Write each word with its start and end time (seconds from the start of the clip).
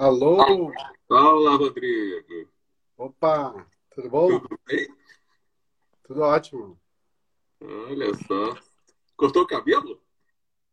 Alô? 0.00 0.38
Fala, 1.06 1.56
Rodrigo. 1.56 2.50
Opa, 2.96 3.66
tudo 3.94 4.08
bom? 4.08 4.40
Tudo 4.40 4.58
bem? 4.66 4.88
Tudo 6.04 6.22
ótimo. 6.22 6.80
Olha 7.60 8.06
só. 8.26 8.58
Cortou 9.14 9.42
o 9.42 9.46
cabelo? 9.46 10.02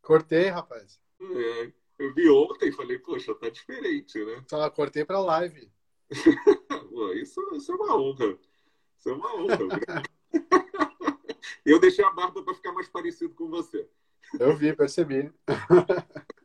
Cortei, 0.02 0.48
rapaz. 0.48 1.02
É, 1.20 1.74
eu 2.00 2.14
vi 2.14 2.30
ontem 2.30 2.70
e 2.70 2.72
falei, 2.72 3.00
poxa, 3.00 3.36
tá 3.36 3.50
diferente, 3.50 4.18
né? 4.24 4.46
Só 4.50 4.70
cortei 4.70 5.04
pra 5.04 5.20
live. 5.20 5.70
Pô, 6.90 7.12
isso, 7.12 7.42
isso 7.54 7.74
é 7.74 7.76
uma 7.76 7.98
honra. 7.98 8.40
Isso 8.98 9.10
é 9.10 9.12
uma 9.14 9.36
honra. 9.36 10.04
eu 11.66 11.80
deixei 11.82 12.06
a 12.06 12.12
barba 12.12 12.42
para 12.44 12.56
ficar 12.56 12.72
mais 12.72 12.88
parecido 12.88 13.36
com 13.36 13.50
você. 13.50 13.90
Eu 14.40 14.56
vi, 14.56 14.74
percebi. 14.74 15.30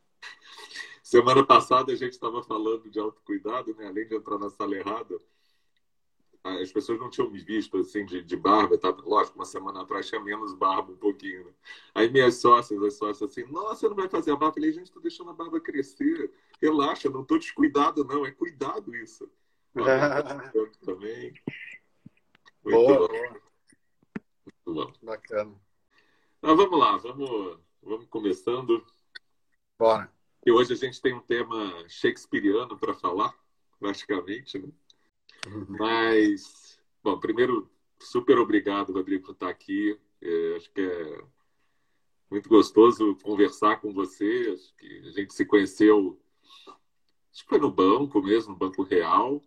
Semana 1.12 1.44
passada 1.44 1.92
a 1.92 1.94
gente 1.94 2.14
estava 2.14 2.42
falando 2.42 2.88
de 2.88 2.98
autocuidado, 2.98 3.74
né? 3.74 3.86
Além 3.86 4.08
de 4.08 4.14
entrar 4.14 4.38
na 4.38 4.48
sala 4.48 4.74
errada, 4.74 5.14
as 6.42 6.72
pessoas 6.72 6.98
não 6.98 7.10
tinham 7.10 7.28
me 7.28 7.38
visto 7.38 7.76
assim 7.76 8.06
de, 8.06 8.22
de 8.22 8.34
barba, 8.34 8.78
tá? 8.78 8.88
Lógico, 8.88 9.36
uma 9.36 9.44
semana 9.44 9.82
atrás 9.82 10.08
tinha 10.08 10.18
menos 10.22 10.54
barba 10.54 10.90
um 10.90 10.96
pouquinho. 10.96 11.44
Né? 11.44 11.52
Aí 11.94 12.10
minhas 12.10 12.36
sócias, 12.36 12.82
as 12.82 12.94
sócias 12.94 13.30
assim, 13.30 13.44
nossa, 13.52 13.80
você 13.80 13.88
não 13.90 13.96
vai 13.96 14.08
fazer 14.08 14.30
a 14.30 14.36
barba? 14.36 14.52
Eu 14.52 14.54
falei, 14.54 14.72
gente, 14.72 14.90
tô 14.90 15.00
deixando 15.00 15.28
a 15.28 15.34
barba 15.34 15.60
crescer. 15.60 16.32
Relaxa, 16.58 17.10
não 17.10 17.26
tô 17.26 17.36
descuidado, 17.36 18.06
não. 18.06 18.24
É 18.24 18.30
cuidado 18.30 18.96
isso. 18.96 19.30
também. 20.82 21.34
Muito 22.64 22.74
boa, 22.74 22.98
bom. 23.00 23.08
boa. 23.08 23.42
Muito 24.66 24.86
bom. 24.86 24.92
Bacana. 25.02 25.60
Mas 26.40 26.56
vamos 26.56 26.80
lá, 26.80 26.96
vamos, 26.96 27.58
vamos 27.82 28.06
começando. 28.06 28.82
Bora. 29.78 30.10
E 30.44 30.50
hoje 30.50 30.72
a 30.72 30.76
gente 30.76 31.00
tem 31.00 31.14
um 31.14 31.20
tema 31.20 31.84
shakespeariano 31.88 32.76
para 32.76 32.94
falar, 32.94 33.32
praticamente, 33.78 34.58
né? 34.58 34.68
Uhum. 35.46 35.66
Mas, 35.78 36.80
bom, 37.02 37.18
primeiro, 37.18 37.70
super 38.00 38.38
obrigado, 38.38 38.92
Rodrigo, 38.92 39.26
por 39.26 39.32
estar 39.32 39.48
aqui. 39.48 39.98
É, 40.20 40.56
acho 40.56 40.70
que 40.72 40.80
é 40.80 41.24
muito 42.30 42.48
gostoso 42.48 43.16
conversar 43.22 43.80
com 43.80 43.92
você. 43.92 44.52
Acho 44.52 44.74
que 44.76 45.08
a 45.08 45.10
gente 45.12 45.32
se 45.32 45.44
conheceu, 45.44 46.20
acho 47.32 47.42
que 47.44 47.48
foi 47.48 47.58
no 47.58 47.70
banco 47.70 48.20
mesmo, 48.20 48.52
no 48.52 48.58
Banco 48.58 48.82
Real. 48.82 49.40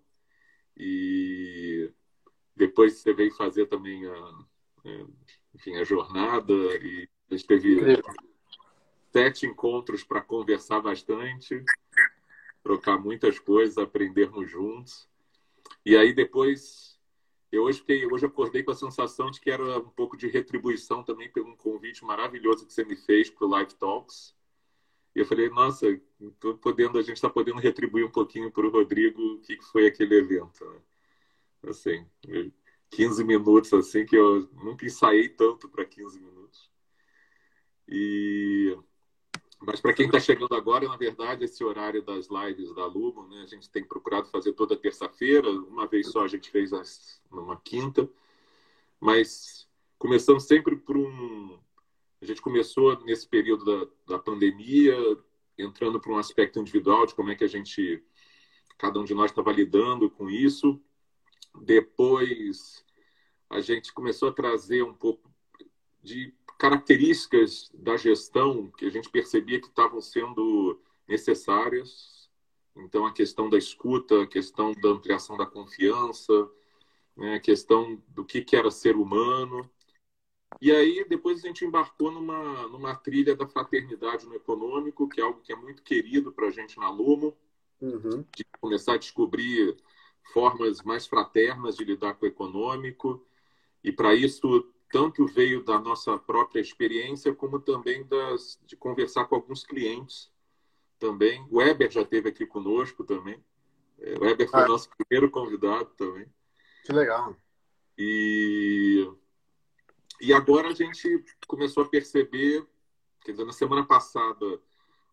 E 0.78 1.92
depois 2.56 2.94
você 2.94 3.14
veio 3.14 3.34
fazer 3.34 3.66
também 3.68 4.06
a, 4.06 4.46
é, 4.86 5.06
enfim, 5.54 5.76
a 5.76 5.84
jornada 5.84 6.54
e 6.54 7.10
a 7.30 7.36
gente 7.36 7.48
teve 7.48 7.82
sete 9.16 9.46
encontros 9.46 10.04
para 10.04 10.22
conversar 10.22 10.82
bastante, 10.82 11.64
trocar 12.62 13.00
muitas 13.00 13.40
coisas, 13.40 13.78
aprendermos 13.78 14.52
juntos. 14.52 15.08
E 15.86 15.96
aí 15.96 16.14
depois, 16.14 17.00
eu 17.50 17.64
hoje 17.64 17.80
fiquei, 17.80 18.06
hoje 18.06 18.26
acordei 18.26 18.62
com 18.62 18.72
a 18.72 18.76
sensação 18.76 19.32
de 19.32 19.40
que 19.40 19.50
era 19.50 19.80
um 19.80 19.90
pouco 19.90 20.18
de 20.18 20.28
retribuição 20.28 21.02
também 21.02 21.32
pelo 21.32 21.48
um 21.48 21.56
convite 21.56 22.04
maravilhoso 22.04 22.68
que 22.68 22.74
você 22.74 22.84
me 22.84 22.98
fez 22.98 23.30
para 23.30 23.48
o 23.48 23.50
Live 23.50 23.76
Talks. 23.76 24.36
E 25.16 25.20
eu 25.20 25.26
falei, 25.26 25.50
nossa, 25.50 25.88
podendo, 26.62 26.98
a 26.98 27.02
gente 27.02 27.16
está 27.16 27.30
podendo 27.30 27.62
retribuir 27.62 28.06
um 28.06 28.12
pouquinho 28.12 28.52
para 28.52 28.68
o 28.68 28.70
Rodrigo 28.70 29.22
o 29.22 29.40
que 29.40 29.62
foi 29.62 29.88
aquele 29.88 30.16
evento. 30.16 30.66
Né? 30.66 31.70
Assim, 31.70 32.06
15 32.90 33.24
minutos 33.24 33.72
assim, 33.72 34.06
que 34.06 34.18
eu 34.18 34.50
nunca 34.56 34.86
ensaiei 34.86 35.30
tanto 35.30 35.70
para 35.70 35.86
15 35.86 36.20
minutos. 36.20 36.70
E 37.88 38.78
mas 39.66 39.82
para 39.82 39.94
quem 39.94 40.06
está 40.06 40.20
chegando 40.20 40.54
agora, 40.54 40.88
na 40.88 40.96
verdade, 40.96 41.46
esse 41.46 41.64
horário 41.64 42.02
das 42.04 42.28
lives 42.30 42.74
da 42.74 42.86
Lumo, 42.86 43.28
né, 43.28 43.42
a 43.42 43.48
gente 43.48 43.70
tem 43.70 43.84
procurado 43.84 44.30
fazer 44.30 44.54
toda 44.54 44.78
terça-feira. 44.78 45.50
Uma 45.50 45.88
vez 45.88 46.08
só 46.08 46.24
a 46.24 46.28
gente 46.28 46.50
fez 46.50 46.72
as, 46.72 47.22
numa 47.32 47.60
quinta. 47.62 48.10
Mas 49.00 49.68
começando 49.98 50.40
sempre 50.40 50.76
por 50.76 50.98
um. 50.98 51.60
A 52.22 52.26
gente 52.26 52.42
começou 52.42 53.00
nesse 53.04 53.28
período 53.28 53.66
da, 53.66 54.16
da 54.16 54.20
pandemia, 54.20 54.96
entrando 55.58 56.00
para 56.00 56.12
um 56.12 56.18
aspecto 56.18 56.60
individual 56.60 57.06
de 57.06 57.16
como 57.16 57.32
é 57.32 57.36
que 57.36 57.44
a 57.44 57.48
gente, 57.48 58.04
cada 58.78 59.00
um 59.00 59.04
de 59.04 59.14
nós 59.14 59.32
estava 59.32 59.52
lidando 59.52 60.10
com 60.10 60.30
isso. 60.30 60.82
Depois 61.62 62.86
a 63.50 63.62
gente 63.62 63.94
começou 63.94 64.30
a 64.30 64.34
trazer 64.34 64.84
um 64.84 64.94
pouco 64.94 65.30
de 66.02 66.34
características 66.58 67.70
da 67.74 67.98
gestão 67.98 68.72
que 68.72 68.86
a 68.86 68.90
gente 68.90 69.10
percebia 69.10 69.60
que 69.60 69.68
estavam 69.68 70.02
sendo 70.02 70.80
necessárias. 71.08 72.30
Então, 72.76 73.06
a 73.06 73.14
questão 73.14 73.50
da 73.50 73.58
escuta, 73.58 74.24
a 74.24 74.28
questão 74.28 74.74
da 74.74 74.90
ampliação 74.90 75.38
da 75.38 75.46
confiança, 75.46 76.50
né, 77.16 77.36
a 77.36 77.40
questão 77.40 78.02
do 78.10 78.26
que, 78.26 78.42
que 78.42 78.56
era 78.56 78.70
ser 78.70 78.96
humano. 78.96 79.70
E 80.62 80.72
aí, 80.72 81.06
depois 81.08 81.44
a 81.44 81.48
gente 81.48 81.66
embarcou 81.66 82.12
numa, 82.12 82.68
numa 82.68 82.96
trilha 82.96 83.36
da 83.36 83.48
fraternidade 83.48 84.26
no 84.26 84.36
econômico, 84.36 85.08
que 85.08 85.20
é 85.20 85.24
algo 85.24 85.42
que 85.42 85.52
é 85.52 85.56
muito 85.56 85.84
querido 85.84 86.32
para 86.32 86.48
a 86.48 86.52
gente 86.52 86.78
na 86.78 86.90
Lumo, 86.90 87.36
uhum. 87.82 88.26
de 88.36 88.46
começar 88.60 88.94
a 88.94 88.98
descobrir 88.98 89.76
formas 90.34 90.82
mais 90.82 91.06
fraternas 91.06 91.76
de 91.76 91.84
lidar 91.84 92.16
com 92.16 92.26
o 92.26 92.30
econômico. 92.30 93.26
E 93.84 93.92
para 93.92 94.16
isso 94.16 94.74
tanto 94.92 95.26
veio 95.26 95.64
da 95.64 95.80
nossa 95.80 96.18
própria 96.18 96.62
experiência, 96.62 97.34
como 97.34 97.60
também 97.60 98.06
das, 98.06 98.60
de 98.66 98.76
conversar 98.76 99.26
com 99.26 99.36
alguns 99.36 99.64
clientes 99.64 100.32
também. 101.00 101.46
O 101.52 101.58
Weber 101.58 101.92
já 101.92 102.02
esteve 102.02 102.30
aqui 102.30 102.46
conosco 102.46 103.04
também. 103.04 103.44
É, 104.00 104.16
o 104.16 104.22
Weber 104.22 104.50
foi 104.50 104.62
ah. 104.62 104.68
nosso 104.68 104.90
primeiro 104.98 105.30
convidado 105.30 105.90
também. 105.98 106.28
Que 106.86 106.94
legal. 106.94 107.36
E, 107.98 109.10
e 110.22 110.34
agora 110.34 110.70
a 110.70 110.74
gente 110.74 111.24
começou 111.48 111.84
a 111.84 111.90
perceber, 111.90 112.66
quer 113.24 113.32
dizer, 113.32 113.46
na 113.46 113.54
semana 113.54 113.86
passada, 113.86 114.62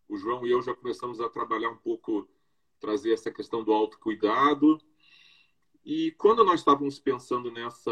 o 0.08 0.16
João 0.16 0.46
e 0.46 0.50
eu 0.50 0.62
já 0.62 0.74
começamos 0.74 1.20
a 1.20 1.28
trabalhar 1.28 1.70
um 1.70 1.76
pouco, 1.76 2.28
trazer 2.78 3.12
essa 3.12 3.30
questão 3.30 3.64
do 3.64 3.72
autocuidado. 3.72 4.78
E 5.84 6.12
quando 6.12 6.44
nós 6.44 6.60
estávamos 6.60 6.98
pensando 6.98 7.50
nessa 7.50 7.90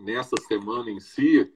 nessa 0.00 0.36
semana 0.48 0.90
em 0.90 1.00
si, 1.00 1.52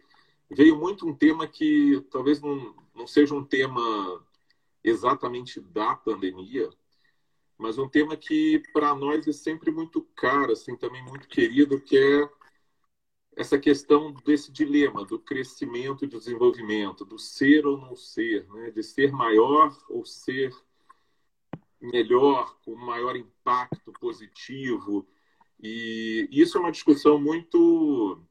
veio 0.51 0.77
muito 0.77 1.07
um 1.07 1.15
tema 1.15 1.47
que 1.47 2.01
talvez 2.11 2.41
não, 2.41 2.75
não 2.95 3.07
seja 3.07 3.35
um 3.35 3.45
tema 3.45 4.25
exatamente 4.83 5.61
da 5.61 5.95
pandemia, 5.95 6.69
mas 7.57 7.79
um 7.79 7.89
tema 7.89 8.17
que 8.17 8.63
para 8.73 8.95
nós 8.95 9.27
é 9.27 9.33
sempre 9.33 9.71
muito 9.71 10.03
caro, 10.15 10.53
assim, 10.53 10.77
também 10.77 11.03
muito 11.05 11.29
querido, 11.29 11.81
que 11.81 11.97
é 11.97 12.29
essa 13.37 13.59
questão 13.59 14.13
desse 14.25 14.53
dilema 14.53 15.05
do 15.05 15.19
crescimento 15.19 16.05
e 16.05 16.09
desenvolvimento, 16.09 17.05
do 17.05 17.19
ser 17.19 17.67
ou 17.67 17.77
não 17.77 17.97
ser, 17.97 18.47
né? 18.53 18.71
de 18.71 18.83
ser 18.83 19.13
maior 19.13 19.77
ou 19.89 20.05
ser 20.05 20.55
melhor, 21.81 22.57
com 22.65 22.75
maior 22.77 23.17
impacto 23.17 23.93
positivo. 23.93 25.07
E 25.61 26.29
isso 26.31 26.57
é 26.57 26.61
uma 26.61 26.73
discussão 26.73 27.19
muito 27.19 28.23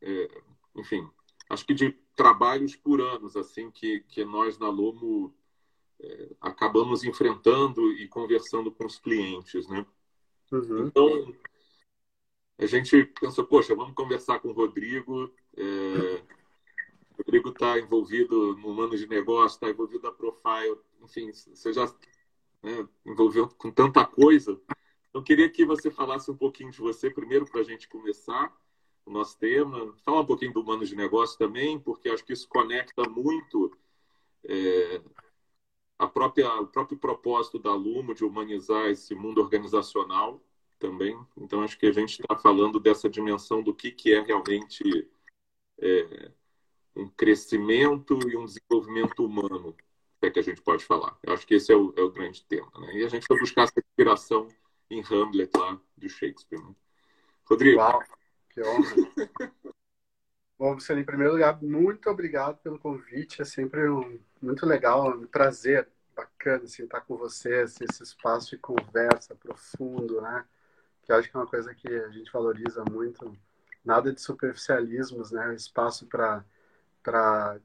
é, 0.00 0.42
enfim, 0.76 1.08
acho 1.48 1.66
que 1.66 1.74
de 1.74 1.92
trabalhos 2.16 2.76
por 2.76 3.00
anos, 3.00 3.36
assim, 3.36 3.70
que, 3.70 4.00
que 4.08 4.24
nós 4.24 4.58
na 4.58 4.68
Lomo 4.68 5.34
é, 6.00 6.30
acabamos 6.40 7.04
enfrentando 7.04 7.92
e 7.92 8.08
conversando 8.08 8.70
com 8.70 8.86
os 8.86 8.98
clientes, 8.98 9.68
né? 9.68 9.86
Uhum. 10.52 10.86
Então, 10.86 11.34
a 12.58 12.66
gente 12.66 13.04
pensou, 13.18 13.44
poxa, 13.46 13.74
vamos 13.74 13.94
conversar 13.94 14.38
com 14.40 14.48
o 14.48 14.52
Rodrigo. 14.52 15.32
É, 15.56 16.22
o 17.12 17.16
Rodrigo 17.18 17.50
está 17.50 17.78
envolvido 17.78 18.56
no 18.56 18.68
humano 18.68 18.96
de 18.96 19.06
negócio, 19.06 19.56
está 19.56 19.70
envolvido 19.70 20.02
na 20.02 20.12
Profile, 20.12 20.78
enfim, 21.02 21.32
você 21.32 21.72
já 21.72 21.86
né, 22.62 22.86
envolveu 23.06 23.48
com 23.48 23.70
tanta 23.70 24.04
coisa. 24.04 24.60
Eu 25.12 25.22
queria 25.22 25.48
que 25.48 25.64
você 25.64 25.90
falasse 25.90 26.30
um 26.30 26.36
pouquinho 26.36 26.70
de 26.70 26.78
você 26.78 27.10
primeiro 27.10 27.44
para 27.46 27.60
a 27.60 27.64
gente 27.64 27.88
começar 27.88 28.54
o 29.10 29.12
nosso 29.12 29.38
tema. 29.38 29.94
Falar 30.04 30.20
um 30.20 30.26
pouquinho 30.26 30.52
do 30.52 30.60
Humanos 30.60 30.88
de 30.88 30.96
Negócio 30.96 31.38
também, 31.38 31.78
porque 31.78 32.08
acho 32.08 32.24
que 32.24 32.32
isso 32.32 32.48
conecta 32.48 33.02
muito 33.08 33.76
é, 34.44 35.02
a 35.98 36.06
própria, 36.06 36.48
o 36.60 36.66
próprio 36.66 36.98
propósito 36.98 37.58
da 37.58 37.74
Lumo 37.74 38.14
de 38.14 38.24
humanizar 38.24 38.86
esse 38.86 39.14
mundo 39.14 39.40
organizacional 39.40 40.40
também. 40.78 41.18
Então, 41.36 41.62
acho 41.62 41.78
que 41.78 41.86
a 41.86 41.92
gente 41.92 42.20
está 42.20 42.36
falando 42.36 42.80
dessa 42.80 43.08
dimensão 43.08 43.62
do 43.62 43.74
que, 43.74 43.90
que 43.90 44.14
é 44.14 44.20
realmente 44.20 45.08
é, 45.78 46.30
um 46.96 47.08
crescimento 47.08 48.18
e 48.28 48.36
um 48.36 48.46
desenvolvimento 48.46 49.24
humano, 49.24 49.76
é 50.22 50.30
que 50.30 50.38
a 50.38 50.42
gente 50.42 50.62
pode 50.62 50.84
falar. 50.84 51.18
Eu 51.22 51.32
acho 51.32 51.46
que 51.46 51.54
esse 51.54 51.72
é 51.72 51.76
o, 51.76 51.92
é 51.96 52.02
o 52.02 52.10
grande 52.10 52.44
tema. 52.44 52.70
Né? 52.78 52.98
E 52.98 53.04
a 53.04 53.08
gente 53.08 53.26
vai 53.28 53.38
buscar 53.38 53.64
essa 53.64 53.78
inspiração 53.78 54.48
em 54.90 55.02
Hamlet, 55.02 55.50
lá, 55.56 55.80
do 55.96 56.08
Shakespeare. 56.08 56.62
Né? 56.62 56.74
Rodrigo. 57.44 57.80
Que 58.50 58.62
honra. 58.62 58.94
Bom, 60.58 60.74
Luciano, 60.74 61.00
em 61.00 61.04
primeiro 61.04 61.32
lugar, 61.32 61.60
muito 61.62 62.10
obrigado 62.10 62.58
pelo 62.58 62.78
convite. 62.78 63.40
É 63.40 63.44
sempre 63.44 63.88
um, 63.88 64.20
muito 64.42 64.66
legal, 64.66 65.08
um 65.08 65.26
prazer 65.26 65.88
bacana, 66.14 66.64
assim, 66.64 66.84
estar 66.84 67.00
com 67.00 67.16
você, 67.16 67.60
assim, 67.60 67.84
esse 67.90 68.02
espaço 68.02 68.50
de 68.50 68.58
conversa 68.58 69.34
profundo, 69.34 70.20
né? 70.20 70.44
Que 71.02 71.12
acho 71.12 71.30
que 71.30 71.36
é 71.36 71.40
uma 71.40 71.46
coisa 71.46 71.74
que 71.74 71.88
a 71.88 72.10
gente 72.10 72.30
valoriza 72.30 72.84
muito. 72.84 73.34
Nada 73.82 74.12
de 74.12 74.20
superficialismos, 74.20 75.30
né? 75.30 75.54
Espaço 75.54 76.06
para 76.06 76.44
para 77.02 77.58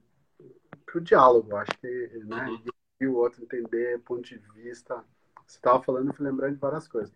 o 0.95 1.01
diálogo, 1.01 1.57
acho 1.57 1.77
que, 1.79 2.23
né? 2.25 2.47
Uhum. 2.47 2.65
E 3.01 3.07
o 3.07 3.15
outro 3.15 3.43
entender 3.43 3.99
ponto 3.99 4.21
de 4.21 4.37
vista. 4.53 5.03
Você 5.45 5.57
estava 5.57 5.83
falando, 5.83 6.07
eu 6.07 6.13
fui 6.13 6.25
lembrando 6.25 6.53
de 6.53 6.61
várias 6.61 6.87
coisas. 6.87 7.13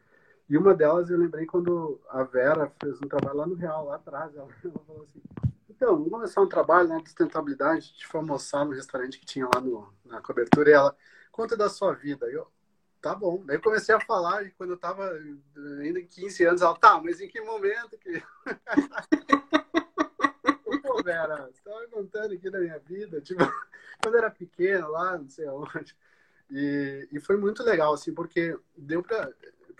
E 0.50 0.58
uma 0.58 0.74
delas 0.74 1.10
eu 1.10 1.18
lembrei 1.18 1.46
quando 1.46 2.02
a 2.10 2.24
Vera 2.24 2.72
fez 2.82 3.00
um 3.02 3.08
trabalho 3.08 3.38
lá 3.38 3.46
no 3.46 3.54
Real, 3.54 3.86
lá 3.86 3.96
atrás. 3.96 4.36
Ela, 4.36 4.48
ela 4.66 4.84
falou 4.86 5.04
assim: 5.04 5.22
então, 5.70 5.96
vamos 5.96 6.10
começar 6.10 6.42
um 6.42 6.50
trabalho 6.50 6.90
né, 6.90 6.98
de 6.98 7.10
sustentabilidade. 7.10 7.78
A 7.78 7.82
gente 7.82 8.08
foi 8.08 8.20
almoçar 8.20 8.66
no 8.66 8.74
restaurante 8.74 9.20
que 9.20 9.26
tinha 9.26 9.46
lá 9.46 9.62
no, 9.62 9.94
na 10.04 10.20
cobertura 10.22 10.70
e 10.70 10.74
ela 10.74 10.96
conta 11.32 11.56
da 11.56 11.70
sua 11.70 11.94
vida. 11.94 12.26
Eu, 12.26 12.48
tá 13.00 13.14
bom. 13.14 13.44
Daí 13.46 13.58
eu 13.58 13.62
comecei 13.62 13.94
a 13.94 14.00
falar 14.00 14.44
e 14.44 14.52
quando 14.52 14.72
eu 14.72 14.78
tava 14.78 15.12
ainda 15.82 16.00
em 16.00 16.08
15 16.08 16.46
anos, 16.46 16.62
ela, 16.62 16.76
tá, 16.76 17.00
mas 17.00 17.22
em 17.22 17.30
que 17.30 17.40
momento 17.40 17.98
que. 17.98 18.22
Pô, 20.82 21.04
Vera, 21.04 21.50
você 21.50 21.62
tava 21.64 21.88
contando 21.88 22.34
aqui 22.34 22.50
da 22.50 22.60
minha 22.60 22.80
vida, 22.80 23.22
tipo, 23.22 23.40
quando 24.02 24.16
eu 24.16 24.20
era 24.20 24.32
pequeno 24.32 24.90
lá, 24.90 25.18
não 25.18 25.30
sei 25.30 25.48
aonde. 25.48 25.96
E, 26.50 27.08
e 27.12 27.20
foi 27.20 27.38
muito 27.38 27.64
legal, 27.64 27.94
assim, 27.94 28.14
porque 28.14 28.58
deu 28.76 29.04
para 29.04 29.32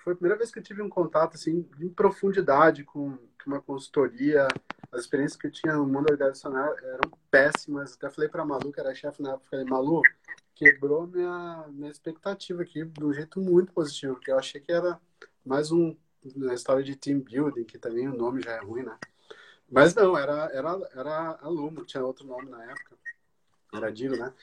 foi 0.04 0.14
a 0.14 0.16
primeira 0.16 0.38
vez 0.38 0.52
que 0.52 0.60
eu 0.60 0.64
tive 0.64 0.82
um 0.82 0.90
contato 0.90 1.36
assim 1.36 1.68
em 1.80 1.90
profundidade 1.90 2.84
com, 2.84 3.18
com 3.18 3.48
uma 3.48 3.62
consultoria. 3.62 4.48
As 4.92 5.02
experiências 5.02 5.40
que 5.40 5.48
eu 5.48 5.52
tinha 5.52 5.76
no 5.76 5.86
mundo 5.86 6.12
organizacional 6.12 6.76
eram 6.80 7.12
péssimas. 7.30 7.94
Até 7.94 8.10
falei 8.10 8.30
para 8.30 8.42
a 8.42 8.46
Malu, 8.46 8.72
que 8.72 8.80
era 8.80 8.94
chefe 8.96 9.22
na 9.22 9.32
época, 9.32 9.50
falei, 9.50 9.66
Malu, 9.66 10.02
quebrou 10.56 11.08
minha, 11.08 11.66
minha 11.70 11.92
expectativa 11.92 12.62
aqui 12.64 12.84
de 12.84 13.06
um 13.06 13.14
jeito 13.14 13.40
muito 13.40 13.72
positivo, 13.72 14.16
porque 14.16 14.32
eu 14.32 14.40
achei 14.40 14.60
que 14.60 14.72
era 14.72 15.00
mais 15.46 15.72
um 15.72 15.96
uma 16.36 16.54
história 16.54 16.84
de 16.84 16.96
team 16.96 17.20
building, 17.22 17.64
que 17.64 17.78
também 17.78 18.08
o 18.08 18.16
nome 18.16 18.42
já 18.42 18.52
é 18.52 18.60
ruim, 18.60 18.84
né? 18.84 18.98
Mas 19.72 19.94
não, 19.94 20.18
era, 20.18 20.50
era, 20.52 20.78
era 20.94 21.40
aluno, 21.42 21.86
tinha 21.86 22.04
outro 22.04 22.26
nome 22.26 22.50
na 22.50 22.64
época. 22.64 22.98
Era 23.74 23.92
Digo, 23.92 24.18
né? 24.18 24.34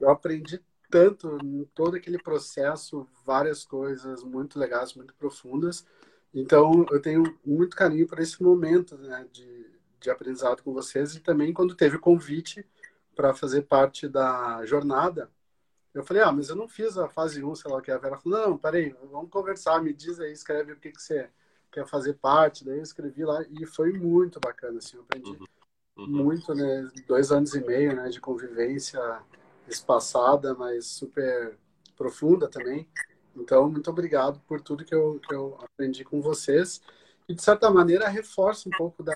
Eu 0.00 0.10
aprendi 0.10 0.60
tanto 0.90 1.38
em 1.42 1.64
todo 1.74 1.96
aquele 1.96 2.18
processo, 2.18 3.06
várias 3.24 3.64
coisas 3.64 4.22
muito 4.22 4.58
legais, 4.58 4.94
muito 4.94 5.14
profundas. 5.14 5.86
Então, 6.32 6.84
eu 6.90 7.00
tenho 7.00 7.38
muito 7.44 7.76
carinho 7.76 8.06
por 8.06 8.18
esse 8.18 8.42
momento 8.42 8.96
né, 8.98 9.26
de, 9.32 9.66
de 10.00 10.10
aprendizado 10.10 10.62
com 10.62 10.72
vocês 10.72 11.14
e 11.14 11.20
também 11.20 11.52
quando 11.52 11.74
teve 11.74 11.96
o 11.96 12.00
convite 12.00 12.64
para 13.14 13.34
fazer 13.34 13.62
parte 13.62 14.06
da 14.06 14.64
jornada, 14.66 15.30
eu 15.94 16.04
falei, 16.04 16.22
ah, 16.22 16.30
mas 16.30 16.50
eu 16.50 16.56
não 16.56 16.68
fiz 16.68 16.98
a 16.98 17.08
fase 17.08 17.42
1, 17.42 17.54
sei 17.54 17.70
lá 17.70 17.78
o 17.78 17.80
que. 17.80 17.90
A 17.90 17.96
Vera 17.96 18.18
falou, 18.18 18.38
não, 18.38 18.58
peraí, 18.58 18.94
vamos 19.10 19.30
conversar, 19.30 19.82
me 19.82 19.94
diz 19.94 20.20
aí, 20.20 20.30
escreve 20.30 20.72
o 20.72 20.76
que, 20.76 20.92
que 20.92 21.00
você 21.00 21.30
quer 21.72 21.86
fazer 21.86 22.14
parte. 22.14 22.66
Daí 22.66 22.76
eu 22.76 22.82
escrevi 22.82 23.24
lá 23.24 23.42
e 23.48 23.64
foi 23.64 23.94
muito 23.94 24.38
bacana, 24.38 24.76
assim, 24.76 24.98
eu 24.98 25.02
aprendi 25.02 25.30
uhum. 25.30 25.46
Uhum. 25.96 26.06
muito, 26.06 26.54
né? 26.54 26.90
Dois 27.06 27.32
anos 27.32 27.54
e 27.54 27.64
meio, 27.64 27.96
né, 27.96 28.10
de 28.10 28.20
convivência 28.20 29.00
espaçada, 29.68 30.54
mas 30.54 30.86
super 30.86 31.58
profunda 31.96 32.48
também. 32.48 32.88
Então, 33.34 33.70
muito 33.70 33.90
obrigado 33.90 34.40
por 34.46 34.60
tudo 34.60 34.84
que 34.84 34.94
eu, 34.94 35.20
que 35.20 35.34
eu 35.34 35.58
aprendi 35.60 36.04
com 36.04 36.20
vocês. 36.20 36.80
E, 37.28 37.34
de 37.34 37.42
certa 37.42 37.70
maneira, 37.70 38.08
reforça 38.08 38.68
um 38.68 38.76
pouco 38.76 39.02
da, 39.02 39.14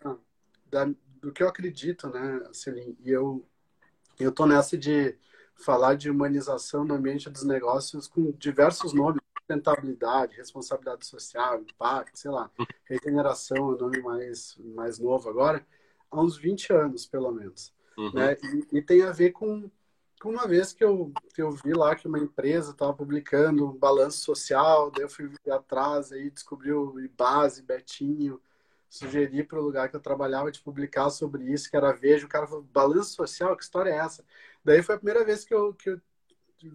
da, 0.70 0.90
do 1.20 1.32
que 1.32 1.42
eu 1.42 1.48
acredito, 1.48 2.08
né, 2.08 2.42
Celine? 2.52 2.96
E 3.02 3.10
eu 3.10 4.32
tô 4.32 4.46
nessa 4.46 4.76
de 4.76 5.16
falar 5.54 5.94
de 5.94 6.10
humanização 6.10 6.84
no 6.84 6.94
ambiente 6.94 7.30
dos 7.30 7.44
negócios 7.44 8.08
com 8.08 8.32
diversos 8.32 8.92
nomes, 8.92 9.20
sustentabilidade, 9.38 10.36
responsabilidade 10.36 11.06
social, 11.06 11.60
impacto, 11.60 12.18
sei 12.18 12.30
lá, 12.30 12.50
regeneração 12.84 13.56
é 13.56 13.60
o 13.60 13.78
nome 13.78 14.00
mais, 14.00 14.56
mais 14.58 14.98
novo 14.98 15.28
agora, 15.28 15.66
há 16.10 16.20
uns 16.20 16.36
20 16.36 16.72
anos, 16.72 17.06
pelo 17.06 17.32
menos. 17.32 17.74
Uhum. 17.96 18.12
Né? 18.12 18.36
E, 18.42 18.78
e, 18.78 18.82
tem 18.82 19.02
a 19.02 19.10
ver 19.10 19.32
com 19.32 19.70
uma 20.28 20.46
vez 20.46 20.72
que 20.72 20.84
eu, 20.84 21.12
que 21.34 21.40
eu 21.40 21.50
vi 21.50 21.72
lá 21.72 21.96
que 21.96 22.06
uma 22.06 22.18
empresa 22.18 22.72
estava 22.72 22.92
publicando 22.92 23.66
um 23.70 23.76
balanço 23.76 24.18
social, 24.18 24.90
daí 24.90 25.04
eu 25.04 25.08
fui 25.08 25.32
atrás, 25.50 26.12
aí 26.12 26.30
descobri 26.30 26.72
o 26.72 27.00
Ibase, 27.00 27.62
Betinho, 27.62 28.40
sugeri 28.88 29.44
para 29.44 29.58
o 29.58 29.62
lugar 29.62 29.88
que 29.88 29.96
eu 29.96 30.00
trabalhava 30.00 30.50
de 30.50 30.60
publicar 30.60 31.08
sobre 31.10 31.44
isso, 31.44 31.70
que 31.70 31.76
era 31.76 31.92
Veja, 31.92 32.26
o 32.26 32.28
cara 32.28 32.46
falou, 32.46 32.62
balanço 32.64 33.14
social, 33.14 33.56
que 33.56 33.62
história 33.62 33.90
é 33.90 33.96
essa? 33.96 34.24
Daí 34.64 34.82
foi 34.82 34.96
a 34.96 34.98
primeira 34.98 35.24
vez 35.24 35.44
que 35.44 35.54
eu, 35.54 35.72
que 35.74 35.90
eu 35.90 36.00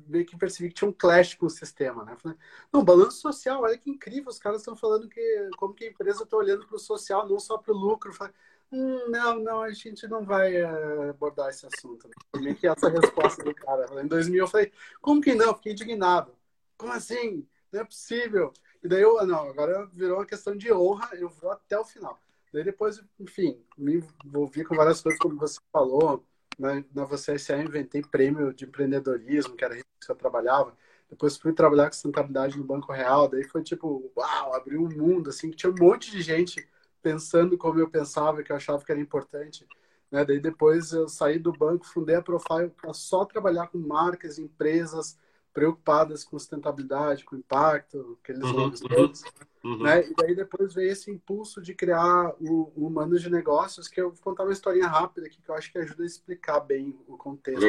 meio 0.07 0.25
que 0.25 0.37
percebi 0.37 0.69
que 0.69 0.75
tinha 0.75 0.89
um 0.89 0.93
clash 0.93 1.35
com 1.35 1.45
o 1.45 1.49
sistema, 1.49 2.03
né? 2.03 2.15
Falei, 2.17 2.37
não, 2.71 2.83
balanço 2.83 3.17
social, 3.19 3.61
olha 3.61 3.77
que 3.77 3.89
incrível, 3.89 4.29
os 4.29 4.39
caras 4.39 4.61
estão 4.61 4.75
falando 4.75 5.07
que 5.07 5.49
como 5.57 5.73
que 5.73 5.85
a 5.85 5.89
empresa 5.89 6.23
está 6.23 6.35
olhando 6.37 6.65
para 6.65 6.75
o 6.75 6.79
social, 6.79 7.27
não 7.27 7.39
só 7.39 7.57
para 7.57 7.73
o 7.73 7.77
lucro. 7.77 8.13
Falei, 8.13 8.33
Hum, 8.71 9.09
não, 9.09 9.39
não, 9.39 9.61
a 9.61 9.71
gente 9.71 10.07
não 10.07 10.23
vai 10.23 10.61
uh, 10.61 11.09
abordar 11.09 11.49
esse 11.49 11.65
assunto. 11.65 12.09
Né? 12.35 12.53
que 12.53 12.67
essa 12.67 12.89
resposta 12.89 13.43
do 13.43 13.53
cara. 13.53 14.01
Em 14.01 14.07
2000 14.07 14.43
eu 14.43 14.47
falei, 14.47 14.71
como 15.01 15.21
que 15.21 15.33
não? 15.35 15.53
Fiquei 15.55 15.73
indignado. 15.73 16.35
Como 16.77 16.91
assim? 16.91 17.47
Não 17.71 17.81
é 17.81 17.83
possível. 17.85 18.51
E 18.83 18.87
daí 18.87 19.01
eu, 19.01 19.25
não, 19.25 19.49
agora 19.49 19.85
virou 19.93 20.17
uma 20.19 20.25
questão 20.25 20.55
de 20.55 20.71
honra, 20.71 21.09
eu 21.13 21.29
vou 21.29 21.51
até 21.51 21.77
o 21.79 21.85
final. 21.85 22.19
Daí 22.53 22.63
depois, 22.63 23.03
enfim, 23.19 23.59
me 23.77 24.03
envolvi 24.23 24.63
com 24.63 24.75
várias 24.75 25.01
coisas, 25.01 25.19
como 25.19 25.37
você 25.37 25.59
falou. 25.71 26.23
Na, 26.57 26.81
na 26.93 27.03
Você 27.03 27.37
SA 27.37 27.57
inventei 27.57 28.01
prêmio 28.01 28.53
de 28.53 28.63
empreendedorismo, 28.63 29.57
que 29.57 29.65
era 29.65 29.75
isso 29.75 29.85
que 29.99 30.11
eu 30.11 30.15
trabalhava. 30.15 30.73
Depois 31.09 31.35
fui 31.37 31.51
trabalhar 31.51 31.87
com 31.87 31.93
sustentabilidade 31.93 32.57
no 32.57 32.63
Banco 32.63 32.93
Real. 32.93 33.27
Daí 33.27 33.43
foi 33.43 33.61
tipo, 33.61 34.11
uau, 34.15 34.53
abriu 34.53 34.81
um 34.81 34.89
mundo, 34.89 35.29
assim, 35.29 35.49
que 35.49 35.57
tinha 35.57 35.71
um 35.71 35.75
monte 35.75 36.11
de 36.11 36.21
gente 36.21 36.65
pensando 37.05 37.55
como 37.55 37.79
eu 37.79 37.87
pensava, 37.87 38.41
que 38.41 38.51
eu 38.51 38.55
achava 38.55 38.83
que 38.83 38.91
era 38.91 38.99
importante. 38.99 39.63
Né? 40.09 40.25
Daí 40.25 40.39
depois 40.39 40.91
eu 40.91 41.07
saí 41.07 41.37
do 41.37 41.53
banco, 41.53 41.85
fundei 41.85 42.15
a 42.15 42.21
Profile 42.21 42.71
para 42.75 42.93
só 42.93 43.23
trabalhar 43.25 43.67
com 43.67 43.77
marcas, 43.77 44.39
empresas 44.39 45.15
preocupadas 45.53 46.23
com 46.23 46.39
sustentabilidade, 46.39 47.23
com 47.23 47.35
impacto, 47.35 48.17
aqueles 48.23 48.41
uhum, 48.41 48.53
nomes 48.53 48.81
uhum, 48.81 48.87
todos. 48.87 49.23
Uhum. 49.63 49.83
Né? 49.83 50.09
E 50.09 50.15
daí 50.15 50.35
depois 50.35 50.73
veio 50.73 50.91
esse 50.91 51.11
impulso 51.11 51.61
de 51.61 51.75
criar 51.75 52.33
o, 52.41 52.73
o 52.75 52.87
Humano 52.87 53.19
de 53.19 53.29
Negócios, 53.29 53.87
que 53.87 54.01
eu 54.01 54.09
vou 54.09 54.19
contar 54.19 54.45
uma 54.45 54.51
historinha 54.51 54.87
rápida 54.87 55.27
aqui 55.27 55.39
que 55.39 55.49
eu 55.49 55.55
acho 55.55 55.71
que 55.71 55.77
ajuda 55.77 56.01
a 56.01 56.07
explicar 56.07 56.59
bem 56.59 56.99
o 57.07 57.15
contexto. 57.17 57.63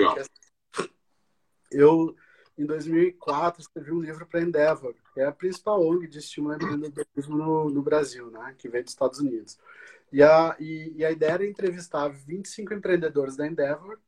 Eu 1.70 2.16
em 2.56 2.64
2004, 2.64 3.60
escrevi 3.60 3.92
um 3.92 4.00
livro 4.00 4.24
para 4.24 4.40
Endeavor, 4.40 4.94
é 5.16 5.24
a 5.24 5.32
principal 5.32 5.84
ONG 5.84 6.06
de 6.06 6.18
estímulo 6.18 6.54
ao 6.54 6.60
empreendedorismo 6.60 7.36
no, 7.36 7.70
no, 7.70 7.82
Brasil, 7.82 8.30
né? 8.30 8.54
que 8.56 8.68
vem 8.68 8.82
dos 8.82 8.92
Estados 8.92 9.18
Unidos. 9.18 9.58
E 10.12 10.22
a, 10.22 10.56
e, 10.58 10.92
e 10.96 11.04
a 11.04 11.10
ideia 11.10 11.32
era 11.32 11.46
entrevistar 11.46 12.08
25 12.08 12.74
empreendedores 12.74 13.36
da 13.36 13.46
Endeavor 13.46 13.98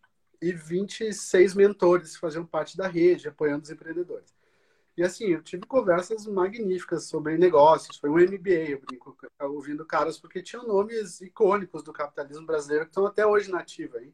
e 0.41 0.53
26 0.53 1.55
mentores 1.55 2.15
que 2.15 2.21
faziam 2.21 2.47
parte 2.47 2.77
da 2.77 2.87
rede, 2.87 3.29
apoiando 3.29 3.65
os 3.65 3.71
empreendedores. 3.71 4.33
E 4.97 5.03
assim, 5.03 5.27
eu 5.27 5.43
tive 5.43 5.65
conversas 5.65 6.27
magníficas 6.27 7.05
sobre 7.05 7.38
negócios, 7.38 7.97
foi 7.97 8.11
um 8.11 8.19
MBA, 8.19 8.71
eu 8.71 8.81
brinco, 8.81 9.17
ouvindo 9.41 9.85
caras, 9.85 10.19
porque 10.19 10.43
tinham 10.43 10.67
nomes 10.67 11.21
icônicos 11.21 11.83
do 11.83 11.93
capitalismo 11.93 12.47
brasileiro 12.47 12.85
que 12.85 12.91
estão 12.91 13.07
até 13.07 13.25
hoje 13.25 13.50
na 13.50 13.61
ativa. 13.61 14.03
Hein? 14.03 14.12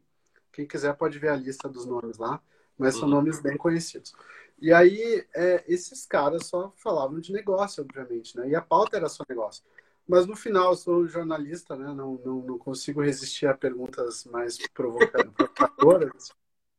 Quem 0.51 0.67
quiser 0.67 0.93
pode 0.95 1.17
ver 1.17 1.29
a 1.29 1.35
lista 1.35 1.67
dos 1.67 1.85
nomes 1.85 2.17
lá 2.17 2.41
mas 2.77 2.95
são 2.95 3.03
uhum. 3.03 3.15
nomes 3.15 3.39
bem 3.39 3.57
conhecidos. 3.57 4.13
E 4.57 4.71
aí, 4.73 5.25
é, 5.35 5.63
esses 5.67 6.05
caras 6.05 6.47
só 6.47 6.71
falavam 6.77 7.19
de 7.19 7.33
negócio, 7.33 7.83
obviamente, 7.83 8.37
né? 8.37 8.49
E 8.49 8.55
a 8.55 8.61
pauta 8.61 8.97
era 8.97 9.09
só 9.09 9.23
negócio. 9.27 9.63
Mas 10.07 10.25
no 10.25 10.35
final, 10.35 10.71
eu 10.71 10.75
sou 10.75 11.07
jornalista, 11.07 11.75
né? 11.75 11.93
Não, 11.93 12.15
não, 12.25 12.41
não 12.41 12.57
consigo 12.57 13.01
resistir 13.01 13.47
a 13.47 13.53
perguntas 13.53 14.23
mais 14.25 14.57
provocadoras. 14.73 16.31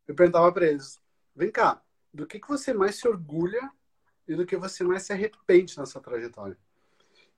Eu 0.06 0.14
perguntava 0.14 0.50
para 0.52 0.66
eles: 0.66 1.00
vem 1.34 1.50
cá, 1.50 1.82
do 2.12 2.26
que, 2.26 2.40
que 2.40 2.48
você 2.48 2.72
mais 2.72 2.96
se 2.96 3.06
orgulha 3.06 3.70
e 4.26 4.34
do 4.34 4.46
que 4.46 4.56
você 4.56 4.82
mais 4.84 5.02
se 5.02 5.12
arrepende 5.12 5.78
nessa 5.78 6.00
trajetória? 6.00 6.56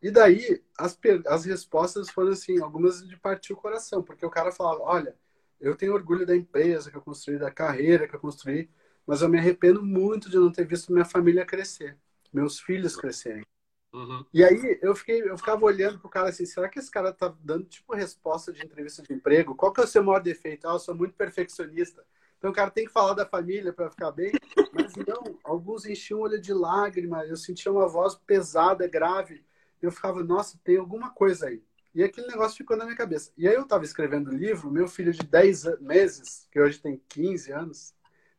E 0.01 0.11
daí, 0.11 0.63
as, 0.79 0.99
as 1.27 1.45
respostas 1.45 2.11
foram 2.11 2.31
assim, 2.31 2.61
algumas 2.61 3.07
de 3.07 3.17
partir 3.17 3.53
o 3.53 3.57
coração, 3.57 4.03
porque 4.03 4.25
o 4.25 4.31
cara 4.31 4.53
falava: 4.53 4.83
olha 4.83 5.17
eu 5.61 5.77
tenho 5.77 5.95
orgulho 5.95 6.25
da 6.25 6.37
empresa 6.37 6.91
que 6.91 6.97
eu 6.97 7.03
construí, 7.03 7.39
da 7.39 7.51
carreira 7.51 8.07
que 8.07 8.15
eu 8.15 8.21
construí, 8.21 8.69
mas 9.09 9.23
eu 9.23 9.29
me 9.31 9.39
arrependo 9.39 9.83
muito 9.83 10.29
de 10.29 10.37
não 10.37 10.53
ter 10.53 10.67
visto 10.67 10.93
minha 10.93 11.05
família 11.05 11.47
crescer, 11.47 11.97
meus 12.31 12.61
filhos 12.61 12.95
crescerem. 12.95 13.43
Uhum. 13.91 14.23
E 14.35 14.45
aí 14.45 14.79
eu 14.83 14.95
fiquei, 14.95 15.23
eu 15.23 15.39
ficava 15.39 15.65
olhando 15.65 15.99
pro 15.99 16.11
cara 16.11 16.29
assim, 16.29 16.45
será 16.45 16.69
que 16.69 16.79
esse 16.79 16.91
cara 16.91 17.11
tá 17.11 17.35
dando 17.41 17.65
tipo 17.65 17.95
resposta 17.95 18.53
de 18.53 18.63
entrevista 18.63 19.03
de 19.03 19.15
emprego? 19.15 19.55
Qual 19.55 19.73
que 19.73 19.81
é 19.81 19.85
o 19.85 19.87
seu 19.87 20.05
maior 20.05 20.21
defeito? 20.21 20.69
Ah, 20.69 20.75
eu 20.75 20.79
sou 20.79 20.95
muito 20.95 21.15
perfeccionista. 21.15 22.05
Então 22.37 22.51
o 22.51 22.53
cara 22.55 22.71
tem 22.71 22.85
que 22.85 22.93
falar 22.93 23.15
da 23.15 23.25
família 23.25 23.73
para 23.73 23.91
ficar 23.91 24.13
bem, 24.13 24.31
mas 24.75 24.93
não, 24.95 25.39
alguns 25.43 25.87
enchiam 25.87 26.21
o 26.21 26.25
olho 26.25 26.39
de 26.39 26.53
lágrima, 26.53 27.25
eu 27.25 27.37
sentia 27.37 27.73
uma 27.73 27.89
voz 27.89 28.15
pesada, 28.15 28.87
grave. 28.87 29.43
Eu 29.81 29.91
ficava, 29.91 30.23
nossa, 30.23 30.61
tem 30.63 30.77
alguma 30.77 31.09
coisa 31.11 31.47
aí. 31.47 31.63
E 31.95 32.05
aquele 32.05 32.27
negócio 32.27 32.59
ficou 32.59 32.77
na 32.77 32.85
minha 32.85 32.97
cabeça. 32.97 33.33
E 33.39 33.49
aí 33.49 33.55
eu 33.55 33.63
estava 33.63 33.85
escrevendo 33.85 34.29
o 34.31 34.37
livro, 34.37 34.71
meu 34.71 34.87
filho 34.87 35.13
de 35.13 35.23
10 35.23 35.81
meses, 35.81 36.47
que 36.53 36.61
hoje 36.61 36.79
tem 36.79 37.03
15 37.09 37.51
anos, 37.53 37.95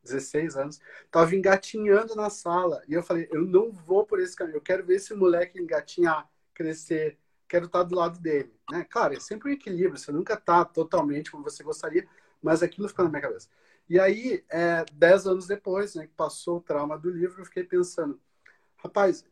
16 0.09 0.55
anos, 0.55 0.79
tava 1.09 1.35
engatinhando 1.35 2.15
na 2.15 2.29
sala. 2.29 2.81
E 2.87 2.93
eu 2.93 3.03
falei, 3.03 3.27
eu 3.31 3.45
não 3.45 3.71
vou 3.71 4.05
por 4.05 4.19
esse 4.19 4.35
caminho, 4.35 4.57
eu 4.57 4.61
quero 4.61 4.85
ver 4.85 4.95
esse 4.95 5.13
moleque 5.13 5.59
engatinhar, 5.59 6.29
crescer, 6.53 7.17
quero 7.47 7.65
estar 7.65 7.83
do 7.83 7.95
lado 7.95 8.19
dele. 8.19 8.53
Né? 8.71 8.85
Claro, 8.89 9.13
é 9.13 9.19
sempre 9.19 9.49
um 9.49 9.53
equilíbrio, 9.53 9.97
você 9.97 10.11
nunca 10.11 10.37
tá 10.37 10.63
totalmente 10.63 11.31
como 11.31 11.43
você 11.43 11.63
gostaria, 11.63 12.07
mas 12.41 12.61
aquilo 12.61 12.87
ficou 12.87 13.05
na 13.05 13.11
minha 13.11 13.21
cabeça. 13.21 13.49
E 13.89 13.99
aí, 13.99 14.43
é, 14.49 14.85
dez 14.93 15.25
anos 15.25 15.47
depois, 15.47 15.95
né, 15.95 16.05
que 16.05 16.13
passou 16.13 16.57
o 16.57 16.61
trauma 16.61 16.97
do 16.97 17.09
livro, 17.09 17.41
eu 17.41 17.45
fiquei 17.45 17.63
pensando, 17.63 18.19
rapaz, 18.77 19.25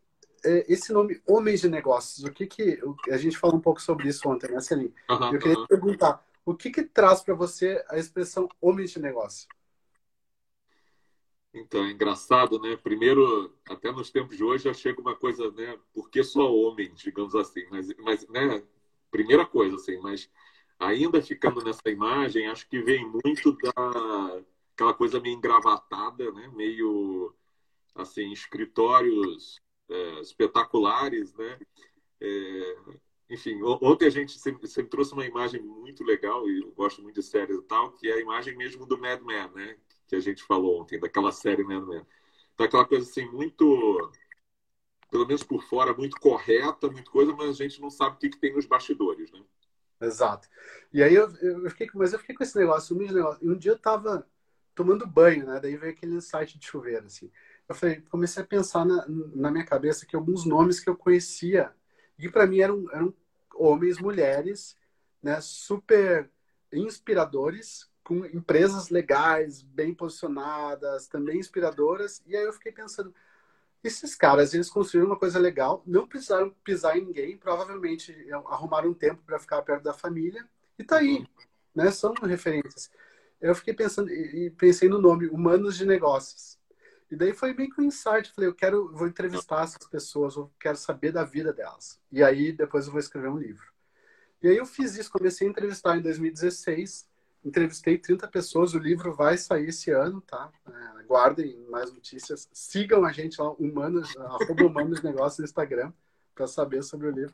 é, 0.44 0.66
esse 0.72 0.92
nome 0.92 1.22
Homens 1.28 1.62
de 1.62 1.70
Negócios, 1.70 2.26
o 2.26 2.32
que 2.32 2.48
que... 2.48 2.82
A 3.12 3.18
gente 3.18 3.38
falou 3.38 3.58
um 3.58 3.62
pouco 3.62 3.82
sobre 3.82 4.08
isso 4.08 4.28
ontem, 4.28 4.52
né, 4.52 4.60
Celine? 4.60 4.94
Uhum, 5.10 5.34
eu 5.34 5.40
queria 5.40 5.60
uhum. 5.60 5.68
perguntar, 5.68 6.26
o 6.44 6.56
que 6.56 6.72
que 6.72 6.84
traz 6.84 7.22
para 7.22 7.36
você 7.36 7.84
a 7.88 7.98
expressão 7.98 8.50
Homens 8.60 8.92
de 8.92 9.00
Negócio? 9.00 9.48
Então, 11.60 11.84
é 11.86 11.92
engraçado, 11.92 12.60
né? 12.60 12.78
Primeiro, 12.78 13.54
até 13.68 13.92
nos 13.92 14.10
tempos 14.10 14.38
de 14.38 14.44
hoje 14.44 14.66
já 14.66 14.74
chega 14.74 15.02
uma 15.02 15.16
coisa, 15.16 15.52
né? 15.52 15.78
Por 15.94 16.10
que 16.10 16.24
só 16.24 16.54
homem, 16.54 16.94
digamos 16.94 17.36
assim? 17.36 17.66
Mas, 17.70 17.94
mas 17.98 18.28
né? 18.30 18.64
Primeira 19.12 19.46
coisa, 19.46 19.76
assim, 19.76 19.98
mas 20.00 20.30
ainda 20.80 21.22
ficando 21.22 21.64
nessa 21.64 21.90
imagem, 21.90 22.48
acho 22.48 22.68
que 22.70 22.82
vem 22.82 23.10
muito 23.10 23.54
da 23.54 24.44
aquela 24.74 24.94
coisa 24.94 25.20
meio 25.20 25.36
engravatada, 25.36 26.32
né? 26.32 26.52
Meio 26.56 27.34
assim, 27.96 28.32
escritórios 28.32 29.60
é, 29.90 30.22
espetaculares, 30.22 31.34
né? 31.34 31.60
É, 32.22 32.78
enfim, 33.30 33.60
ontem 33.64 34.06
a 34.06 34.10
gente 34.10 34.40
sempre, 34.40 34.68
trouxe 34.86 35.14
uma 35.14 35.26
imagem 35.26 35.62
muito 35.62 36.04
legal 36.04 36.48
e 36.48 36.62
eu 36.62 36.72
gosto 36.72 37.02
muito 37.02 37.16
de 37.16 37.24
séries 37.24 37.58
e 37.58 37.62
tal, 37.64 37.92
que 37.94 38.08
é 38.10 38.14
a 38.14 38.22
imagem 38.22 38.56
mesmo 38.56 38.86
do 38.86 38.98
Mad 38.98 39.22
Men, 39.22 39.50
né? 39.56 39.78
Que 40.08 40.16
a 40.16 40.20
gente 40.20 40.44
falou 40.44 40.82
ontem, 40.82 41.00
daquela 41.00 41.32
série 41.32 41.64
Mad 41.64 41.86
Men. 41.86 42.06
Então, 42.54 42.66
aquela 42.66 42.86
coisa 42.86 43.10
assim, 43.10 43.30
muito, 43.30 44.12
pelo 45.12 45.28
menos 45.28 45.44
por 45.44 45.62
fora, 45.64 45.94
muito 45.94 46.20
correta, 46.20 46.90
muito 46.90 47.12
coisa, 47.12 47.34
mas 47.34 47.50
a 47.50 47.54
gente 47.54 47.80
não 47.82 47.90
sabe 47.90 48.16
o 48.16 48.20
que, 48.20 48.30
que 48.30 48.40
tem 48.40 48.54
nos 48.54 48.66
bastidores, 48.66 49.32
né? 49.32 49.44
Exato. 50.02 50.48
E 50.94 51.02
aí 51.02 51.14
eu, 51.14 51.30
eu 51.38 51.70
fiquei, 51.70 51.88
mas 51.94 52.14
eu 52.14 52.20
fiquei 52.20 52.36
com 52.36 52.44
esse 52.44 52.58
negócio, 52.58 52.96
um 52.96 53.00
negócio. 53.00 53.46
E 53.46 53.50
um 53.50 53.58
dia 53.58 53.72
eu 53.72 53.80
tava 53.80 54.28
tomando 54.76 55.08
banho, 55.08 55.46
né? 55.46 55.60
Daí 55.60 55.76
veio 55.76 55.92
aquele 55.92 56.22
site 56.22 56.58
de 56.58 56.66
chuveiro, 56.66 57.08
assim. 57.08 57.32
Eu 57.68 57.76
falei, 57.76 58.02
comecei 58.02 58.44
a 58.44 58.46
pensar 58.46 58.86
na, 58.86 59.06
na 59.08 59.52
minha 59.52 59.66
cabeça 59.66 60.06
que 60.06 60.16
alguns 60.16 60.46
nomes 60.46 60.80
que 60.80 60.90
eu 60.90 60.96
conhecia 60.96 61.74
e 62.18 62.30
para 62.30 62.48
mim 62.48 62.60
eram, 62.60 62.86
eram 62.92 63.14
homens, 63.56 64.00
mulheres, 64.00 64.78
né? 65.22 65.42
Super 65.42 66.30
inspiradores, 66.72 67.90
com 68.08 68.26
empresas 68.26 68.88
legais, 68.88 69.62
bem 69.62 69.94
posicionadas, 69.94 71.10
também 71.10 71.40
inspiradoras. 71.40 72.24
E 72.26 72.38
aí 72.38 72.46
eu 72.46 72.54
fiquei 72.54 72.72
pensando, 72.72 73.14
esses 73.84 74.16
caras, 74.16 74.54
eles 74.54 74.70
construíram 74.70 75.10
uma 75.10 75.20
coisa 75.20 75.38
legal, 75.38 75.84
não 75.86 76.08
precisaram 76.08 76.50
pisar 76.64 76.98
em 76.98 77.04
ninguém, 77.04 77.38
provavelmente 77.38 78.16
arrumaram 78.46 78.92
um 78.92 78.94
tempo 78.94 79.22
para 79.26 79.38
ficar 79.38 79.62
perto 79.62 79.84
da 79.84 79.94
família 79.94 80.48
e 80.80 80.86
tá 80.86 81.00
aí, 81.00 81.28
né? 81.76 81.92
São 81.92 82.14
referências. 82.14 82.90
Eu 83.42 83.54
fiquei 83.54 83.74
pensando 83.74 84.10
e 84.10 84.52
pensei 84.52 84.88
no 84.88 85.02
nome, 85.02 85.28
Humanos 85.28 85.76
de 85.76 85.86
Negócios. 85.86 86.58
E 87.12 87.16
daí 87.18 87.34
foi 87.34 87.54
meio 87.54 87.70
que 87.70 87.82
um 87.82 87.84
insight, 87.84 88.32
falei, 88.34 88.50
eu 88.50 88.56
quero, 88.56 88.90
vou 88.94 89.08
entrevistar 89.10 89.66
essas 89.66 89.86
pessoas, 89.86 90.38
eu 90.38 90.50
quero 90.58 90.78
saber 90.78 91.12
da 91.12 91.26
vida 91.26 91.52
delas. 91.52 92.00
E 92.10 92.24
aí 92.24 92.54
depois 92.54 92.86
eu 92.86 92.94
vou 92.94 93.02
escrever 93.02 93.28
um 93.28 93.38
livro. 93.38 93.68
E 94.42 94.48
aí 94.48 94.56
eu 94.56 94.66
fiz 94.66 94.96
isso, 94.96 95.12
comecei 95.12 95.46
a 95.46 95.50
entrevistar 95.50 95.98
em 95.98 96.02
2016 96.02 97.06
entrevistei 97.48 97.98
30 97.98 98.28
pessoas, 98.28 98.74
o 98.74 98.80
livro 98.80 99.14
vai 99.14 99.38
sair 99.38 99.70
esse 99.70 99.92
ano, 99.92 100.22
tá? 100.22 100.52
É, 100.68 101.00
aguardem 101.00 101.58
mais 101.70 101.92
notícias. 101.92 102.48
Sigam 102.52 103.06
a 103.06 103.12
gente 103.12 103.42
lá, 103.42 103.52
humanos, 103.52 104.16
arroba 104.18 104.66
humanos 104.66 105.02
negócios 105.02 105.40
no 105.40 105.46
Instagram, 105.46 105.92
para 106.36 106.48
saber 106.48 106.84
sobre 106.84 107.08
o 107.08 107.12
livro. 107.12 107.34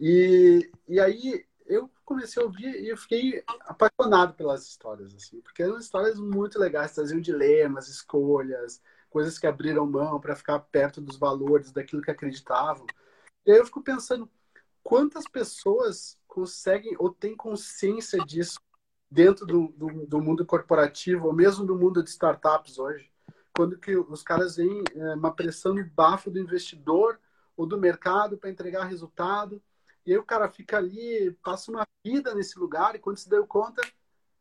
E, 0.00 0.70
e 0.88 1.00
aí 1.00 1.44
eu 1.66 1.90
comecei 2.04 2.42
a 2.42 2.46
ouvir 2.46 2.80
e 2.80 2.88
eu 2.88 2.96
fiquei 2.96 3.42
apaixonado 3.60 4.34
pelas 4.34 4.66
histórias, 4.66 5.14
assim, 5.14 5.40
porque 5.40 5.62
eram 5.62 5.78
histórias 5.78 6.18
muito 6.18 6.58
legais, 6.58 6.92
traziam 6.92 7.20
dilemas, 7.20 7.88
escolhas, 7.88 8.80
coisas 9.10 9.38
que 9.38 9.46
abriram 9.46 9.86
mão 9.86 10.20
para 10.20 10.36
ficar 10.36 10.58
perto 10.60 11.00
dos 11.00 11.16
valores, 11.16 11.72
daquilo 11.72 12.02
que 12.02 12.10
acreditavam. 12.10 12.86
E 13.44 13.52
aí 13.52 13.58
eu 13.58 13.64
fico 13.64 13.82
pensando, 13.82 14.30
quantas 14.82 15.24
pessoas 15.28 16.18
conseguem 16.28 16.94
ou 16.98 17.10
têm 17.10 17.34
consciência 17.34 18.24
disso 18.24 18.60
dentro 19.10 19.46
do, 19.46 19.68
do, 19.76 20.06
do, 20.06 20.20
mundo 20.20 20.44
corporativo, 20.44 21.26
ou 21.26 21.32
mesmo 21.32 21.64
do 21.64 21.76
mundo 21.76 22.02
de 22.02 22.10
startups 22.10 22.78
hoje, 22.78 23.10
quando 23.56 23.78
que 23.78 23.96
os 23.96 24.22
caras 24.22 24.56
veem 24.56 24.82
é, 24.94 25.14
uma 25.14 25.34
pressão 25.34 25.74
no 25.74 25.84
bafo 25.84 26.30
do 26.30 26.38
investidor 26.38 27.18
ou 27.56 27.66
do 27.66 27.78
mercado 27.78 28.36
para 28.36 28.50
entregar 28.50 28.84
resultado, 28.84 29.62
e 30.04 30.12
aí 30.12 30.18
o 30.18 30.24
cara 30.24 30.48
fica 30.48 30.76
ali, 30.76 31.32
passa 31.42 31.70
uma 31.70 31.86
vida 32.04 32.34
nesse 32.34 32.58
lugar, 32.58 32.94
e 32.94 32.98
quando 32.98 33.16
se 33.16 33.28
deu 33.28 33.46
conta, 33.46 33.82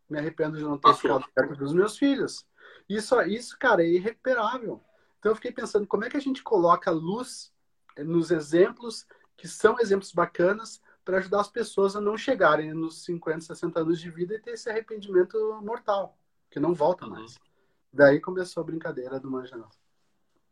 me 0.10 0.18
arrependo 0.18 0.58
de 0.58 0.64
não 0.64 0.78
ter 0.78 0.94
ficado 0.94 1.26
perto 1.34 1.56
dos 1.56 1.74
meus 1.74 1.98
filhos. 1.98 2.46
Isso, 2.88 3.20
isso, 3.24 3.58
cara, 3.58 3.84
é 3.84 3.88
irrecuperável. 3.88 4.84
Então 5.18 5.32
eu 5.32 5.36
fiquei 5.36 5.52
pensando, 5.52 5.88
como 5.88 6.04
é 6.04 6.10
que 6.10 6.18
a 6.18 6.22
gente 6.22 6.44
coloca 6.44 6.92
luz 6.92 7.52
nos 7.98 8.30
exemplos 8.30 9.08
que 9.38 9.48
são 9.48 9.80
exemplos 9.80 10.12
bacanas 10.12 10.82
para 11.06 11.20
ajudar 11.20 11.42
as 11.42 11.48
pessoas 11.48 11.96
a 11.96 12.02
não 12.02 12.18
chegarem 12.18 12.74
nos 12.74 13.06
50, 13.06 13.42
60 13.42 13.80
anos 13.80 14.02
de 14.02 14.10
vida 14.10 14.34
e 14.34 14.40
ter 14.40 14.52
esse 14.52 14.68
arrependimento 14.68 15.38
mortal, 15.62 16.18
que 16.50 16.60
não 16.60 16.74
volta 16.74 17.06
uhum. 17.06 17.12
mais. 17.12 17.38
Daí 17.94 18.20
começou 18.20 18.62
a 18.62 18.66
brincadeira 18.66 19.20
do 19.20 19.30
Manjanal. 19.30 19.70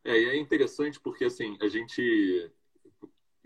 É, 0.03 0.17
e 0.17 0.29
é 0.29 0.37
interessante 0.37 0.99
porque, 0.99 1.25
assim, 1.25 1.57
a 1.59 1.67
gente... 1.67 2.51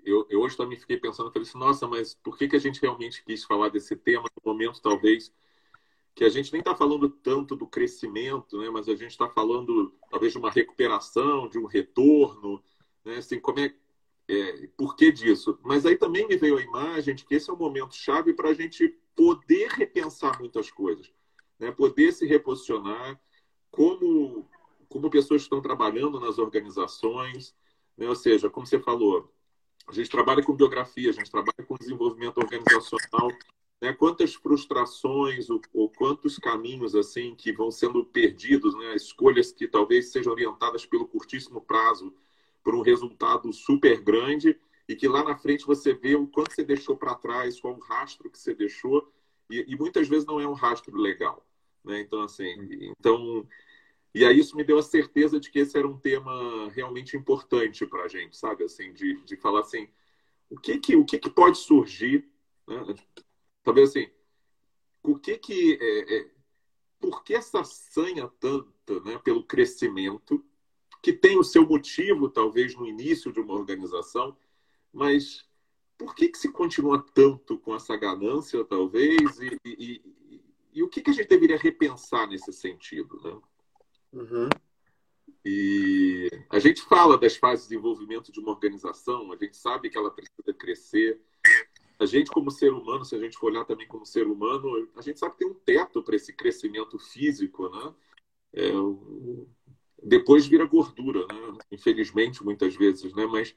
Eu, 0.04 0.26
eu 0.30 0.42
hoje 0.42 0.56
também 0.56 0.78
fiquei 0.78 0.98
pensando, 0.98 1.32
falei 1.32 1.48
assim, 1.48 1.58
nossa, 1.58 1.88
mas 1.88 2.14
por 2.14 2.38
que, 2.38 2.48
que 2.48 2.56
a 2.56 2.60
gente 2.60 2.82
realmente 2.82 3.24
quis 3.24 3.44
falar 3.44 3.70
desse 3.70 3.96
tema 3.96 4.24
no 4.24 4.52
momento, 4.52 4.82
talvez, 4.82 5.34
que 6.16 6.24
a 6.24 6.30
gente 6.30 6.52
nem 6.52 6.60
está 6.60 6.76
falando 6.76 7.10
tanto 7.10 7.56
do 7.56 7.68
crescimento, 7.68 8.58
né, 8.58 8.70
mas 8.70 8.88
a 8.88 8.96
gente 8.96 9.12
está 9.12 9.30
falando, 9.30 9.94
talvez, 10.10 10.32
de 10.32 10.40
uma 10.40 10.50
recuperação, 10.50 11.50
de 11.50 11.58
um 11.58 11.66
retorno, 11.66 12.64
né, 13.04 13.18
assim, 13.18 13.40
como 13.40 13.60
é, 13.60 13.74
é, 14.28 14.68
por 14.76 14.96
que 14.96 15.12
disso? 15.12 15.58
Mas 15.64 15.86
aí 15.86 15.98
também 15.98 16.28
me 16.28 16.36
veio 16.36 16.58
a 16.58 16.62
imagem 16.62 17.16
de 17.16 17.26
que 17.26 17.36
esse 17.36 17.50
é 17.50 17.54
um 17.54 17.58
momento 17.58 17.96
chave 17.96 18.34
para 18.34 18.50
a 18.50 18.54
gente 18.54 18.94
poder 19.16 19.70
repensar 19.70 20.38
muitas 20.40 20.70
coisas, 20.70 21.12
né? 21.58 21.72
poder 21.72 22.12
se 22.12 22.26
reposicionar 22.26 23.20
como, 23.72 24.48
como 24.90 25.10
pessoas 25.10 25.44
estão 25.44 25.62
trabalhando 25.62 26.20
nas 26.20 26.38
organizações, 26.38 27.56
né? 27.98 28.08
ou 28.08 28.16
seja, 28.16 28.50
como 28.50 28.68
você 28.68 28.80
falou, 28.80 29.32
a 29.88 29.94
gente 29.94 30.10
trabalha 30.10 30.44
com 30.44 30.54
biografia, 30.54 31.10
a 31.10 31.14
gente 31.14 31.32
trabalha 31.32 31.66
com 31.66 31.76
desenvolvimento 31.76 32.38
organizacional, 32.38 33.32
né? 33.82 33.94
quantas 33.94 34.36
frustrações 34.36 35.50
ou, 35.50 35.62
ou, 35.74 35.90
quantos 35.90 36.38
caminhos 36.38 36.96
assim 36.96 37.34
que 37.34 37.54
vão 37.54 37.72
sendo 37.72 38.04
perdidos, 38.04 38.76
né? 38.76 38.94
escolhas 38.96 39.54
que 39.54 39.70
talvez 39.70 40.12
sejam 40.12 40.34
orientadas 40.34 40.86
pelo 40.86 41.08
curtíssimo 41.08 41.62
prazo, 41.62 42.14
por 42.68 42.76
um 42.76 42.82
resultado 42.82 43.54
super 43.54 44.02
grande 44.02 44.60
e 44.90 44.94
que 44.94 45.08
lá 45.08 45.24
na 45.24 45.38
frente 45.38 45.66
você 45.66 45.94
vê 45.94 46.18
o 46.18 46.28
quanto 46.28 46.54
você 46.54 46.66
deixou 46.66 46.98
para 46.98 47.16
trás, 47.16 47.62
qual 47.62 47.74
o 47.74 47.80
rastro 47.80 48.30
que 48.30 48.38
você 48.38 48.54
deixou 48.54 49.10
e, 49.50 49.64
e, 49.70 49.78
muitas 49.78 50.10
vezes 50.10 50.26
não 50.26 50.38
é 50.38 50.46
um 50.46 50.52
rastro 50.52 50.98
legal, 50.98 51.48
né? 51.82 52.02
Então 52.02 52.24
assim, 52.24 52.92
então 53.00 53.48
e 54.14 54.26
aí 54.26 54.38
isso 54.38 54.58
me 54.58 54.66
deu 54.66 54.78
a 54.78 54.84
certeza 54.84 55.40
de 55.40 55.50
que 55.50 55.60
esse 55.60 55.78
era 55.78 55.88
um 55.88 55.98
tema 55.98 56.70
realmente 56.72 57.16
importante 57.16 57.86
para 57.86 58.04
a 58.04 58.08
gente, 58.10 58.36
sabe? 58.36 58.66
Assim, 58.66 58.92
de, 58.92 59.16
de 59.24 59.38
falar 59.38 59.62
assim, 59.62 59.88
o 60.50 60.60
que 60.60 60.78
que 60.78 60.94
o 60.98 61.06
que 61.06 61.20
que 61.20 61.30
pode 61.30 61.60
surgir, 61.60 62.30
né? 62.68 62.96
Talvez 63.64 63.92
assim, 63.92 64.10
o 65.04 65.18
que 65.18 65.38
que 65.38 65.80
é, 65.80 66.18
é, 66.18 66.32
por 67.00 67.24
que 67.24 67.34
essa 67.34 67.64
sanha 67.64 68.28
tanta, 68.42 69.00
né? 69.06 69.18
Pelo 69.24 69.42
crescimento 69.42 70.44
que 71.08 71.14
tem 71.14 71.40
o 71.40 71.44
seu 71.44 71.66
motivo, 71.66 72.28
talvez, 72.28 72.76
no 72.76 72.86
início 72.86 73.32
de 73.32 73.40
uma 73.40 73.54
organização, 73.54 74.36
mas 74.92 75.48
por 75.98 76.14
que, 76.14 76.28
que 76.28 76.38
se 76.38 76.52
continua 76.52 77.02
tanto 77.14 77.58
com 77.58 77.74
essa 77.74 77.96
ganância, 77.96 78.62
talvez, 78.66 79.40
e, 79.40 79.58
e, 79.64 80.02
e, 80.30 80.42
e 80.74 80.84
o 80.84 80.90
que, 80.90 81.02
que 81.02 81.10
a 81.10 81.14
gente 81.14 81.30
deveria 81.30 81.58
repensar 81.58 82.28
nesse 82.28 82.52
sentido? 82.52 83.22
Né? 83.24 83.42
Uhum. 84.12 84.50
E 85.46 86.30
a 86.50 86.60
gente 86.60 86.82
fala 86.82 87.18
das 87.18 87.38
fases 87.38 87.64
de 87.64 87.70
desenvolvimento 87.70 88.30
de 88.30 88.42
uma 88.42 88.52
organização, 88.52 89.32
a 89.32 89.38
gente 89.38 89.56
sabe 89.56 89.90
que 89.90 89.98
ela 89.98 90.12
precisa 90.12 90.54
crescer. 90.54 91.22
A 91.98 92.06
gente, 92.06 92.30
como 92.32 92.52
ser 92.52 92.74
humano, 92.74 93.06
se 93.06 93.16
a 93.16 93.20
gente 93.20 93.38
for 93.38 93.50
olhar 93.50 93.64
também 93.64 93.88
como 93.88 94.06
ser 94.06 94.28
humano, 94.28 94.90
a 94.94 95.02
gente 95.02 95.18
sabe 95.18 95.36
que 95.36 95.40
tem 95.40 95.48
um 95.48 95.54
teto 95.54 96.04
para 96.04 96.18
esse 96.18 96.34
crescimento 96.34 97.00
físico, 97.00 97.70
né? 97.70 97.96
É, 98.52 98.72
depois 100.02 100.46
vira 100.46 100.66
gordura, 100.66 101.26
né? 101.28 101.58
Infelizmente, 101.72 102.44
muitas 102.44 102.76
vezes, 102.76 103.14
né? 103.14 103.26
Mas 103.26 103.56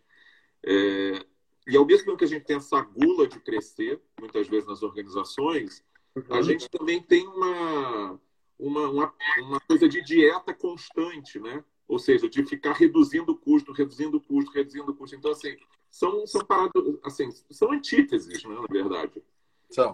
é... 0.64 1.24
e 1.66 1.76
ao 1.76 1.84
mesmo 1.84 2.06
tempo 2.06 2.18
que 2.18 2.24
a 2.24 2.28
gente 2.28 2.44
tem 2.44 2.56
essa 2.56 2.80
gula 2.80 3.26
de 3.26 3.38
crescer, 3.40 4.00
muitas 4.18 4.48
vezes 4.48 4.68
nas 4.68 4.82
organizações, 4.82 5.84
uhum. 6.16 6.24
a 6.30 6.42
gente 6.42 6.68
também 6.68 7.02
tem 7.02 7.26
uma 7.26 8.20
uma, 8.60 8.88
uma, 8.88 9.14
uma 9.38 9.60
coisa 9.60 9.88
de 9.88 10.02
dieta 10.02 10.52
constante, 10.52 11.40
né? 11.40 11.64
Ou 11.88 11.98
seja, 11.98 12.28
de 12.28 12.44
ficar 12.44 12.74
reduzindo 12.74 13.32
o 13.32 13.36
custo, 13.36 13.72
reduzindo 13.72 14.18
o 14.18 14.20
custo, 14.20 14.52
reduzindo 14.52 14.92
o 14.92 14.94
custo. 14.94 15.16
Então, 15.16 15.32
assim, 15.32 15.56
são, 15.90 16.26
são 16.26 16.44
paradas, 16.44 16.84
assim, 17.02 17.30
são 17.50 17.72
antíteses, 17.72 18.44
né, 18.44 18.54
na 18.54 18.66
verdade. 18.70 19.22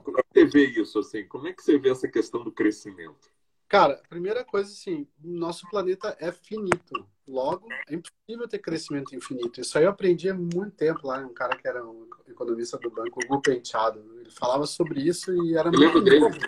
Como 0.01 0.19
é 0.19 0.23
que 0.23 0.29
você 0.41 0.45
vê 0.45 0.67
isso, 0.67 0.99
assim? 0.99 1.27
Como 1.27 1.47
é 1.47 1.53
que 1.53 1.63
você 1.63 1.79
vê 1.79 1.91
essa 1.91 2.09
questão 2.09 2.43
do 2.43 2.53
crescimento? 2.53 3.31
Cara, 3.69 4.01
primeira 4.09 4.45
coisa, 4.45 4.71
assim, 4.71 5.09
nosso 5.23 5.69
planeta 5.69 6.17
é 6.21 6.31
finito. 6.31 7.07
Logo, 7.27 7.67
é 7.89 7.95
impossível 7.95 8.47
ter 8.49 8.61
crescimento 8.61 9.15
infinito. 9.15 9.61
Isso 9.61 9.77
aí 9.77 9.85
eu 9.85 9.91
aprendi 9.91 10.29
há 10.31 10.35
muito 10.35 10.77
tempo 10.77 11.09
lá, 11.09 11.19
um 11.19 11.35
cara 11.35 11.57
que 11.57 11.67
era 11.67 11.85
um 11.85 12.09
economista 12.29 12.79
do 12.79 12.89
banco, 12.89 13.19
o 13.25 13.27
Gu 13.27 13.43
Penteado. 13.43 13.99
Ele 14.21 14.31
falava 14.31 14.65
sobre 14.67 15.01
isso 15.01 15.35
e 15.45 15.57
era 15.57 15.71
muito 15.71 16.01
novo, 16.01 16.39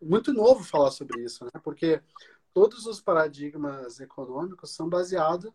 muito 0.00 0.32
novo 0.32 0.64
falar 0.64 0.90
sobre 0.90 1.22
isso, 1.22 1.44
né? 1.44 1.50
Porque 1.62 2.00
todos 2.54 2.86
os 2.86 3.02
paradigmas 3.02 4.00
econômicos 4.00 4.70
são 4.70 4.88
baseado, 4.88 5.52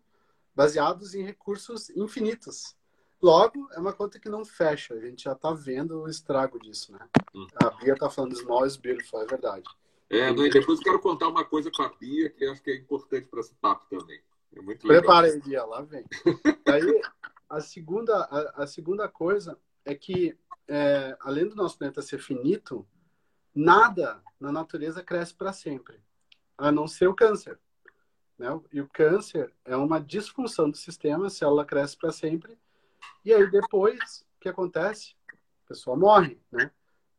baseados 0.53 1.15
em 1.15 1.23
recursos 1.23 1.89
infinitos. 1.89 2.75
Logo, 3.19 3.67
é 3.71 3.79
uma 3.79 3.93
conta 3.93 4.19
que 4.19 4.29
não 4.29 4.45
fecha. 4.45 4.93
A 4.93 4.99
gente 4.99 5.23
já 5.23 5.31
está 5.31 5.51
vendo 5.51 6.01
o 6.01 6.07
estrago 6.07 6.59
disso, 6.59 6.91
né? 6.91 6.99
Hum. 7.33 7.47
A 7.55 7.71
Bia 7.71 7.93
está 7.93 8.07
falando 8.11 8.35
small 8.35 8.67
is 8.67 8.77
beautiful, 8.77 9.23
é 9.23 9.25
verdade. 9.25 9.65
É, 10.09 10.29
e 10.29 10.49
depois 10.49 10.79
quero 10.79 10.99
contar 10.99 11.27
uma 11.27 11.43
coisa 11.43 11.71
com 11.71 11.81
a 11.81 11.89
Bia 11.89 12.29
que 12.29 12.45
acho 12.45 12.61
que 12.61 12.71
é 12.71 12.75
importante 12.75 13.27
para 13.27 13.39
esse 13.39 13.55
papo 13.55 13.85
também. 13.89 14.21
É 14.55 14.61
muito 14.61 14.87
legal. 14.87 15.01
Prepara 15.01 15.39
Bia, 15.39 15.63
lá 15.63 15.81
vem. 15.81 16.05
Aí, 16.67 17.01
a 17.49 17.59
segunda, 17.59 18.23
a, 18.23 18.63
a 18.63 18.67
segunda 18.67 19.07
coisa 19.07 19.57
é 19.83 19.95
que, 19.95 20.37
é, 20.67 21.17
além 21.19 21.47
do 21.47 21.55
nosso 21.55 21.77
planeta 21.77 22.01
ser 22.01 22.19
finito, 22.19 22.87
nada 23.53 24.21
na 24.39 24.51
natureza 24.51 25.03
cresce 25.03 25.33
para 25.33 25.51
sempre 25.51 25.99
a 26.57 26.71
não 26.71 26.87
ser 26.87 27.07
o 27.07 27.15
câncer. 27.15 27.59
Né? 28.37 28.47
E 28.71 28.81
o 28.81 28.89
câncer 28.89 29.53
é 29.63 29.75
uma 29.75 29.99
disfunção 29.99 30.69
do 30.69 30.77
sistema, 30.77 31.27
a 31.27 31.29
célula 31.29 31.65
cresce 31.65 31.97
para 31.97 32.11
sempre, 32.11 32.57
e 33.23 33.33
aí 33.33 33.49
depois, 33.49 34.25
o 34.35 34.39
que 34.39 34.49
acontece? 34.49 35.15
A 35.65 35.67
pessoa 35.69 35.95
morre, 35.95 36.39
né? 36.51 36.71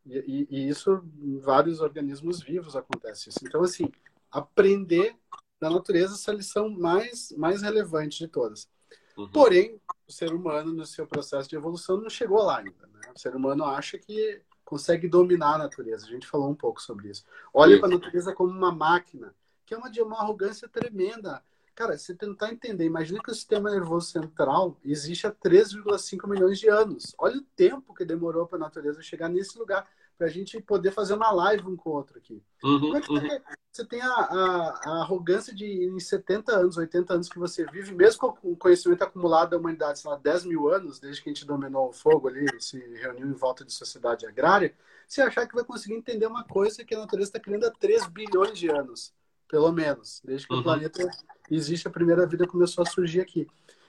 E, 0.06 0.46
e, 0.48 0.68
isso 0.68 1.02
em 1.20 1.38
vários 1.38 1.80
organismos 1.80 2.40
vivos 2.40 2.76
acontece 2.76 3.28
isso. 3.28 3.40
Então, 3.42 3.62
assim, 3.62 3.90
aprender 4.30 5.16
da 5.60 5.68
natureza 5.70 6.14
essa 6.14 6.32
lição 6.32 6.68
mais, 6.68 7.32
mais 7.36 7.62
relevante 7.62 8.18
de 8.18 8.28
todas. 8.28 8.68
Uhum. 9.16 9.28
Porém, 9.28 9.80
o 10.06 10.12
ser 10.12 10.32
humano, 10.32 10.72
no 10.72 10.86
seu 10.86 11.06
processo 11.06 11.48
de 11.48 11.56
evolução, 11.56 12.00
não 12.00 12.10
chegou 12.10 12.42
lá 12.42 12.58
ainda. 12.58 12.86
Né? 12.86 13.12
O 13.14 13.18
ser 13.18 13.34
humano 13.34 13.64
acha 13.64 13.98
que 13.98 14.42
consegue 14.64 15.08
dominar 15.08 15.54
a 15.54 15.58
natureza. 15.58 16.06
A 16.06 16.10
gente 16.10 16.26
falou 16.26 16.50
um 16.50 16.54
pouco 16.54 16.82
sobre 16.82 17.08
isso. 17.08 17.24
Olha 17.52 17.78
para 17.78 17.88
a 17.88 17.98
natureza 17.98 18.34
como 18.34 18.50
uma 18.50 18.72
máquina, 18.72 19.34
que 19.64 19.72
é 19.72 19.78
uma 19.78 19.90
de 19.90 20.02
uma 20.02 20.20
arrogância 20.20 20.68
tremenda. 20.68 21.42
Cara, 21.76 21.98
você 21.98 22.14
tentar 22.14 22.50
entender, 22.50 22.86
imagina 22.86 23.22
que 23.22 23.30
o 23.30 23.34
sistema 23.34 23.70
nervoso 23.70 24.10
central 24.10 24.80
existe 24.82 25.26
há 25.26 25.30
3,5 25.30 26.26
milhões 26.26 26.58
de 26.58 26.70
anos. 26.70 27.14
Olha 27.18 27.36
o 27.36 27.42
tempo 27.54 27.92
que 27.92 28.02
demorou 28.02 28.46
para 28.46 28.56
a 28.56 28.60
natureza 28.60 29.02
chegar 29.02 29.28
nesse 29.28 29.58
lugar 29.58 29.86
para 30.16 30.26
a 30.26 30.30
gente 30.30 30.58
poder 30.62 30.90
fazer 30.90 31.12
uma 31.12 31.30
live 31.30 31.68
um 31.68 31.76
com 31.76 31.90
o 31.90 31.92
outro 31.92 32.16
aqui. 32.16 32.42
Uhum, 32.64 32.80
Como 32.80 32.96
é 32.96 33.00
que 33.02 33.12
uhum. 33.12 33.40
você 33.70 33.84
tem 33.84 34.00
a, 34.00 34.08
a, 34.08 34.80
a, 34.84 35.02
arrogância 35.02 35.54
de, 35.54 35.66
em 35.66 36.00
70 36.00 36.50
anos, 36.50 36.78
80 36.78 37.12
anos 37.12 37.28
que 37.28 37.38
você 37.38 37.66
vive, 37.66 37.94
mesmo 37.94 38.20
com 38.20 38.52
o 38.52 38.56
conhecimento 38.56 39.04
acumulado 39.04 39.50
da 39.50 39.58
humanidade, 39.58 39.98
sei 39.98 40.10
lá, 40.10 40.16
10 40.16 40.46
mil 40.46 40.68
anos, 40.72 40.98
desde 40.98 41.22
que 41.22 41.28
a 41.28 41.32
gente 41.34 41.46
dominou 41.46 41.90
o 41.90 41.92
fogo 41.92 42.28
ali, 42.28 42.46
se 42.58 42.78
reuniu 42.94 43.26
em 43.26 43.34
volta 43.34 43.66
de 43.66 43.72
sociedade 43.74 44.26
agrária, 44.26 44.74
você 45.06 45.20
achar 45.20 45.46
que 45.46 45.54
vai 45.54 45.64
conseguir 45.64 45.94
entender 45.94 46.26
uma 46.26 46.44
coisa 46.44 46.82
que 46.84 46.94
a 46.94 47.00
natureza 47.00 47.28
está 47.28 47.38
criando 47.38 47.66
há 47.66 47.70
3 47.70 48.06
bilhões 48.06 48.58
de 48.58 48.70
anos, 48.70 49.12
pelo 49.48 49.70
menos, 49.72 50.20
desde 50.24 50.46
que 50.46 50.54
uhum. 50.54 50.60
o 50.60 50.62
planeta 50.62 51.08
existe, 51.50 51.86
a 51.86 51.90
primeira 51.90 52.26
vida 52.26 52.46
começou 52.46 52.82
a 52.82 52.86
surgir 52.86 53.20
aqui. 53.20 53.46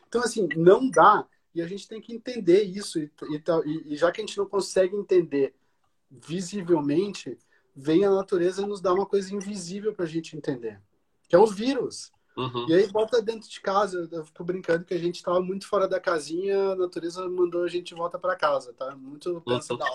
Então, 0.08 0.22
assim, 0.22 0.48
não 0.56 0.90
dá, 0.90 1.26
e 1.54 1.62
a 1.62 1.68
gente 1.68 1.88
tem 1.88 2.00
que 2.00 2.14
entender 2.14 2.64
isso, 2.64 3.00
e, 3.00 3.12
e, 3.66 3.94
e 3.94 3.98
já 3.98 4.12
que 4.12 4.22
a 4.22 4.26
gente 4.26 4.38
não 4.38 4.46
consegue 4.46 4.96
entender 4.96 5.54
visivelmente, 6.10 7.38
vem 7.76 8.06
a 8.06 8.12
natureza 8.12 8.66
nos 8.66 8.82
dar 8.82 8.94
uma 8.94 9.06
coisa 9.06 9.34
invisível 9.36 9.94
para 9.94 10.06
a 10.06 10.08
gente 10.08 10.36
entender, 10.36 10.82
que 11.28 11.36
é 11.36 11.40
o 11.40 11.46
vírus. 11.46 12.12
Uhum. 12.38 12.70
E 12.70 12.74
aí 12.76 12.88
bota 12.92 13.20
dentro 13.20 13.50
de 13.50 13.60
casa. 13.60 14.08
Eu 14.12 14.24
fico 14.24 14.44
brincando 14.44 14.86
que 14.86 14.94
a 14.94 15.00
gente 15.00 15.16
estava 15.16 15.42
muito 15.42 15.68
fora 15.68 15.88
da 15.88 16.00
casinha, 16.00 16.74
a 16.74 16.76
natureza 16.76 17.28
mandou 17.28 17.64
a 17.64 17.68
gente 17.68 17.96
volta 17.96 18.20
para 18.20 18.36
casa, 18.36 18.72
tá? 18.74 18.96
Muito 18.96 19.42
pensa 19.42 19.74
uhum. 19.74 19.80
da 19.80 19.86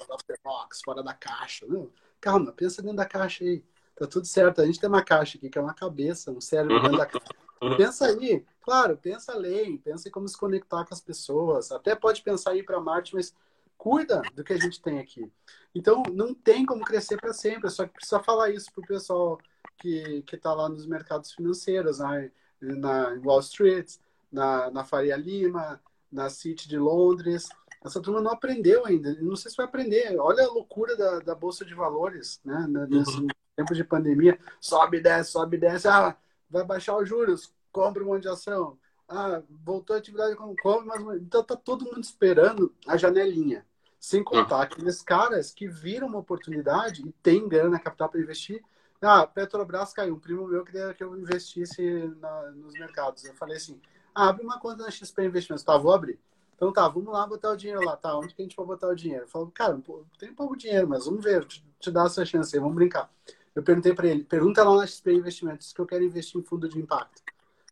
box, 0.42 0.80
fora 0.84 1.04
da 1.04 1.14
caixa. 1.14 1.64
Não, 1.68 1.88
calma, 2.20 2.52
pensa 2.52 2.82
dentro 2.82 2.96
da 2.96 3.06
caixa 3.06 3.44
aí. 3.44 3.64
Tá 4.02 4.08
tudo 4.08 4.26
certo. 4.26 4.60
A 4.60 4.66
gente 4.66 4.80
tem 4.80 4.88
uma 4.88 5.04
caixa 5.04 5.38
aqui 5.38 5.48
que 5.48 5.56
é 5.56 5.60
uma 5.60 5.72
cabeça, 5.72 6.32
um 6.32 6.40
cérebro 6.40 6.82
dentro 6.82 6.98
da 6.98 7.06
caixa. 7.06 7.28
Uhum. 7.62 7.76
Pensa 7.76 8.06
aí, 8.06 8.44
claro, 8.60 8.96
pensa 8.96 9.30
além, 9.30 9.78
pensa 9.78 10.08
em 10.08 10.10
como 10.10 10.26
se 10.26 10.36
conectar 10.36 10.84
com 10.84 10.92
as 10.92 11.00
pessoas. 11.00 11.70
Até 11.70 11.94
pode 11.94 12.20
pensar 12.20 12.56
em 12.56 12.58
ir 12.58 12.62
para 12.64 12.80
Marte, 12.80 13.14
mas 13.14 13.32
cuida 13.78 14.20
do 14.34 14.42
que 14.42 14.52
a 14.52 14.58
gente 14.58 14.82
tem 14.82 14.98
aqui. 14.98 15.30
Então, 15.72 16.02
não 16.12 16.34
tem 16.34 16.66
como 16.66 16.84
crescer 16.84 17.16
para 17.16 17.32
sempre, 17.32 17.70
só 17.70 17.86
que 17.86 17.92
precisa 17.92 18.18
falar 18.18 18.50
isso 18.50 18.72
para 18.72 18.82
o 18.82 18.86
pessoal 18.88 19.38
que 19.78 20.24
está 20.32 20.52
lá 20.52 20.68
nos 20.68 20.84
mercados 20.84 21.32
financeiros, 21.32 22.00
né? 22.00 22.32
na 22.60 23.16
Wall 23.24 23.38
Street, 23.38 23.98
na, 24.32 24.68
na 24.72 24.84
Faria 24.84 25.16
Lima, 25.16 25.80
na 26.10 26.28
City 26.28 26.68
de 26.68 26.76
Londres. 26.76 27.48
Essa 27.84 28.00
turma 28.00 28.20
não 28.20 28.32
aprendeu 28.32 28.84
ainda. 28.84 29.14
Não 29.20 29.36
sei 29.36 29.52
se 29.52 29.56
vai 29.56 29.66
aprender. 29.66 30.18
Olha 30.18 30.44
a 30.44 30.52
loucura 30.52 30.96
da, 30.96 31.20
da 31.20 31.34
Bolsa 31.36 31.64
de 31.64 31.74
Valores, 31.74 32.40
né? 32.44 32.66
Nesse 32.88 33.20
uhum. 33.20 33.28
Tempo 33.56 33.74
de 33.74 33.84
pandemia. 33.84 34.38
Sobe, 34.60 35.00
desce, 35.00 35.32
sobe, 35.32 35.58
desce. 35.58 35.88
Ah, 35.88 36.16
vai 36.48 36.64
baixar 36.64 36.96
os 36.96 37.08
juros, 37.08 37.52
compra 37.70 38.02
um 38.02 38.06
monte 38.06 38.22
de 38.22 38.28
ação. 38.28 38.78
Ah, 39.08 39.42
voltou 39.64 39.94
a 39.94 39.98
atividade 39.98 40.34
como 40.36 40.56
compra, 40.56 40.98
mas 40.98 41.20
então 41.20 41.42
tá 41.42 41.56
todo 41.56 41.84
mundo 41.84 42.00
esperando 42.00 42.74
a 42.86 42.96
janelinha. 42.96 43.66
Sem 44.00 44.24
contar 44.24 44.58
ah. 44.58 44.62
aqueles 44.62 45.02
caras 45.02 45.52
que 45.52 45.68
viram 45.68 46.08
uma 46.08 46.18
oportunidade 46.18 47.06
e 47.06 47.12
tem 47.22 47.48
grana 47.48 47.78
capital 47.78 48.08
para 48.08 48.20
investir. 48.20 48.62
Ah, 49.00 49.26
Petrobras 49.26 49.92
caiu. 49.92 50.14
Um 50.14 50.18
primo 50.18 50.46
meu 50.46 50.64
queria 50.64 50.94
que 50.94 51.02
eu 51.02 51.16
investisse 51.16 51.82
na, 52.20 52.50
nos 52.52 52.72
mercados. 52.74 53.24
Eu 53.24 53.34
falei 53.34 53.56
assim: 53.56 53.80
ah, 54.14 54.28
abre 54.28 54.44
uma 54.44 54.58
conta 54.58 54.84
na 54.84 54.90
XP 54.90 55.24
Investimentos. 55.24 55.64
Tá, 55.64 55.76
vou 55.76 55.92
abrir. 55.92 56.18
Então 56.56 56.72
tá, 56.72 56.88
vamos 56.88 57.12
lá 57.12 57.26
botar 57.26 57.50
o 57.50 57.56
dinheiro 57.56 57.84
lá. 57.84 57.96
Tá, 57.96 58.16
onde 58.16 58.34
que 58.34 58.40
a 58.40 58.44
gente 58.44 58.56
vai 58.56 58.64
botar 58.64 58.88
o 58.88 58.94
dinheiro? 58.94 59.24
Eu 59.24 59.28
falo, 59.28 59.50
cara, 59.50 59.80
tem 60.18 60.32
pouco 60.32 60.56
dinheiro, 60.56 60.88
mas 60.88 61.04
vamos 61.04 61.22
ver, 61.22 61.44
te, 61.44 61.64
te 61.80 61.90
dar 61.90 62.06
essa 62.06 62.24
chance 62.24 62.54
aí, 62.54 62.60
vamos 62.60 62.76
brincar. 62.76 63.10
Eu 63.54 63.62
perguntei 63.62 63.94
para 63.94 64.08
ele: 64.08 64.24
pergunta 64.24 64.64
lá 64.64 64.76
na 64.76 64.86
XP 64.86 65.12
Investimentos 65.12 65.72
que 65.72 65.80
eu 65.80 65.86
quero 65.86 66.04
investir 66.04 66.40
em 66.40 66.44
fundo 66.44 66.68
de 66.68 66.78
impacto. 66.78 67.22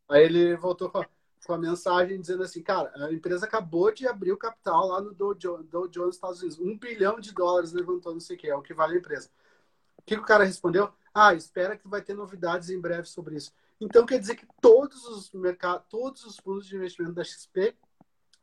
Aí 0.08 0.24
ele 0.24 0.56
voltou 0.56 0.90
com 0.90 1.04
com 1.50 1.54
a 1.54 1.58
mensagem 1.58 2.20
dizendo 2.20 2.44
assim, 2.44 2.62
cara, 2.62 2.92
a 2.94 3.12
empresa 3.12 3.44
acabou 3.44 3.92
de 3.92 4.06
abrir 4.06 4.30
o 4.30 4.36
capital 4.36 4.86
lá 4.86 5.00
no 5.00 5.12
Dow 5.12 5.34
Jones, 5.34 5.66
Dow 5.66 5.88
Jones 5.88 6.14
Estados 6.14 6.40
Unidos. 6.40 6.60
Um 6.60 6.78
bilhão 6.78 7.18
de 7.18 7.32
dólares 7.32 7.72
levantou, 7.72 8.12
não 8.12 8.20
sei 8.20 8.36
o 8.36 8.38
que, 8.38 8.48
é 8.48 8.54
o 8.54 8.62
que 8.62 8.72
vale 8.72 8.94
a 8.94 8.98
empresa. 8.98 9.28
O 9.98 10.02
que, 10.02 10.14
que 10.14 10.22
o 10.22 10.26
cara 10.26 10.44
respondeu? 10.44 10.92
Ah, 11.12 11.34
espera 11.34 11.76
que 11.76 11.88
vai 11.88 12.02
ter 12.02 12.14
novidades 12.14 12.70
em 12.70 12.80
breve 12.80 13.08
sobre 13.08 13.36
isso. 13.36 13.52
Então 13.80 14.06
quer 14.06 14.20
dizer 14.20 14.36
que 14.36 14.46
todos 14.60 15.04
os 15.06 15.32
mercados, 15.32 15.86
todos 15.88 16.24
os 16.24 16.36
fundos 16.36 16.66
de 16.66 16.76
investimento 16.76 17.14
da 17.14 17.24
XP, 17.24 17.74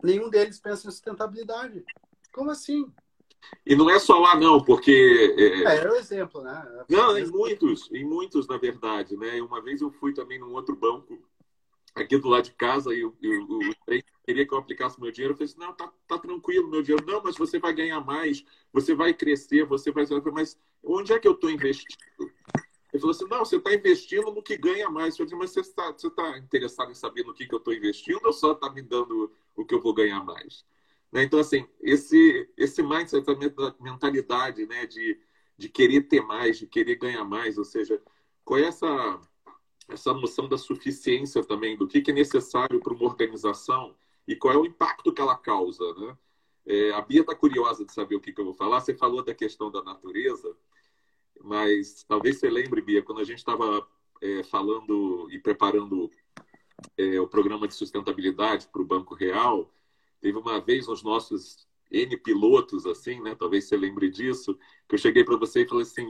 nenhum 0.03 0.29
deles 0.29 0.59
pensa 0.59 0.87
em 0.87 0.91
sustentabilidade. 0.91 1.85
Como 2.33 2.51
assim? 2.51 2.91
E 3.65 3.75
não 3.75 3.89
é 3.89 3.99
só 3.99 4.19
lá, 4.19 4.35
não, 4.35 4.63
porque. 4.63 5.35
É, 5.37 5.75
é, 5.75 5.83
é 5.83 5.89
o 5.89 5.95
exemplo, 5.95 6.41
né? 6.41 6.85
Não, 6.89 7.17
em 7.17 7.27
muitos, 7.27 7.89
em 7.91 8.05
muitos, 8.05 8.47
na 8.47 8.57
verdade, 8.57 9.15
né? 9.15 9.41
Uma 9.41 9.61
vez 9.61 9.81
eu 9.81 9.91
fui 9.91 10.13
também 10.13 10.39
num 10.39 10.53
outro 10.53 10.75
banco 10.75 11.17
aqui 11.95 12.17
do 12.17 12.29
lado 12.29 12.45
de 12.45 12.51
casa 12.51 12.93
e 12.93 13.03
o, 13.03 13.15
queria 14.25 14.45
que 14.45 14.53
eu 14.53 14.57
aplicasse 14.57 14.99
meu 14.99 15.11
dinheiro. 15.11 15.33
Eu 15.33 15.37
falei 15.37 15.51
assim, 15.51 15.59
não, 15.59 15.73
tá, 15.73 15.91
tá 16.07 16.17
tranquilo 16.19 16.69
meu 16.69 16.81
dinheiro. 16.81 17.05
Não, 17.05 17.21
mas 17.23 17.37
você 17.37 17.59
vai 17.59 17.73
ganhar 17.73 17.99
mais, 18.01 18.43
você 18.71 18.93
vai 18.93 19.13
crescer, 19.13 19.65
você 19.65 19.91
vai... 19.91 20.05
Mas 20.33 20.59
onde 20.83 21.13
é 21.13 21.19
que 21.19 21.27
eu 21.27 21.31
estou 21.31 21.49
investindo? 21.49 21.97
Ele 22.93 23.01
falou 23.01 23.11
assim, 23.11 23.27
não, 23.27 23.39
você 23.39 23.57
está 23.57 23.73
investindo 23.73 24.31
no 24.31 24.43
que 24.43 24.57
ganha 24.57 24.89
mais. 24.89 25.17
Eu 25.17 25.25
falei, 25.25 25.39
mas 25.39 25.51
você 25.51 25.61
está 25.61 25.91
você 25.91 26.09
tá 26.09 26.37
interessado 26.37 26.91
em 26.91 26.95
saber 26.95 27.23
no 27.23 27.33
que, 27.33 27.47
que 27.47 27.53
eu 27.53 27.59
estou 27.59 27.73
investindo 27.73 28.25
ou 28.25 28.33
só 28.33 28.51
está 28.51 28.69
me 28.69 28.81
dando 28.81 29.31
o 29.55 29.65
que 29.65 29.73
eu 29.73 29.81
vou 29.81 29.93
ganhar 29.93 30.23
mais? 30.23 30.65
Né? 31.11 31.23
Então, 31.23 31.39
assim, 31.39 31.67
esse, 31.81 32.49
esse 32.57 32.83
mindset, 32.83 33.23
essa 33.29 33.75
mentalidade 33.79 34.65
né, 34.65 34.85
de, 34.85 35.19
de 35.57 35.69
querer 35.69 36.03
ter 36.03 36.21
mais, 36.21 36.57
de 36.57 36.67
querer 36.67 36.95
ganhar 36.95 37.23
mais, 37.23 37.57
ou 37.57 37.65
seja, 37.65 38.01
qual 38.43 38.59
é 38.59 38.65
essa 38.65 39.21
essa 39.87 40.13
noção 40.13 40.47
da 40.47 40.57
suficiência 40.57 41.43
também, 41.43 41.77
do 41.77 41.87
que, 41.87 42.01
que 42.01 42.11
é 42.11 42.13
necessário 42.13 42.79
para 42.79 42.93
uma 42.93 43.05
organização 43.05 43.95
e 44.27 44.35
qual 44.35 44.53
é 44.53 44.57
o 44.57 44.65
impacto 44.65 45.13
que 45.13 45.21
ela 45.21 45.35
causa. 45.35 45.93
Né? 45.95 46.17
É, 46.65 46.91
a 46.91 47.01
Bia 47.01 47.21
está 47.21 47.33
curiosa 47.33 47.85
de 47.85 47.93
saber 47.93 48.15
o 48.15 48.19
que, 48.19 48.33
que 48.33 48.41
eu 48.41 48.45
vou 48.45 48.53
falar. 48.53 48.81
Você 48.81 48.93
falou 48.93 49.23
da 49.23 49.33
questão 49.33 49.71
da 49.71 49.81
natureza, 49.81 50.55
mas 51.41 52.03
talvez 52.03 52.37
você 52.37 52.49
lembre, 52.49 52.81
Bia, 52.81 53.01
quando 53.01 53.21
a 53.21 53.23
gente 53.23 53.37
estava 53.37 53.87
é, 54.21 54.43
falando 54.43 55.29
e 55.31 55.39
preparando 55.39 56.11
é, 56.97 57.19
o 57.19 57.27
programa 57.27 57.67
de 57.67 57.73
sustentabilidade 57.73 58.67
para 58.67 58.81
o 58.81 58.85
Banco 58.85 59.15
Real, 59.15 59.71
teve 60.19 60.37
uma 60.37 60.59
vez 60.59 60.87
nos 60.87 61.03
nossos 61.03 61.67
N 61.91 62.17
pilotos, 62.17 62.85
assim, 62.85 63.21
né? 63.21 63.35
Talvez 63.35 63.65
você 63.65 63.77
lembre 63.77 64.09
disso, 64.09 64.57
que 64.87 64.95
eu 64.95 64.99
cheguei 64.99 65.23
para 65.23 65.37
você 65.37 65.63
e 65.63 65.67
falei 65.67 65.83
assim, 65.83 66.09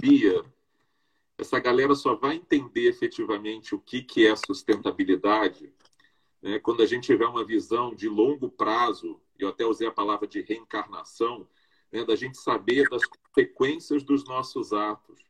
Bia, 0.00 0.44
essa 1.38 1.58
galera 1.58 1.94
só 1.94 2.14
vai 2.14 2.36
entender 2.36 2.88
efetivamente 2.88 3.74
o 3.74 3.80
que, 3.80 4.02
que 4.02 4.26
é 4.26 4.34
sustentabilidade 4.36 5.72
né? 6.46 6.60
quando 6.60 6.80
a 6.80 6.86
gente 6.86 7.06
tiver 7.06 7.26
uma 7.26 7.44
visão 7.44 7.92
de 7.92 8.08
longo 8.08 8.48
prazo, 8.48 9.20
eu 9.36 9.48
até 9.48 9.66
usei 9.66 9.86
a 9.88 9.92
palavra 9.92 10.28
de 10.28 10.40
reencarnação, 10.42 11.48
né? 11.90 12.04
da 12.04 12.14
gente 12.14 12.38
saber 12.38 12.88
das 12.88 13.02
consequências 13.04 14.04
dos 14.04 14.24
nossos 14.24 14.72
atos. 14.72 15.25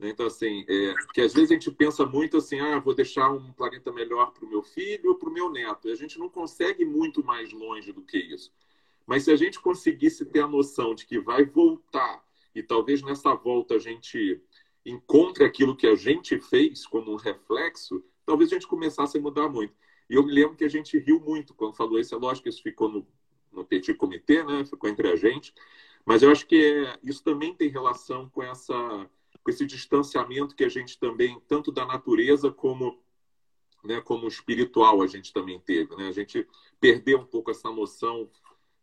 Né? 0.00 0.08
Então, 0.08 0.26
assim, 0.26 0.64
é, 0.66 0.94
que 1.12 1.20
às 1.20 1.34
vezes 1.34 1.50
a 1.50 1.54
gente 1.54 1.70
pensa 1.70 2.06
muito 2.06 2.38
assim, 2.38 2.58
ah, 2.58 2.78
vou 2.78 2.94
deixar 2.94 3.30
um 3.30 3.52
planeta 3.52 3.92
melhor 3.92 4.32
para 4.32 4.46
o 4.46 4.48
meu 4.48 4.62
filho 4.62 5.10
ou 5.10 5.14
para 5.14 5.28
o 5.28 5.32
meu 5.32 5.50
neto. 5.50 5.88
E 5.88 5.92
a 5.92 5.94
gente 5.94 6.18
não 6.18 6.28
consegue 6.28 6.84
muito 6.84 7.22
mais 7.22 7.52
longe 7.52 7.92
do 7.92 8.02
que 8.02 8.16
isso. 8.18 8.50
Mas 9.06 9.24
se 9.24 9.30
a 9.30 9.36
gente 9.36 9.60
conseguisse 9.60 10.24
ter 10.24 10.40
a 10.40 10.48
noção 10.48 10.94
de 10.94 11.04
que 11.04 11.18
vai 11.18 11.44
voltar, 11.44 12.24
e 12.54 12.62
talvez 12.62 13.02
nessa 13.02 13.34
volta 13.34 13.74
a 13.74 13.78
gente 13.78 14.40
encontre 14.84 15.44
aquilo 15.44 15.76
que 15.76 15.86
a 15.86 15.94
gente 15.94 16.40
fez 16.40 16.86
como 16.86 17.12
um 17.12 17.16
reflexo, 17.16 18.02
talvez 18.24 18.50
a 18.50 18.54
gente 18.54 18.66
começasse 18.66 19.18
a 19.18 19.20
mudar 19.20 19.48
muito. 19.48 19.74
E 20.08 20.14
eu 20.14 20.24
me 20.24 20.32
lembro 20.32 20.56
que 20.56 20.64
a 20.64 20.68
gente 20.68 20.98
riu 20.98 21.20
muito 21.20 21.54
quando 21.54 21.76
falou 21.76 22.00
isso. 22.00 22.14
É 22.14 22.18
lógico 22.18 22.44
que 22.44 22.48
isso 22.48 22.62
ficou 22.62 22.88
no, 22.88 23.06
no 23.52 23.64
Petit 23.64 23.92
Comitê, 23.94 24.42
né? 24.42 24.64
ficou 24.64 24.88
entre 24.88 25.08
a 25.08 25.16
gente. 25.16 25.52
Mas 26.04 26.22
eu 26.22 26.30
acho 26.30 26.46
que 26.46 26.56
é, 26.56 26.98
isso 27.04 27.22
também 27.22 27.54
tem 27.54 27.68
relação 27.68 28.28
com, 28.30 28.42
essa, 28.42 29.08
com 29.42 29.50
esse 29.50 29.64
distanciamento 29.66 30.54
que 30.54 30.64
a 30.64 30.68
gente 30.68 30.98
também, 30.98 31.40
tanto 31.48 31.72
da 31.72 31.86
natureza 31.86 32.50
como, 32.50 33.02
né, 33.84 34.00
como 34.00 34.28
espiritual, 34.28 35.02
a 35.02 35.06
gente 35.06 35.32
também 35.32 35.58
teve. 35.60 35.94
Né? 35.96 36.08
A 36.08 36.12
gente 36.12 36.46
perdeu 36.78 37.18
um 37.18 37.24
pouco 37.24 37.50
essa 37.50 37.70
noção 37.70 38.30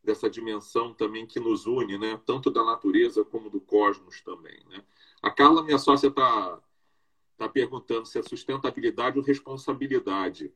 dessa 0.03 0.29
dimensão 0.29 0.93
também 0.93 1.25
que 1.25 1.39
nos 1.39 1.65
une, 1.65 1.97
né? 1.97 2.19
tanto 2.25 2.49
da 2.49 2.63
natureza 2.63 3.23
como 3.25 3.49
do 3.49 3.59
cosmos 3.59 4.21
também. 4.21 4.59
Né? 4.69 4.83
A 5.21 5.29
Carla, 5.29 5.63
minha 5.63 5.77
sócia, 5.77 6.07
está 6.07 6.59
tá 7.37 7.47
perguntando 7.47 8.05
se 8.05 8.17
é 8.17 8.23
sustentabilidade 8.23 9.19
ou 9.19 9.23
responsabilidade. 9.23 10.51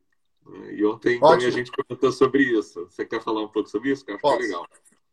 E 0.72 0.84
ontem 0.84 1.20
também 1.20 1.46
a 1.46 1.52
gente 1.52 1.72
comentou 1.72 2.12
sobre 2.12 2.44
isso. 2.44 2.86
Você 2.86 3.06
quer 3.06 3.22
falar 3.22 3.44
um 3.44 3.48
pouco 3.48 3.70
sobre 3.70 3.92
isso? 3.92 4.04
Que 4.04 4.12
acho 4.12 4.22
que 4.22 4.28
é 4.28 4.38
legal. 4.38 4.68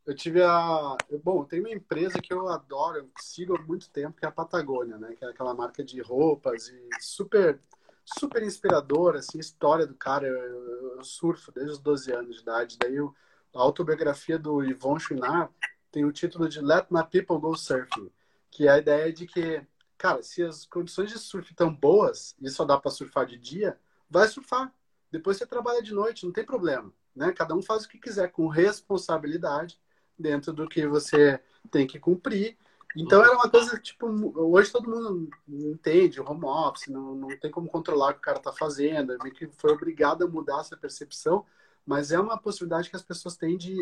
Eu 0.08 0.14
tive 0.14 0.42
a. 0.42 0.96
Bom, 1.22 1.44
tem 1.44 1.60
uma 1.60 1.68
empresa 1.68 2.18
que 2.18 2.32
eu 2.32 2.48
adoro, 2.48 2.96
eu 2.96 3.10
sigo 3.20 3.54
há 3.54 3.60
muito 3.60 3.90
tempo, 3.90 4.18
que 4.18 4.24
é 4.24 4.28
a 4.28 4.32
Patagônia, 4.32 4.96
né? 4.96 5.14
Que 5.14 5.22
é 5.22 5.28
aquela 5.28 5.52
marca 5.52 5.84
de 5.84 6.00
roupas 6.00 6.68
e 6.68 6.88
super, 6.98 7.60
super 8.06 8.42
inspiradora, 8.42 9.18
assim, 9.18 9.38
história 9.38 9.86
do 9.86 9.94
cara. 9.94 10.26
Eu, 10.26 10.96
eu 10.96 11.04
surfo 11.04 11.52
desde 11.52 11.72
os 11.72 11.78
12 11.78 12.10
anos 12.10 12.36
de 12.36 12.40
idade. 12.40 12.78
Daí 12.78 12.96
eu, 12.96 13.14
a 13.54 13.60
autobiografia 13.60 14.38
do 14.38 14.62
Yvon 14.62 14.98
Chouinard 14.98 15.52
tem 15.92 16.06
o 16.06 16.12
título 16.12 16.48
de 16.48 16.62
Let 16.62 16.86
My 16.90 17.04
People 17.04 17.38
Go 17.38 17.54
Surfing, 17.54 18.10
que 18.50 18.66
é 18.66 18.70
a 18.70 18.78
ideia 18.78 19.12
de 19.12 19.26
que, 19.26 19.62
cara, 19.98 20.22
se 20.22 20.42
as 20.42 20.64
condições 20.64 21.10
de 21.10 21.18
surf 21.18 21.50
estão 21.50 21.70
boas 21.70 22.34
e 22.40 22.48
só 22.48 22.64
dá 22.64 22.78
para 22.80 22.90
surfar 22.90 23.26
de 23.26 23.36
dia, 23.36 23.78
vai 24.08 24.26
surfar 24.26 24.72
depois 25.10 25.36
você 25.36 25.46
trabalha 25.46 25.82
de 25.82 25.92
noite, 25.92 26.24
não 26.24 26.32
tem 26.32 26.44
problema. 26.44 26.92
Né? 27.14 27.32
Cada 27.32 27.54
um 27.54 27.62
faz 27.62 27.84
o 27.84 27.88
que 27.88 27.98
quiser, 27.98 28.30
com 28.30 28.46
responsabilidade, 28.46 29.78
dentro 30.18 30.52
do 30.52 30.68
que 30.68 30.86
você 30.86 31.40
tem 31.70 31.86
que 31.86 31.98
cumprir. 31.98 32.56
Então 32.96 33.22
era 33.22 33.34
uma 33.34 33.48
coisa, 33.48 33.78
tipo, 33.78 34.06
hoje 34.34 34.72
todo 34.72 34.90
mundo 34.90 35.30
entende 35.46 36.20
o 36.20 36.28
home 36.28 36.44
office, 36.44 36.88
não, 36.88 37.14
não 37.14 37.28
tem 37.38 37.50
como 37.50 37.68
controlar 37.68 38.10
o 38.10 38.12
que 38.14 38.18
o 38.18 38.22
cara 38.22 38.38
está 38.38 38.52
fazendo, 38.52 39.16
meio 39.22 39.34
que 39.34 39.46
foi 39.46 39.72
obrigado 39.72 40.24
a 40.24 40.28
mudar 40.28 40.60
essa 40.60 40.76
percepção, 40.76 41.44
mas 41.86 42.10
é 42.12 42.18
uma 42.18 42.38
possibilidade 42.38 42.90
que 42.90 42.96
as 42.96 43.02
pessoas 43.02 43.36
têm 43.36 43.56
de, 43.56 43.76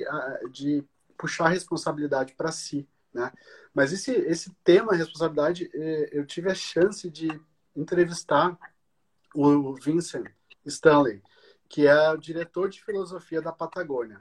de 0.50 0.84
puxar 1.16 1.46
a 1.46 1.50
responsabilidade 1.50 2.34
para 2.34 2.52
si. 2.52 2.86
Né? 3.12 3.32
Mas 3.72 3.92
esse, 3.92 4.12
esse 4.12 4.52
tema, 4.62 4.92
responsabilidade, 4.92 5.70
é, 5.72 6.10
eu 6.12 6.26
tive 6.26 6.50
a 6.50 6.54
chance 6.54 7.08
de 7.08 7.28
entrevistar 7.74 8.58
o 9.34 9.74
Vincent 9.74 10.26
Stanley, 10.64 11.22
que 11.68 11.86
é 11.86 12.10
o 12.10 12.16
diretor 12.16 12.68
de 12.68 12.82
filosofia 12.82 13.40
da 13.40 13.52
Patagônia. 13.52 14.18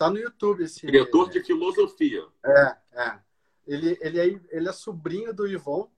Tá 0.00 0.08
no 0.08 0.16
YouTube 0.16 0.64
esse. 0.64 0.86
Diretor 0.86 1.28
de 1.28 1.44
filosofia. 1.44 2.26
É, 2.42 2.76
é. 2.94 3.18
Ele, 3.66 3.98
ele, 4.00 4.18
é, 4.18 4.40
ele 4.50 4.66
é 4.66 4.72
sobrinho 4.72 5.34
do 5.34 5.46
Ivon 5.46 5.90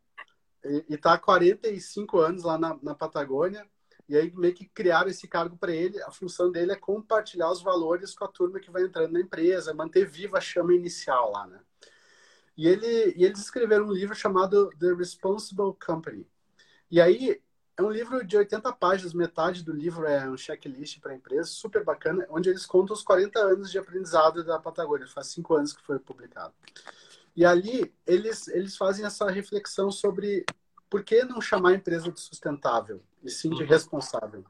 e, 0.64 0.84
está 0.88 1.12
há 1.12 1.18
45 1.18 2.18
anos 2.18 2.42
lá 2.42 2.58
na, 2.58 2.76
na 2.82 2.96
Patagônia. 2.96 3.64
E 4.08 4.16
aí 4.16 4.32
meio 4.34 4.52
que 4.54 4.66
criaram 4.66 5.08
esse 5.08 5.28
cargo 5.28 5.56
para 5.56 5.70
ele. 5.70 6.02
A 6.02 6.10
função 6.10 6.50
dele 6.50 6.72
é 6.72 6.76
compartilhar 6.76 7.48
os 7.52 7.62
valores 7.62 8.12
com 8.12 8.24
a 8.24 8.28
turma 8.28 8.58
que 8.58 8.72
vai 8.72 8.82
entrando 8.82 9.12
na 9.12 9.20
empresa, 9.20 9.72
manter 9.72 10.04
viva 10.04 10.38
a 10.38 10.40
chama 10.40 10.74
inicial 10.74 11.30
lá, 11.30 11.46
né? 11.46 11.60
E, 12.56 12.66
ele, 12.66 13.14
e 13.16 13.24
eles 13.24 13.38
escreveram 13.38 13.86
um 13.86 13.92
livro 13.92 14.16
chamado 14.16 14.68
The 14.80 14.94
Responsible 14.94 15.74
Company. 15.78 16.26
E 16.90 17.00
aí 17.00 17.40
é 17.82 17.86
um 17.86 17.90
livro 17.90 18.24
de 18.24 18.36
80 18.36 18.72
páginas, 18.72 19.12
metade 19.12 19.62
do 19.62 19.72
livro 19.72 20.06
é 20.06 20.28
um 20.28 20.36
checklist 20.36 21.00
para 21.00 21.12
a 21.12 21.16
empresa, 21.16 21.48
super 21.48 21.84
bacana, 21.84 22.26
onde 22.30 22.48
eles 22.48 22.64
contam 22.64 22.94
os 22.94 23.02
40 23.02 23.38
anos 23.38 23.70
de 23.70 23.78
aprendizado 23.78 24.44
da 24.44 24.58
Patagônia, 24.58 25.06
faz 25.06 25.28
cinco 25.28 25.54
anos 25.54 25.72
que 25.72 25.82
foi 25.82 25.98
publicado. 25.98 26.54
E 27.34 27.44
ali 27.44 27.92
eles, 28.06 28.48
eles 28.48 28.76
fazem 28.76 29.04
essa 29.04 29.30
reflexão 29.30 29.90
sobre 29.90 30.44
por 30.88 31.02
que 31.02 31.24
não 31.24 31.40
chamar 31.40 31.70
a 31.70 31.74
empresa 31.74 32.10
de 32.10 32.20
sustentável, 32.20 33.02
e 33.22 33.30
sim 33.30 33.50
de 33.50 33.62
uhum. 33.62 33.68
responsável. 33.68 34.44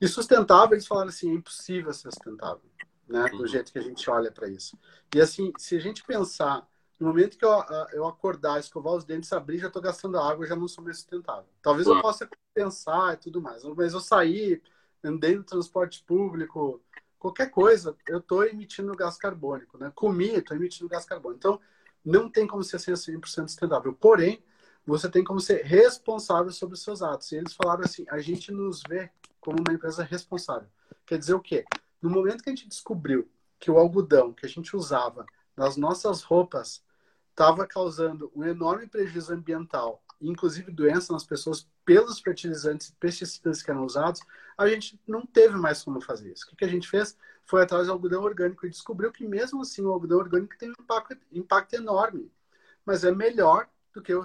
E 0.00 0.08
sustentável, 0.08 0.74
eles 0.74 0.86
falaram 0.86 1.10
assim, 1.10 1.30
é 1.30 1.34
impossível 1.34 1.92
ser 1.92 2.10
sustentável, 2.10 2.70
né? 3.06 3.28
Do 3.28 3.40
uhum. 3.40 3.46
jeito 3.46 3.72
que 3.72 3.78
a 3.78 3.82
gente 3.82 4.08
olha 4.08 4.30
para 4.30 4.48
isso. 4.48 4.78
E 5.14 5.20
assim, 5.20 5.52
se 5.58 5.76
a 5.76 5.80
gente 5.80 6.04
pensar 6.04 6.66
no 7.02 7.08
momento 7.08 7.36
que 7.36 7.44
eu, 7.44 7.50
eu 7.92 8.06
acordar, 8.06 8.60
escovar 8.60 8.94
os 8.94 9.04
dentes, 9.04 9.32
abrir, 9.32 9.58
já 9.58 9.66
estou 9.66 9.82
gastando 9.82 10.20
água, 10.20 10.46
já 10.46 10.54
não 10.54 10.68
sou 10.68 10.84
mais 10.84 10.98
sustentável. 10.98 11.48
Talvez 11.60 11.88
eu 11.88 12.00
possa 12.00 12.28
compensar 12.28 13.14
e 13.14 13.16
tudo 13.16 13.42
mais, 13.42 13.64
mas 13.64 13.92
eu 13.92 13.98
sair, 13.98 14.62
andei 15.02 15.34
no 15.34 15.42
transporte 15.42 16.04
público, 16.04 16.80
qualquer 17.18 17.50
coisa, 17.50 17.96
eu 18.06 18.18
estou 18.18 18.44
emitindo 18.44 18.94
gás 18.94 19.16
carbônico, 19.16 19.76
né? 19.78 19.90
Comi, 19.92 20.28
estou 20.28 20.56
emitindo 20.56 20.88
gás 20.88 21.04
carbônico. 21.04 21.38
Então, 21.38 21.60
não 22.04 22.30
tem 22.30 22.46
como 22.46 22.62
ser 22.62 22.76
100% 22.76 23.48
sustentável. 23.48 23.92
Porém, 23.92 24.40
você 24.86 25.08
tem 25.08 25.24
como 25.24 25.40
ser 25.40 25.64
responsável 25.64 26.52
sobre 26.52 26.74
os 26.74 26.82
seus 26.84 27.02
atos. 27.02 27.32
E 27.32 27.36
eles 27.36 27.52
falaram 27.52 27.82
assim: 27.82 28.06
a 28.10 28.20
gente 28.20 28.52
nos 28.52 28.80
vê 28.88 29.10
como 29.40 29.58
uma 29.58 29.74
empresa 29.74 30.04
responsável. 30.04 30.68
Quer 31.04 31.18
dizer 31.18 31.34
o 31.34 31.40
quê? 31.40 31.64
No 32.00 32.08
momento 32.08 32.44
que 32.44 32.50
a 32.50 32.54
gente 32.54 32.68
descobriu 32.68 33.28
que 33.58 33.72
o 33.72 33.78
algodão 33.78 34.32
que 34.32 34.46
a 34.46 34.48
gente 34.48 34.76
usava 34.76 35.26
nas 35.56 35.76
nossas 35.76 36.22
roupas 36.22 36.80
estava 37.32 37.66
causando 37.66 38.30
um 38.36 38.44
enorme 38.44 38.86
prejuízo 38.86 39.32
ambiental, 39.32 40.02
inclusive 40.20 40.70
doença 40.70 41.12
nas 41.12 41.24
pessoas 41.24 41.66
pelos 41.84 42.20
fertilizantes 42.20 42.88
e 42.88 42.94
pesticidas 42.94 43.62
que 43.62 43.70
eram 43.70 43.84
usados, 43.84 44.20
a 44.56 44.68
gente 44.68 45.00
não 45.06 45.26
teve 45.26 45.56
mais 45.56 45.82
como 45.82 46.00
fazer 46.00 46.32
isso. 46.32 46.46
O 46.52 46.56
que, 46.56 46.64
a 46.64 46.68
gente 46.68 46.88
fez? 46.88 47.16
Foi 47.44 47.62
atrás 47.62 47.86
do 47.86 47.92
algodão 47.92 48.22
orgânico 48.22 48.66
e 48.66 48.70
descobriu 48.70 49.10
que 49.10 49.26
mesmo 49.26 49.62
assim 49.62 49.82
o 49.82 49.90
algodão 49.90 50.18
orgânico 50.18 50.56
tem 50.56 50.68
um 50.68 50.74
impacto, 50.78 51.16
impacto 51.32 51.74
enorme, 51.74 52.30
mas 52.84 53.02
é 53.02 53.10
melhor 53.10 53.68
do 53.92 54.00
que 54.00 54.14
o 54.14 54.24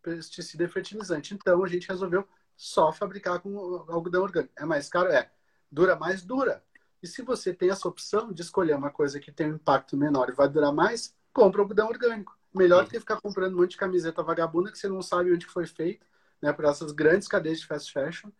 pesticida 0.00 0.64
e 0.64 0.68
fertilizante. 0.68 1.34
Então 1.34 1.62
a 1.62 1.68
gente 1.68 1.88
resolveu 1.88 2.26
só 2.56 2.92
fabricar 2.92 3.40
com 3.40 3.84
algodão 3.88 4.22
orgânico. 4.22 4.54
É 4.56 4.64
mais 4.64 4.88
caro? 4.88 5.10
É. 5.10 5.30
Dura 5.70 5.96
mais? 5.96 6.22
Dura. 6.22 6.62
E 7.02 7.06
se 7.06 7.20
você 7.20 7.52
tem 7.52 7.68
essa 7.68 7.86
opção 7.88 8.32
de 8.32 8.40
escolher 8.40 8.76
uma 8.76 8.90
coisa 8.90 9.20
que 9.20 9.30
tem 9.30 9.52
um 9.52 9.56
impacto 9.56 9.96
menor 9.96 10.30
e 10.30 10.32
vai 10.32 10.48
durar 10.48 10.72
mais, 10.72 11.14
compra 11.32 11.60
algodão 11.60 11.88
orgânico. 11.88 12.34
Melhor 12.54 12.84
do 12.84 12.90
que 12.90 13.00
ficar 13.00 13.20
comprando 13.20 13.54
um 13.54 13.58
monte 13.58 13.72
de 13.72 13.76
camiseta 13.76 14.22
vagabunda 14.22 14.70
que 14.70 14.78
você 14.78 14.88
não 14.88 15.02
sabe 15.02 15.32
onde 15.32 15.46
foi 15.46 15.66
feito, 15.66 16.06
né? 16.40 16.52
Por 16.52 16.64
essas 16.64 16.92
grandes 16.92 17.26
cadeias 17.26 17.60
de 17.60 17.66
fast 17.66 17.92
fashion, 17.92 18.30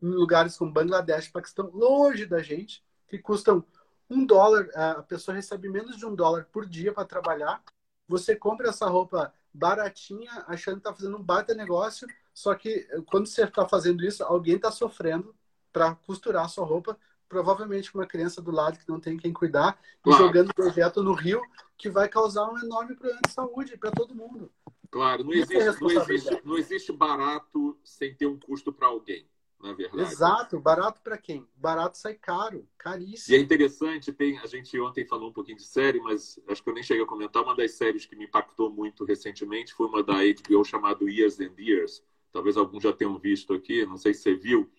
em 0.00 0.08
lugares 0.08 0.56
como 0.56 0.72
Bangladesh, 0.72 1.28
Paquistão, 1.28 1.70
longe 1.74 2.26
da 2.26 2.42
gente, 2.42 2.84
que 3.08 3.18
custam 3.18 3.64
um 4.08 4.24
dólar, 4.24 4.68
a 4.74 5.02
pessoa 5.02 5.34
recebe 5.34 5.68
menos 5.68 5.96
de 5.96 6.06
um 6.06 6.14
dólar 6.14 6.46
por 6.52 6.66
dia 6.66 6.92
para 6.92 7.04
trabalhar. 7.04 7.62
Você 8.08 8.36
compra 8.36 8.68
essa 8.68 8.86
roupa 8.86 9.32
baratinha, 9.52 10.44
achando 10.46 10.74
que 10.74 10.80
está 10.80 10.94
fazendo 10.94 11.16
um 11.16 11.22
baita 11.22 11.54
negócio, 11.54 12.06
só 12.32 12.54
que 12.54 12.86
eh, 12.90 13.02
quando 13.06 13.26
você 13.26 13.44
está 13.44 13.66
fazendo 13.66 14.04
isso, 14.04 14.22
alguém 14.22 14.56
está 14.56 14.70
sofrendo 14.70 15.34
para 15.72 15.94
costurar 15.94 16.44
a 16.44 16.48
sua 16.48 16.64
roupa, 16.64 16.98
provavelmente 17.28 17.90
com 17.90 17.98
uma 17.98 18.06
criança 18.06 18.40
do 18.40 18.50
lado 18.50 18.78
que 18.78 18.88
não 18.88 19.00
tem 19.00 19.16
quem 19.16 19.32
cuidar, 19.32 19.78
claro. 20.02 20.22
e 20.22 20.26
jogando 20.26 20.54
projeto 20.54 21.02
no 21.02 21.12
rio, 21.12 21.40
que 21.76 21.90
vai 21.90 22.08
causar 22.08 22.50
um 22.50 22.58
enorme 22.58 22.94
problema 22.94 23.20
de 23.26 23.32
saúde 23.32 23.76
para 23.76 23.90
todo 23.90 24.14
mundo. 24.14 24.50
Claro, 24.90 25.24
não 25.24 25.32
existe, 25.32 25.56
é 25.56 25.80
não, 25.80 25.90
existe, 25.90 26.40
não 26.44 26.58
existe 26.58 26.92
barato 26.92 27.78
sem 27.84 28.14
ter 28.14 28.26
um 28.26 28.38
custo 28.38 28.72
para 28.72 28.86
alguém, 28.86 29.28
na 29.60 29.72
verdade. 29.72 30.10
Exato, 30.10 30.60
barato 30.60 31.00
para 31.02 31.18
quem? 31.18 31.46
Barato 31.56 31.98
sai 31.98 32.14
caro, 32.14 32.66
caríssimo. 32.78 33.36
E 33.36 33.38
é 33.38 33.42
interessante, 33.42 34.12
tem, 34.12 34.38
a 34.38 34.46
gente 34.46 34.78
ontem 34.80 35.06
falou 35.06 35.28
um 35.30 35.32
pouquinho 35.32 35.58
de 35.58 35.64
série, 35.64 36.00
mas 36.00 36.40
acho 36.48 36.62
que 36.62 36.70
eu 36.70 36.74
nem 36.74 36.82
cheguei 36.82 37.02
a 37.02 37.06
comentar, 37.06 37.42
uma 37.42 37.56
das 37.56 37.72
séries 37.72 38.06
que 38.06 38.16
me 38.16 38.24
impactou 38.24 38.70
muito 38.70 39.04
recentemente 39.04 39.74
foi 39.74 39.86
uma 39.86 40.02
da 40.02 40.14
HBO 40.14 40.64
chamada 40.64 41.04
Years 41.04 41.40
and 41.40 41.54
Years. 41.58 42.02
Talvez 42.32 42.56
alguns 42.56 42.82
já 42.82 42.92
tenham 42.92 43.18
visto 43.18 43.54
aqui, 43.54 43.84
não 43.86 43.96
sei 43.96 44.14
se 44.14 44.22
você 44.22 44.34
viu. 44.34 44.70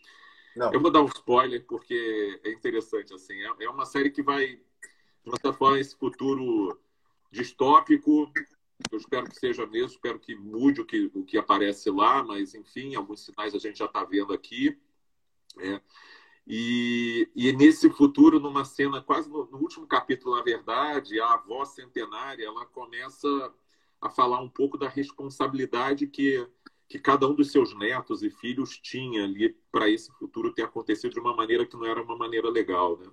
Não. 0.57 0.73
Eu 0.73 0.81
vou 0.81 0.89
dar 0.89 1.01
um 1.01 1.05
spoiler 1.05 1.63
porque 1.67 2.39
é 2.43 2.51
interessante, 2.51 3.13
assim. 3.13 3.35
É, 3.35 3.65
é 3.65 3.69
uma 3.69 3.85
série 3.85 4.09
que 4.09 4.23
vai, 4.23 4.55
de 4.55 5.29
certa 5.29 5.53
forma, 5.53 5.79
esse 5.79 5.95
futuro 5.95 6.79
distópico, 7.31 8.31
Eu 8.91 8.97
espero 8.97 9.29
que 9.29 9.39
seja 9.39 9.67
mesmo, 9.67 9.89
espero 9.89 10.19
que 10.19 10.35
mude 10.35 10.81
o 10.81 10.85
que, 10.85 11.11
o 11.13 11.23
que 11.23 11.37
aparece 11.37 11.91
lá, 11.91 12.23
mas 12.23 12.55
enfim, 12.55 12.95
alguns 12.95 13.23
sinais 13.23 13.53
a 13.53 13.59
gente 13.59 13.77
já 13.77 13.85
está 13.85 14.03
vendo 14.03 14.33
aqui. 14.33 14.75
É. 15.59 15.79
E, 16.47 17.29
e 17.35 17.51
nesse 17.53 17.89
futuro, 17.89 18.39
numa 18.39 18.65
cena 18.65 19.01
quase 19.01 19.29
no, 19.29 19.45
no, 19.51 19.57
último 19.59 19.85
capítulo, 19.85 20.35
na 20.35 20.41
verdade, 20.41 21.19
a 21.19 21.33
avó 21.33 21.65
centenária 21.65 22.45
ela 22.45 22.65
começa 22.65 23.27
a 24.01 24.09
falar 24.09 24.39
um 24.39 24.49
pouco 24.49 24.77
da 24.77 24.87
responsabilidade 24.87 26.07
que, 26.07 26.47
que 26.87 26.97
cada 26.99 27.27
um 27.27 27.35
dos 27.35 27.51
seus 27.51 27.77
netos 27.77 28.23
e 28.23 28.29
filhos 28.29 28.77
tinha 28.77 29.23
ali 29.25 29.55
para 29.71 29.89
esse 29.89 30.11
futuro 30.13 30.53
ter 30.53 30.63
acontecido 30.63 31.13
de 31.13 31.19
uma 31.19 31.35
maneira 31.35 31.65
que 31.65 31.75
não 31.75 31.85
era 31.85 32.01
uma 32.01 32.17
maneira 32.17 32.49
legal. 32.49 32.97
Né? 32.97 33.07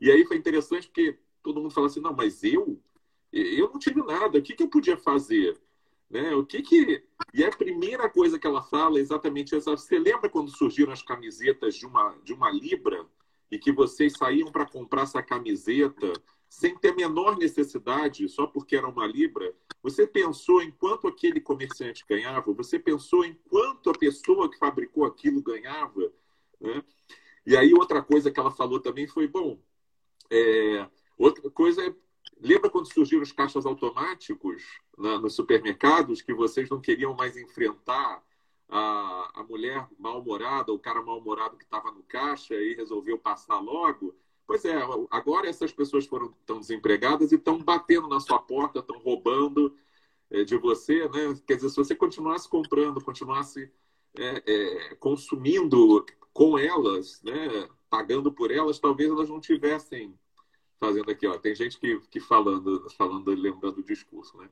E 0.00 0.10
aí 0.10 0.24
foi 0.24 0.36
interessante 0.36 0.86
porque 0.86 1.18
todo 1.42 1.60
mundo 1.60 1.74
fala 1.74 1.86
assim: 1.86 2.00
não, 2.00 2.14
mas 2.14 2.42
eu, 2.42 2.80
eu 3.32 3.68
não 3.68 3.78
tive 3.78 4.02
nada, 4.02 4.38
o 4.38 4.42
que, 4.42 4.54
que 4.54 4.62
eu 4.62 4.68
podia 4.68 4.96
fazer? 4.96 5.60
Né? 6.08 6.34
O 6.34 6.44
que 6.44 6.62
que 6.62 7.04
e 7.32 7.44
a 7.44 7.50
primeira 7.50 8.08
coisa 8.08 8.38
que 8.38 8.46
ela 8.46 8.62
fala 8.62 8.98
é 8.98 9.02
exatamente 9.02 9.54
essa. 9.54 9.70
Você 9.72 9.98
lembra 9.98 10.30
quando 10.30 10.50
surgiram 10.50 10.92
as 10.92 11.02
camisetas 11.02 11.74
de 11.74 11.86
uma 11.86 12.16
de 12.22 12.32
uma 12.32 12.50
libra 12.50 13.06
e 13.50 13.58
que 13.58 13.72
vocês 13.72 14.14
saíam 14.16 14.50
para 14.50 14.66
comprar 14.66 15.02
essa 15.02 15.22
camiseta 15.22 16.12
sem 16.54 16.76
ter 16.76 16.90
a 16.90 16.94
menor 16.94 17.36
necessidade, 17.36 18.28
só 18.28 18.46
porque 18.46 18.76
era 18.76 18.88
uma 18.88 19.06
libra? 19.06 19.52
Você 19.82 20.06
pensou 20.06 20.62
em 20.62 20.70
quanto 20.70 21.08
aquele 21.08 21.40
comerciante 21.40 22.04
ganhava? 22.08 22.52
Você 22.52 22.78
pensou 22.78 23.24
em 23.24 23.34
quanto 23.48 23.90
a 23.90 23.98
pessoa 23.98 24.48
que 24.48 24.56
fabricou 24.56 25.04
aquilo 25.04 25.42
ganhava? 25.42 26.12
Né? 26.60 26.82
E 27.44 27.56
aí 27.56 27.74
outra 27.74 28.00
coisa 28.02 28.30
que 28.30 28.38
ela 28.38 28.52
falou 28.52 28.78
também 28.78 29.06
foi 29.08 29.26
bom. 29.26 29.58
É, 30.30 30.88
outra 31.18 31.50
coisa 31.50 31.86
é 31.86 31.94
Lembra 32.40 32.68
quando 32.68 32.92
surgiram 32.92 33.22
os 33.22 33.32
caixas 33.32 33.64
automáticos 33.64 34.62
nos 34.98 35.34
supermercados 35.34 36.20
que 36.20 36.34
vocês 36.34 36.68
não 36.68 36.80
queriam 36.80 37.14
mais 37.14 37.36
enfrentar 37.36 38.22
a, 38.68 39.40
a 39.40 39.44
mulher 39.44 39.86
mal-humorada, 39.98 40.72
o 40.72 40.78
cara 40.78 41.02
mal-humorado 41.02 41.56
que 41.56 41.64
estava 41.64 41.90
no 41.92 42.02
caixa 42.02 42.54
e 42.54 42.74
resolveu 42.74 43.18
passar 43.18 43.58
logo? 43.60 44.14
Pois 44.46 44.64
é, 44.64 44.74
agora 45.10 45.48
essas 45.48 45.72
pessoas 45.72 46.06
foram 46.06 46.34
tão 46.44 46.60
desempregadas 46.60 47.32
e 47.32 47.36
estão 47.36 47.58
batendo 47.58 48.08
na 48.08 48.20
sua 48.20 48.38
porta, 48.38 48.80
estão 48.80 48.98
roubando 48.98 49.74
é, 50.30 50.44
de 50.44 50.56
você, 50.56 51.08
né? 51.08 51.40
Quer 51.46 51.56
dizer, 51.56 51.70
se 51.70 51.76
você 51.76 51.94
continuasse 51.94 52.48
comprando, 52.48 53.02
continuasse 53.02 53.70
é, 54.16 54.42
é, 54.46 54.94
consumindo 54.96 56.04
com 56.32 56.58
elas, 56.58 57.22
né? 57.22 57.68
Pagando 57.88 58.32
por 58.32 58.50
elas, 58.50 58.78
talvez 58.78 59.10
elas 59.10 59.28
não 59.30 59.40
tivessem 59.40 60.18
fazendo 60.78 61.10
aqui, 61.10 61.26
ó. 61.26 61.38
Tem 61.38 61.54
gente 61.54 61.78
que, 61.78 61.98
que 62.10 62.20
falando, 62.20 62.88
falando, 62.90 63.30
lembrando 63.30 63.78
o 63.78 63.84
discurso, 63.84 64.36
né? 64.36 64.50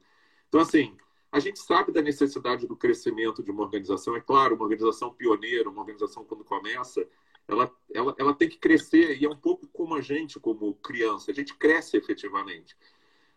Então, 0.48 0.60
assim, 0.60 0.96
a 1.30 1.38
gente 1.38 1.58
sabe 1.58 1.92
da 1.92 2.02
necessidade 2.02 2.66
do 2.66 2.76
crescimento 2.76 3.42
de 3.42 3.50
uma 3.50 3.62
organização. 3.62 4.16
É 4.16 4.20
claro, 4.20 4.54
uma 4.54 4.64
organização 4.64 5.12
pioneira, 5.12 5.68
uma 5.68 5.80
organização 5.80 6.24
quando 6.24 6.44
começa, 6.44 7.06
ela, 7.52 7.70
ela, 7.92 8.14
ela 8.18 8.34
tem 8.34 8.48
que 8.48 8.58
crescer 8.58 9.20
e 9.20 9.24
é 9.24 9.28
um 9.28 9.36
pouco 9.36 9.66
como 9.68 9.94
a 9.94 10.00
gente, 10.00 10.40
como 10.40 10.74
criança. 10.74 11.30
A 11.30 11.34
gente 11.34 11.54
cresce 11.54 11.96
efetivamente. 11.96 12.76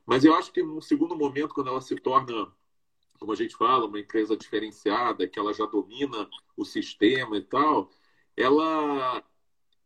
Mas 0.05 0.23
eu 0.23 0.33
acho 0.33 0.51
que 0.51 0.63
num 0.63 0.81
segundo 0.81 1.15
momento, 1.15 1.53
quando 1.53 1.69
ela 1.69 1.81
se 1.81 1.95
torna, 1.95 2.51
como 3.19 3.31
a 3.31 3.35
gente 3.35 3.55
fala, 3.55 3.85
uma 3.85 3.99
empresa 3.99 4.37
diferenciada, 4.37 5.27
que 5.27 5.39
ela 5.39 5.53
já 5.53 5.65
domina 5.65 6.29
o 6.55 6.63
sistema 6.63 7.37
e 7.37 7.41
tal, 7.41 7.89
ela 8.35 9.23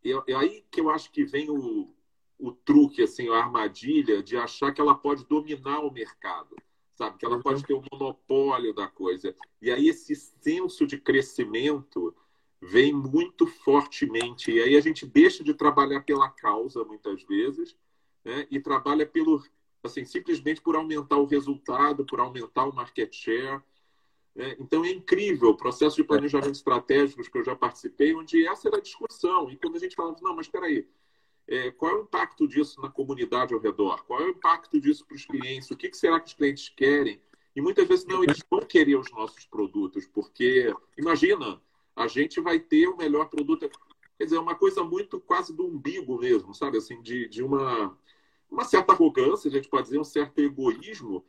é, 0.04 0.34
aí 0.36 0.66
que 0.72 0.80
eu 0.80 0.90
acho 0.90 1.12
que 1.12 1.24
vem 1.24 1.50
o, 1.50 1.94
o 2.38 2.52
truque, 2.52 3.02
assim, 3.02 3.30
a 3.30 3.38
armadilha 3.38 4.24
de 4.24 4.38
achar 4.38 4.74
que 4.74 4.80
ela 4.80 4.96
pode 4.96 5.26
dominar 5.26 5.80
o 5.80 5.92
mercado, 5.92 6.56
sabe? 6.96 7.18
Que 7.18 7.26
ela 7.26 7.36
uhum. 7.38 7.42
pode 7.42 7.64
ter 7.64 7.74
o 7.74 7.84
monopólio 7.92 8.74
da 8.74 8.88
coisa. 8.88 9.36
E 9.62 9.72
aí 9.72 9.88
esse 9.88 10.16
senso 10.16 10.88
de 10.88 10.98
crescimento 10.98 12.16
vem 12.62 12.94
muito 12.94 13.48
fortemente. 13.48 14.52
E 14.52 14.62
aí 14.62 14.76
a 14.76 14.82
gente 14.82 15.06
deixa 15.06 15.44
de 15.44 15.54
trabalhar 15.54 16.02
pela 16.02 16.30
causa, 16.30 16.84
muitas 16.84 17.24
vezes, 17.24 17.76
né? 18.24 18.48
e 18.52 18.60
trabalha 18.60 19.06
pelo, 19.06 19.42
assim, 19.84 20.04
simplesmente 20.06 20.62
por 20.62 20.76
aumentar 20.76 21.18
o 21.18 21.26
resultado, 21.26 22.06
por 22.06 22.20
aumentar 22.20 22.66
o 22.66 22.76
market 22.76 23.14
share. 23.14 23.62
Né? 24.36 24.56
Então 24.60 24.84
é 24.84 24.90
incrível 24.90 25.50
o 25.50 25.58
processo 25.58 25.96
de 25.96 26.04
planejamento 26.04 26.56
estratégico 26.56 27.24
que 27.24 27.38
eu 27.38 27.46
já 27.46 27.56
participei, 27.56 28.14
onde 28.14 28.46
essa 28.46 28.68
era 28.68 28.78
a 28.78 28.82
discussão. 28.82 29.50
E 29.50 29.58
quando 29.58 29.78
a 29.78 29.80
gente 29.80 29.96
fala, 29.96 30.16
não, 30.22 30.36
mas 30.36 30.48
espera 30.48 30.66
aí, 30.66 30.88
é, 31.48 31.72
qual 31.72 31.92
é 31.92 31.96
o 31.96 32.04
impacto 32.04 32.48
disso 32.48 32.80
na 32.80 32.90
comunidade 32.90 33.54
ao 33.54 33.60
redor? 33.60 34.04
Qual 34.06 34.22
é 34.22 34.26
o 34.26 34.30
impacto 34.30 34.80
disso 34.80 35.06
para 35.06 35.16
os 35.16 35.26
clientes? 35.26 35.72
O 35.72 35.78
que, 35.78 35.90
que 35.90 35.98
será 35.98 36.20
que 36.20 36.28
os 36.28 36.34
clientes 36.34 36.70
querem? 36.70 37.20
E 37.56 37.62
muitas 37.62 37.88
vezes 37.88 38.06
não, 38.06 38.24
eles 38.24 38.44
vão 38.50 38.62
querer 38.62 38.96
os 38.96 39.12
nossos 39.12 39.46
produtos, 39.46 40.06
porque 40.08 40.72
imagina, 40.96 41.60
a 41.96 42.08
gente 42.08 42.40
vai 42.40 42.60
ter 42.60 42.88
o 42.88 42.98
melhor 42.98 43.30
produto. 43.30 43.70
Quer 44.18 44.24
dizer, 44.24 44.38
é 44.38 44.40
uma 44.40 44.56
coisa 44.56 44.84
muito 44.84 45.20
quase 45.20 45.56
do 45.56 45.66
umbigo 45.66 46.18
mesmo, 46.18 46.54
sabe? 46.54 46.78
Assim, 46.78 47.02
de, 47.02 47.28
de 47.28 47.44
uma, 47.44 47.98
uma 48.50 48.64
certa 48.64 48.94
arrogância, 48.94 49.48
a 49.48 49.52
gente 49.52 49.70
pode 49.70 49.86
dizer, 49.86 50.00
um 50.00 50.04
certo 50.04 50.40
egoísmo 50.40 51.26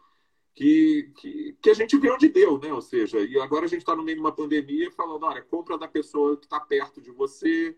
que, 0.55 1.13
que, 1.17 1.57
que 1.63 1.71
a 1.71 1.75
gente 1.75 1.97
vê 1.97 2.11
onde 2.11 2.29
deu, 2.29 2.59
né? 2.59 2.73
Ou 2.73 2.81
seja, 2.81 3.21
e 3.21 3.39
agora 3.39 3.65
a 3.65 3.69
gente 3.69 3.81
está 3.81 3.95
no 3.95 4.03
meio 4.03 4.17
de 4.17 4.21
uma 4.21 4.33
pandemia 4.33 4.91
falando, 4.91 5.25
olha, 5.25 5.43
compra 5.43 5.79
da 5.79 5.89
pessoa 5.89 6.37
que 6.37 6.47
está 6.47 6.61
perto 6.61 7.01
de 7.01 7.11
você, 7.11 7.77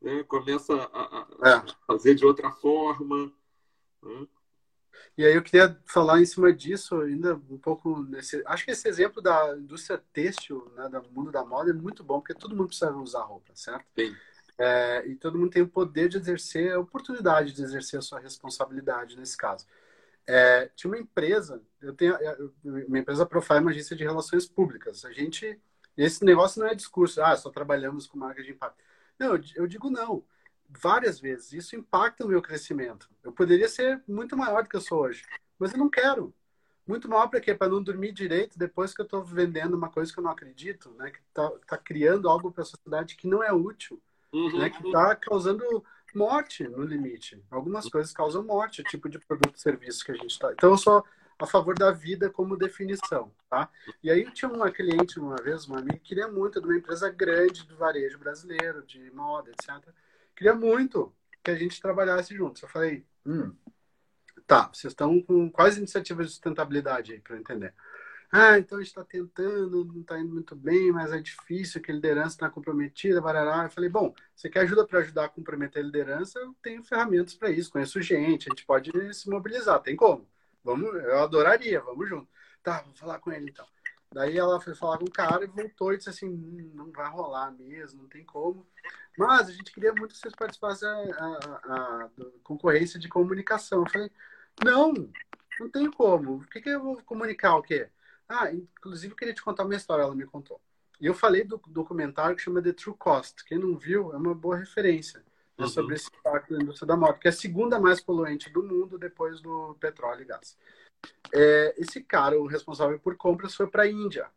né? 0.00 0.22
começa 0.24 0.74
a, 0.92 1.26
a 1.40 1.50
é. 1.50 1.64
fazer 1.86 2.14
de 2.14 2.26
outra 2.26 2.50
forma. 2.50 3.32
Né? 4.02 4.26
E 5.16 5.24
aí 5.24 5.34
eu 5.34 5.42
queria 5.42 5.78
falar 5.84 6.20
em 6.20 6.24
cima 6.24 6.52
disso 6.52 7.00
ainda 7.00 7.34
um 7.34 7.58
pouco 7.58 8.02
nesse. 8.04 8.42
Acho 8.46 8.64
que 8.64 8.70
esse 8.70 8.88
exemplo 8.88 9.20
da 9.22 9.56
indústria 9.56 10.02
têxtil, 10.12 10.72
né, 10.74 10.88
do 10.88 11.10
mundo 11.10 11.30
da 11.30 11.44
moda, 11.44 11.70
é 11.70 11.74
muito 11.74 12.02
bom, 12.02 12.20
porque 12.20 12.34
todo 12.34 12.56
mundo 12.56 12.68
precisa 12.68 12.90
usar 12.92 13.22
roupa, 13.22 13.52
certo? 13.54 13.86
Sim. 13.96 14.14
É, 14.58 15.06
e 15.06 15.16
todo 15.16 15.38
mundo 15.38 15.50
tem 15.50 15.62
o 15.62 15.68
poder 15.68 16.08
de 16.08 16.18
exercer, 16.18 16.72
a 16.72 16.80
oportunidade 16.80 17.52
de 17.52 17.62
exercer 17.62 17.98
a 17.98 18.02
sua 18.02 18.20
responsabilidade 18.20 19.16
nesse 19.16 19.36
caso. 19.36 19.66
É, 20.26 20.70
tinha 20.76 20.90
uma 20.90 20.98
empresa, 20.98 21.60
eu 21.80 21.92
tenho, 21.94 22.16
minha 22.62 23.00
empresa 23.00 23.26
Profile 23.26 23.58
é 23.58 23.60
uma 23.60 23.70
agência 23.70 23.96
de 23.96 24.04
relações 24.04 24.46
públicas. 24.46 25.04
A 25.04 25.12
gente, 25.12 25.60
esse 25.96 26.24
negócio 26.24 26.60
não 26.60 26.68
é 26.68 26.74
discurso, 26.74 27.22
ah, 27.22 27.36
só 27.36 27.50
trabalhamos 27.50 28.06
com 28.06 28.18
marca 28.18 28.42
de 28.42 28.52
impacto. 28.52 28.82
Não, 29.18 29.38
eu 29.56 29.66
digo 29.66 29.90
não. 29.90 30.24
Várias 30.80 31.20
vezes. 31.20 31.52
Isso 31.52 31.76
impacta 31.76 32.24
o 32.24 32.28
meu 32.28 32.40
crescimento. 32.40 33.08
Eu 33.22 33.32
poderia 33.32 33.68
ser 33.68 34.02
muito 34.06 34.36
maior 34.36 34.62
do 34.62 34.68
que 34.68 34.76
eu 34.76 34.80
sou 34.80 35.02
hoje, 35.02 35.24
mas 35.58 35.72
eu 35.72 35.78
não 35.78 35.88
quero. 35.88 36.34
Muito 36.86 37.08
maior 37.08 37.28
para 37.28 37.40
quê? 37.40 37.54
Para 37.54 37.68
não 37.68 37.82
dormir 37.82 38.12
direito 38.12 38.58
depois 38.58 38.92
que 38.92 39.00
eu 39.00 39.04
estou 39.04 39.22
vendendo 39.22 39.74
uma 39.74 39.88
coisa 39.88 40.12
que 40.12 40.18
eu 40.18 40.24
não 40.24 40.30
acredito, 40.30 40.90
né? 40.98 41.10
Que 41.10 41.20
está 41.28 41.50
tá 41.66 41.78
criando 41.78 42.28
algo 42.28 42.50
para 42.50 42.62
a 42.62 42.66
sociedade 42.66 43.16
que 43.16 43.28
não 43.28 43.42
é 43.42 43.52
útil, 43.52 44.00
uhum. 44.32 44.58
né? 44.58 44.70
Que 44.70 44.84
está 44.84 45.14
causando 45.14 45.84
morte 46.14 46.66
no 46.66 46.82
limite. 46.82 47.42
Algumas 47.50 47.88
coisas 47.88 48.12
causam 48.12 48.42
morte, 48.42 48.80
o 48.80 48.84
tipo 48.84 49.08
de 49.08 49.18
produto 49.18 49.56
e 49.56 49.60
serviço 49.60 50.04
que 50.04 50.12
a 50.12 50.16
gente 50.16 50.30
está. 50.30 50.52
Então, 50.52 50.70
eu 50.70 50.78
sou 50.78 51.04
a 51.38 51.46
favor 51.46 51.76
da 51.76 51.90
vida 51.90 52.30
como 52.30 52.56
definição, 52.56 53.32
tá? 53.48 53.68
E 54.02 54.10
aí 54.10 54.22
eu 54.22 54.30
tinha 54.32 54.50
uma 54.50 54.70
cliente 54.70 55.18
uma 55.18 55.36
vez, 55.36 55.66
uma 55.66 55.78
amiga, 55.78 55.98
que 55.98 56.04
queria 56.04 56.28
muito 56.28 56.60
de 56.60 56.66
uma 56.66 56.76
empresa 56.76 57.10
grande 57.10 57.64
do 57.66 57.76
varejo 57.76 58.18
brasileiro, 58.18 58.82
de 58.82 59.10
moda, 59.10 59.50
etc. 59.50 59.88
Queria 60.34 60.54
muito 60.54 61.14
que 61.42 61.50
a 61.50 61.56
gente 61.56 61.80
trabalhasse 61.80 62.34
juntos. 62.34 62.62
Eu 62.62 62.68
falei, 62.68 63.04
hum, 63.26 63.54
tá, 64.46 64.70
vocês 64.72 64.92
estão 64.92 65.20
com 65.22 65.50
quais 65.50 65.76
iniciativas 65.76 66.26
de 66.26 66.32
sustentabilidade 66.32 67.12
aí, 67.12 67.20
para 67.20 67.38
entender? 67.38 67.74
Ah, 68.34 68.58
então 68.58 68.78
a 68.78 68.80
gente 68.80 68.88
está 68.88 69.04
tentando, 69.04 69.84
não 69.84 70.00
está 70.00 70.18
indo 70.18 70.32
muito 70.32 70.56
bem, 70.56 70.90
mas 70.90 71.12
é 71.12 71.20
difícil, 71.20 71.82
que 71.82 71.92
a 71.92 71.94
liderança 71.94 72.30
está 72.36 72.48
comprometida, 72.48 73.20
barará. 73.20 73.64
Eu 73.64 73.70
falei, 73.70 73.90
bom, 73.90 74.14
você 74.34 74.48
quer 74.48 74.60
ajuda 74.60 74.86
para 74.86 75.00
ajudar 75.00 75.26
a 75.26 75.28
comprometer 75.28 75.82
a 75.82 75.84
liderança? 75.84 76.38
Eu 76.38 76.54
tenho 76.62 76.82
ferramentas 76.82 77.34
para 77.34 77.50
isso, 77.50 77.70
conheço 77.70 78.00
gente, 78.00 78.48
a 78.48 78.50
gente 78.50 78.64
pode 78.64 78.90
se 79.14 79.28
mobilizar, 79.28 79.80
tem 79.82 79.94
como. 79.94 80.26
Vamos, 80.64 80.94
eu 80.94 81.18
adoraria, 81.22 81.80
vamos 81.82 82.08
junto. 82.08 82.28
Tá, 82.62 82.80
vou 82.82 82.94
falar 82.94 83.18
com 83.18 83.30
ele 83.32 83.50
então. 83.50 83.66
Daí 84.12 84.36
ela 84.36 84.60
foi 84.60 84.74
falar 84.74 84.98
com 84.98 85.04
o 85.04 85.10
cara 85.10 85.44
e 85.44 85.48
voltou 85.48 85.92
e 85.92 85.96
disse 85.96 86.10
assim: 86.10 86.28
hum, 86.28 86.70
não 86.74 86.90
vai 86.92 87.08
rolar 87.10 87.50
mesmo, 87.52 88.02
não 88.02 88.08
tem 88.08 88.24
como. 88.24 88.66
Mas 89.16 89.48
a 89.48 89.52
gente 89.52 89.72
queria 89.72 89.92
muito 89.92 90.14
que 90.14 90.20
vocês 90.20 90.34
participassem 90.34 90.88
da 90.88 92.10
concorrência 92.42 92.98
de 92.98 93.08
comunicação. 93.08 93.80
Eu 93.80 93.90
falei: 93.90 94.10
não, 94.64 94.92
não 95.60 95.70
tem 95.70 95.90
como. 95.90 96.36
O 96.36 96.46
que, 96.46 96.60
que 96.60 96.68
eu 96.68 96.82
vou 96.82 97.02
comunicar 97.02 97.56
o 97.56 97.62
quê? 97.62 97.88
Ah, 98.28 98.52
inclusive 98.52 99.12
eu 99.12 99.16
queria 99.16 99.34
te 99.34 99.42
contar 99.42 99.64
uma 99.64 99.74
história, 99.74 100.02
ela 100.02 100.14
me 100.14 100.24
contou. 100.24 100.60
E 101.00 101.06
eu 101.06 101.14
falei 101.14 101.44
do 101.44 101.60
documentário 101.66 102.36
que 102.36 102.42
chama 102.42 102.62
The 102.62 102.72
True 102.72 102.96
Cost. 102.96 103.44
Quem 103.44 103.58
não 103.58 103.76
viu, 103.76 104.12
é 104.12 104.16
uma 104.16 104.34
boa 104.34 104.56
referência 104.56 105.22
uhum. 105.58 105.68
sobre 105.68 105.94
esse 105.96 106.08
impacto 106.08 106.54
da 106.54 106.62
indústria 106.62 106.86
da 106.86 106.96
moto, 106.96 107.18
que 107.18 107.28
é 107.28 107.30
a 107.30 107.34
segunda 107.34 107.78
mais 107.78 108.00
poluente 108.00 108.50
do 108.50 108.62
mundo 108.62 108.98
depois 108.98 109.40
do 109.40 109.76
petróleo 109.80 110.22
e 110.22 110.24
gás. 110.24 110.56
É, 111.34 111.74
esse 111.78 112.02
cara, 112.02 112.38
o 112.38 112.46
responsável 112.46 112.98
por 112.98 113.16
compras, 113.16 113.54
foi 113.54 113.66
para 113.66 113.84
a 113.84 113.90
Índia. 113.90 114.30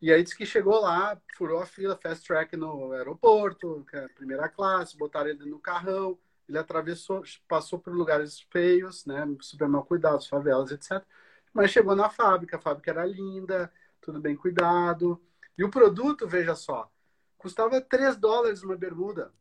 E 0.00 0.10
aí 0.10 0.22
disse 0.22 0.36
que 0.36 0.46
chegou 0.46 0.80
lá, 0.80 1.20
furou 1.36 1.60
a 1.60 1.66
fila, 1.66 1.96
fast 1.96 2.26
track 2.26 2.56
no 2.56 2.92
aeroporto, 2.92 3.84
é 3.92 4.08
primeira 4.08 4.48
classe, 4.48 4.96
botaram 4.96 5.28
ele 5.28 5.44
no 5.44 5.58
carrão, 5.58 6.18
ele 6.48 6.58
atravessou, 6.58 7.22
passou 7.46 7.78
por 7.78 7.94
lugares 7.94 8.40
feios, 8.50 9.04
né, 9.04 9.26
super 9.40 9.68
mal 9.68 9.84
cuidados, 9.84 10.26
favelas, 10.26 10.70
etc. 10.70 11.04
Mas 11.52 11.70
chegou 11.70 11.94
na 11.94 12.08
fábrica, 12.08 12.56
a 12.56 12.60
fábrica 12.60 12.90
era 12.90 13.04
linda, 13.04 13.70
tudo 14.00 14.20
bem 14.20 14.34
cuidado. 14.34 15.20
E 15.56 15.62
o 15.64 15.70
produto, 15.70 16.26
veja 16.26 16.54
só, 16.54 16.90
custava 17.36 17.80
3 17.80 18.16
dólares 18.16 18.62
uma 18.62 18.76
bermuda. 18.76 19.32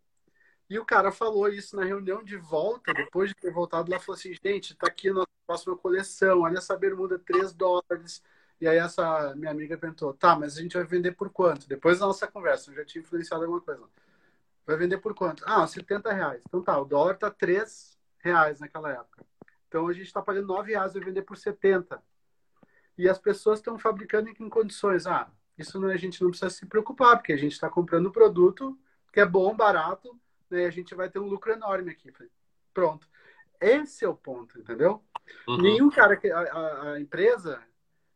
E 0.70 0.78
o 0.78 0.86
cara 0.86 1.12
falou 1.12 1.50
isso 1.50 1.76
na 1.76 1.84
reunião 1.84 2.24
de 2.24 2.38
volta, 2.38 2.94
depois 2.94 3.30
de 3.30 3.36
ter 3.36 3.52
voltado 3.52 3.90
lá, 3.92 4.00
falou 4.00 4.18
assim, 4.18 4.34
gente, 4.44 4.76
tá 4.76 4.88
aqui 4.88 5.10
a 5.10 5.14
nossa 5.14 5.28
próxima 5.48 5.76
coleção, 5.76 6.42
olha 6.42 6.60
essa 6.60 6.78
bermuda, 6.78 7.18
3 7.18 7.54
dólares. 7.54 8.22
E 8.62 8.68
aí 8.68 8.78
essa 8.78 9.34
minha 9.36 9.52
amiga 9.52 9.78
perguntou, 9.78 10.14
tá, 10.14 10.36
mas 10.36 10.58
a 10.58 10.62
gente 10.62 10.78
vai 10.78 10.86
vender 10.86 11.14
por 11.14 11.32
quanto? 11.32 11.68
Depois 11.68 12.00
da 12.00 12.06
nossa 12.06 12.28
conversa, 12.28 12.70
eu 12.70 12.76
já 12.76 12.86
tinha 12.86 13.02
influenciado 13.02 13.44
alguma 13.44 13.62
coisa. 13.62 13.84
Vai 14.64 14.78
vender 14.78 15.00
por 15.00 15.16
quanto? 15.16 15.44
Ah, 15.48 15.66
70 15.66 16.14
reais. 16.14 16.44
Então 16.48 16.62
tá, 16.62 16.80
o 16.80 16.86
dólar 16.86 17.16
tá 17.16 17.32
3 17.32 17.98
reais 18.20 18.60
naquela 18.60 18.92
época. 18.92 19.26
Então 19.68 19.88
a 19.88 19.94
gente 19.94 20.06
está 20.06 20.22
pagando 20.22 20.48
9 20.48 20.72
reais, 20.72 20.94
vai 20.94 21.04
vender 21.04 21.24
por 21.24 21.36
70. 21.36 22.00
E 22.96 23.10
as 23.10 23.18
pessoas 23.18 23.58
estão 23.58 23.80
fabricando 23.80 24.30
em 24.30 24.50
condições. 24.50 25.08
Ah, 25.08 25.32
isso 25.58 25.80
não, 25.80 25.90
a 25.90 25.98
gente 25.98 26.22
não 26.22 26.30
precisa 26.30 26.52
se 26.52 26.66
preocupar, 26.68 27.18
porque 27.18 27.34
a 27.34 27.38
gente 27.38 27.54
está 27.54 27.70
comprando 27.70 28.10
um 28.10 28.12
produto 28.12 28.78
que 29.12 29.20
é 29.20 29.26
bom, 29.26 29.56
barato, 29.56 30.20
né, 30.50 30.66
a 30.66 30.72
gente 30.72 30.96
vai 30.96 31.10
ter 31.10 31.20
um 31.20 31.28
lucro 31.28 31.52
enorme 31.52 31.92
aqui. 31.92 32.12
Pronto. 32.74 33.08
Esse 33.60 34.06
é 34.06 34.08
o 34.08 34.16
ponto, 34.16 34.58
entendeu? 34.60 35.04
Uhum. 35.48 35.58
Nenhum 35.58 35.90
cara 35.90 36.16
que 36.16 36.32
a, 36.32 36.94
a, 36.94 37.00
empresa 37.00 37.62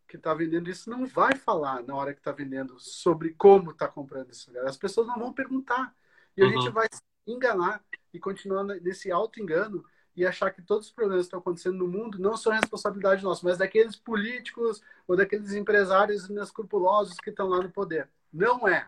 que 0.08 0.16
está 0.16 0.34
vendendo 0.34 0.70
isso 0.70 0.90
não 0.90 1.06
vai 1.06 1.36
falar 1.36 1.84
na 1.84 1.96
hora 1.96 2.14
que 2.14 2.20
está 2.20 2.32
vendendo 2.32 2.80
sobre 2.80 3.34
como 3.34 3.72
está 3.72 3.88
comprando 3.88 4.32
isso. 4.32 4.58
As 4.60 4.78
pessoas 4.78 5.08
não 5.08 5.20
vão 5.20 5.34
perguntar. 5.34 5.94
E 6.38 6.42
uhum. 6.42 6.50
a 6.50 6.52
gente 6.52 6.68
uhum. 6.68 6.74
vai 6.74 6.88
se 6.92 7.02
enganar 7.28 7.84
e 8.14 8.20
continuar 8.20 8.64
nesse 8.64 9.12
auto-engano 9.12 9.84
e 10.16 10.26
achar 10.26 10.52
que 10.52 10.62
todos 10.62 10.88
os 10.88 10.94
problemas 10.94 11.26
que 11.26 11.28
estão 11.28 11.40
acontecendo 11.40 11.78
no 11.78 11.88
mundo 11.88 12.20
não 12.20 12.38
são 12.38 12.54
responsabilidade 12.54 13.24
nossa, 13.24 13.42
mas 13.44 13.58
daqueles 13.58 13.96
políticos 13.96 14.82
ou 15.08 15.16
daqueles 15.16 15.54
empresários 15.54 16.30
inescrupulosos 16.30 17.18
que 17.18 17.32
estão 17.32 17.48
lá 17.48 17.62
no 17.62 17.72
poder. 17.72 18.08
Não 18.32 18.68
é. 18.68 18.88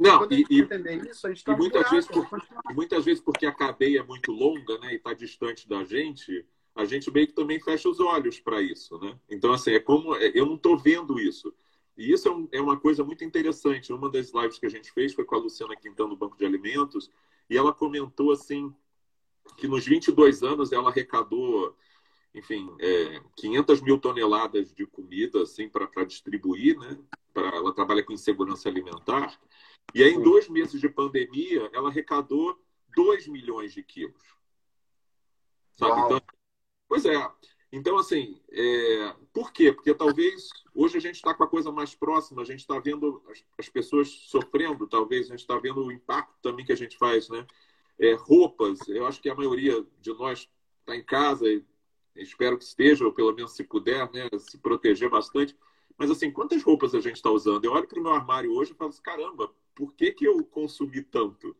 Não, 0.00 0.26
e, 0.30 0.46
entender 0.58 1.10
isso, 1.10 1.28
tá 1.44 1.52
e 1.52 1.56
muitas, 1.56 1.90
vezes 1.90 2.08
por, 2.08 2.26
e 2.70 2.74
muitas 2.74 3.04
vezes 3.04 3.22
porque 3.22 3.44
a 3.44 3.52
cadeia 3.52 4.00
é 4.00 4.02
muito 4.02 4.32
longa 4.32 4.78
né, 4.78 4.94
e 4.94 4.96
está 4.96 5.12
distante 5.12 5.68
da 5.68 5.84
gente, 5.84 6.46
a 6.74 6.86
gente 6.86 7.10
meio 7.10 7.26
que 7.26 7.34
também 7.34 7.60
fecha 7.60 7.86
os 7.86 8.00
olhos 8.00 8.40
para 8.40 8.62
isso. 8.62 8.98
Né? 8.98 9.14
Então, 9.28 9.52
assim, 9.52 9.72
é 9.72 9.78
como. 9.78 10.16
É, 10.16 10.32
eu 10.34 10.46
não 10.46 10.54
estou 10.54 10.78
vendo 10.78 11.20
isso. 11.20 11.52
E 11.98 12.12
isso 12.12 12.28
é, 12.28 12.30
um, 12.30 12.48
é, 12.50 12.60
uma 12.62 12.80
coisa 12.80 13.04
muito 13.04 13.22
interessante. 13.24 13.92
Uma 13.92 14.10
das 14.10 14.32
lives 14.32 14.58
que 14.58 14.64
a 14.64 14.70
gente 14.70 14.90
fez 14.90 15.12
foi 15.12 15.24
com 15.24 15.34
a 15.34 15.38
Luciana 15.38 15.76
Quintão 15.76 16.08
no 16.08 16.16
Banco 16.16 16.38
de 16.38 16.46
Alimentos, 16.46 17.10
e 17.50 17.58
ela 17.58 17.74
comentou 17.74 18.32
assim 18.32 18.74
que 19.58 19.68
nos 19.68 19.84
22 19.84 20.42
anos 20.42 20.72
ela 20.72 20.88
arrecadou, 20.88 21.76
enfim, 22.34 22.74
é, 22.80 23.20
500 23.36 23.82
mil 23.82 23.98
toneladas 23.98 24.72
de 24.72 24.86
comida 24.86 25.42
assim 25.42 25.68
para 25.68 26.04
distribuir, 26.06 26.78
né? 26.78 26.98
Pra, 27.34 27.48
ela 27.48 27.74
trabalha 27.74 28.02
com 28.02 28.14
insegurança 28.14 28.68
alimentar. 28.68 29.38
E 29.94 30.02
aí, 30.02 30.12
em 30.12 30.22
dois 30.22 30.48
meses 30.48 30.80
de 30.80 30.88
pandemia, 30.88 31.68
ela 31.72 31.88
arrecadou 31.88 32.58
2 32.94 33.26
milhões 33.28 33.72
de 33.72 33.82
quilos. 33.82 34.22
Sabe? 35.72 36.00
Então, 36.02 36.20
pois 36.88 37.04
é. 37.04 37.30
Então, 37.72 37.96
assim, 37.96 38.40
é... 38.50 39.14
por 39.32 39.52
quê? 39.52 39.72
Porque 39.72 39.94
talvez 39.94 40.50
hoje 40.74 40.96
a 40.96 41.00
gente 41.00 41.16
está 41.16 41.32
com 41.34 41.44
a 41.44 41.48
coisa 41.48 41.70
mais 41.70 41.94
próxima, 41.94 42.42
a 42.42 42.44
gente 42.44 42.60
está 42.60 42.78
vendo 42.78 43.22
as, 43.30 43.44
as, 43.58 43.68
pessoas 43.68 44.08
sofrendo, 44.08 44.88
talvez 44.88 45.26
a 45.26 45.30
gente 45.30 45.40
está 45.40 45.56
vendo 45.58 45.84
o 45.84 45.92
impacto 45.92 46.34
também 46.42 46.64
que 46.64 46.72
a 46.72 46.76
gente 46.76 46.96
faz, 46.96 47.28
né? 47.28 47.46
É, 47.98 48.14
roupas, 48.14 48.88
eu 48.88 49.06
acho 49.06 49.20
que 49.20 49.28
a 49.28 49.34
maioria 49.34 49.84
de 50.00 50.12
nós 50.14 50.48
está 50.80 50.96
em 50.96 51.04
casa, 51.04 51.46
espero 52.16 52.56
que 52.56 52.64
esteja, 52.64 53.04
ou 53.04 53.12
pelo 53.12 53.32
menos 53.32 53.52
se 53.52 53.62
puder, 53.62 54.10
né, 54.10 54.28
se 54.38 54.58
proteger 54.58 55.10
bastante. 55.10 55.56
Mas, 55.96 56.10
assim, 56.10 56.30
quantas 56.30 56.62
roupas 56.62 56.94
a 56.94 57.00
gente 57.00 57.16
está 57.16 57.30
usando? 57.30 57.64
Eu 57.64 57.72
olho 57.72 57.86
para 57.86 58.00
o 58.00 58.02
meu 58.02 58.12
armário 58.12 58.52
hoje 58.52 58.72
e 58.72 58.74
falo 58.74 58.88
assim, 58.88 59.02
caramba, 59.02 59.52
por 59.74 59.94
que, 59.94 60.12
que 60.12 60.26
eu 60.26 60.44
consumi 60.44 61.02
tanto? 61.02 61.56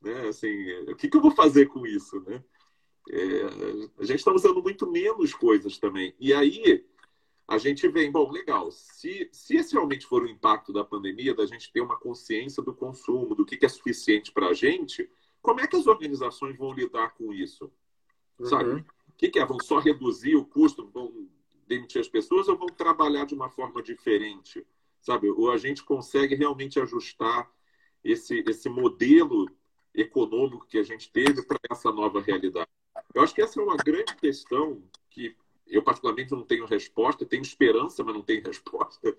Né? 0.00 0.28
Assim, 0.28 0.72
o 0.88 0.96
que, 0.96 1.08
que 1.08 1.16
eu 1.16 1.20
vou 1.20 1.30
fazer 1.30 1.66
com 1.66 1.86
isso? 1.86 2.20
Né? 2.20 2.42
É, 3.10 3.42
a 3.98 4.04
gente 4.04 4.18
está 4.18 4.32
usando 4.32 4.62
muito 4.62 4.90
menos 4.90 5.34
coisas 5.34 5.78
também. 5.78 6.14
E 6.18 6.32
aí 6.32 6.84
a 7.50 7.58
gente 7.58 7.86
vem, 7.88 8.12
bom, 8.12 8.30
legal, 8.30 8.70
se, 8.70 9.28
se 9.32 9.56
esse 9.56 9.72
realmente 9.72 10.06
for 10.06 10.22
o 10.22 10.28
impacto 10.28 10.72
da 10.72 10.84
pandemia, 10.84 11.34
da 11.34 11.44
gente 11.46 11.72
ter 11.72 11.80
uma 11.80 11.98
consciência 11.98 12.62
do 12.62 12.72
consumo, 12.72 13.34
do 13.34 13.44
que, 13.44 13.56
que 13.56 13.66
é 13.66 13.68
suficiente 13.68 14.30
para 14.30 14.48
a 14.48 14.54
gente, 14.54 15.10
como 15.42 15.60
é 15.60 15.66
que 15.66 15.74
as 15.76 15.88
organizações 15.88 16.56
vão 16.56 16.72
lidar 16.72 17.14
com 17.14 17.32
isso? 17.32 17.70
Sabe? 18.44 18.70
Uhum. 18.70 18.84
O 19.08 19.12
que, 19.16 19.28
que 19.28 19.38
é? 19.38 19.44
Vão 19.44 19.58
só 19.60 19.80
reduzir 19.80 20.36
o 20.36 20.44
custo, 20.44 20.88
vão 20.88 21.28
demitir 21.66 22.00
as 22.00 22.08
pessoas 22.08 22.48
ou 22.48 22.56
vão 22.56 22.68
trabalhar 22.68 23.24
de 23.24 23.34
uma 23.34 23.50
forma 23.50 23.82
diferente? 23.82 24.64
Sabe? 25.00 25.30
Ou 25.30 25.50
a 25.50 25.56
gente 25.56 25.82
consegue 25.84 26.34
realmente 26.34 26.80
ajustar 26.80 27.50
esse, 28.02 28.44
esse 28.46 28.68
modelo 28.68 29.46
econômico 29.94 30.66
que 30.66 30.78
a 30.78 30.82
gente 30.82 31.10
teve 31.10 31.42
para 31.42 31.58
essa 31.70 31.90
nova 31.90 32.20
realidade. 32.20 32.68
Eu 33.14 33.22
acho 33.22 33.34
que 33.34 33.42
essa 33.42 33.60
é 33.60 33.62
uma 33.62 33.76
grande 33.76 34.14
questão 34.16 34.82
que 35.10 35.36
eu 35.66 35.82
particularmente 35.82 36.32
não 36.32 36.42
tenho 36.42 36.66
resposta, 36.66 37.26
tenho 37.26 37.42
esperança, 37.42 38.02
mas 38.02 38.14
não 38.14 38.22
tenho 38.22 38.42
resposta, 38.46 39.16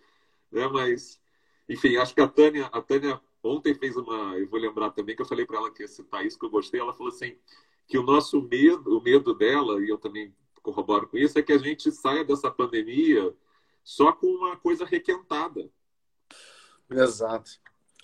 né? 0.52 0.68
Mas, 0.68 1.20
enfim, 1.68 1.98
acho 1.98 2.14
que 2.14 2.22
a 2.22 2.28
Tânia, 2.28 2.66
a 2.68 2.82
Tânia 2.82 3.20
ontem 3.44 3.74
fez 3.74 3.96
uma, 3.96 4.38
eu 4.38 4.48
vou 4.48 4.60
lembrar 4.60 4.92
também 4.92 5.16
que 5.16 5.22
eu 5.22 5.26
falei 5.26 5.46
para 5.46 5.58
ela 5.58 5.72
que 5.72 5.84
ia 5.84 5.88
citar 5.88 6.26
isso 6.26 6.38
que 6.38 6.46
eu 6.46 6.50
gostei, 6.50 6.80
ela 6.80 6.94
falou 6.94 7.12
assim 7.12 7.36
que 7.88 7.98
o 7.98 8.04
nosso 8.04 8.42
medo, 8.42 8.98
o 8.98 9.02
medo 9.02 9.34
dela 9.34 9.84
e 9.84 9.90
eu 9.90 9.98
também 9.98 10.34
corroboro 10.62 11.08
com 11.08 11.18
isso 11.18 11.38
é 11.38 11.42
que 11.42 11.52
a 11.52 11.58
gente 11.58 11.92
saia 11.92 12.24
dessa 12.24 12.50
pandemia 12.52 13.34
só 13.84 14.12
com 14.12 14.28
uma 14.28 14.58
coisa 14.58 14.86
requentada. 14.86 15.70
Exato. 16.90 17.52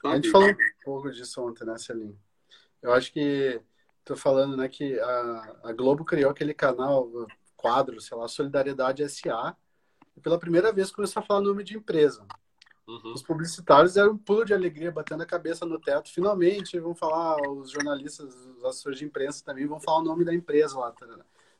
A 0.03 0.15
gente 0.15 0.29
falou 0.29 0.49
um 0.49 0.55
pouco 0.83 1.11
disso 1.11 1.41
ontem, 1.41 1.65
né, 1.65 1.77
Celinho? 1.77 2.17
Eu 2.81 2.93
acho 2.93 3.11
que 3.11 3.61
tô 4.05 4.15
falando, 4.15 4.55
né, 4.55 4.69
que 4.69 4.99
a, 4.99 5.57
a 5.65 5.73
Globo 5.73 6.05
criou 6.05 6.31
aquele 6.31 6.53
canal, 6.53 7.09
quadro, 7.55 7.99
sei 7.99 8.17
lá, 8.17 8.27
Solidariedade 8.27 9.07
SA, 9.09 9.55
e 10.15 10.21
pela 10.21 10.39
primeira 10.39 10.71
vez 10.71 10.91
começou 10.91 11.21
a 11.21 11.25
falar 11.25 11.41
nome 11.41 11.63
de 11.63 11.75
empresa. 11.75 12.25
Uhum. 12.87 13.13
Os 13.13 13.21
publicitários 13.21 13.95
deram 13.95 14.13
um 14.13 14.17
pulo 14.17 14.45
de 14.45 14.53
alegria, 14.53 14.91
batendo 14.91 15.21
a 15.21 15.25
cabeça 15.25 15.65
no 15.65 15.77
teto. 15.77 16.09
Finalmente 16.09 16.79
vão 16.79 16.95
falar, 16.95 17.35
os 17.49 17.69
jornalistas, 17.69 18.33
os 18.33 18.63
assessores 18.63 18.97
de 18.97 19.05
imprensa 19.05 19.43
também 19.43 19.67
vão 19.67 19.79
falar 19.79 19.99
o 19.99 20.03
nome 20.03 20.23
da 20.23 20.33
empresa 20.33 20.79
lá. 20.79 20.91
Tá? 20.93 21.05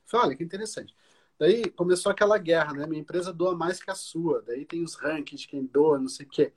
Falei, 0.06 0.28
olha, 0.28 0.36
que 0.38 0.44
interessante. 0.44 0.96
Daí 1.40 1.70
começou 1.70 2.12
aquela 2.12 2.38
guerra, 2.38 2.74
né? 2.74 2.88
Minha 2.88 3.02
empresa 3.02 3.32
doa 3.32 3.56
mais 3.56 3.82
que 3.82 3.92
a 3.92 3.96
sua. 3.96 4.42
Daí 4.42 4.66
tem 4.66 4.84
os 4.84 4.96
rankings 4.96 5.42
de 5.42 5.48
quem 5.48 5.66
doa, 5.66 6.00
não 6.00 6.08
sei 6.08 6.26
o 6.26 6.30
quê. 6.30 6.54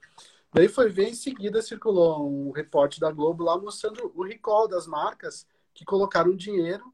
Daí 0.53 0.69
foi 0.69 0.89
ver 0.89 1.09
em 1.09 1.15
seguida 1.15 1.63
circulou 1.63 2.29
um 2.29 2.51
reporte 2.51 2.99
da 2.99 3.11
Globo 3.11 3.45
lá 3.45 3.57
mostrando 3.59 4.11
o 4.15 4.25
recall 4.25 4.67
das 4.67 4.87
marcas 4.87 5.47
que 5.73 5.85
colocaram 5.85 6.35
dinheiro, 6.35 6.93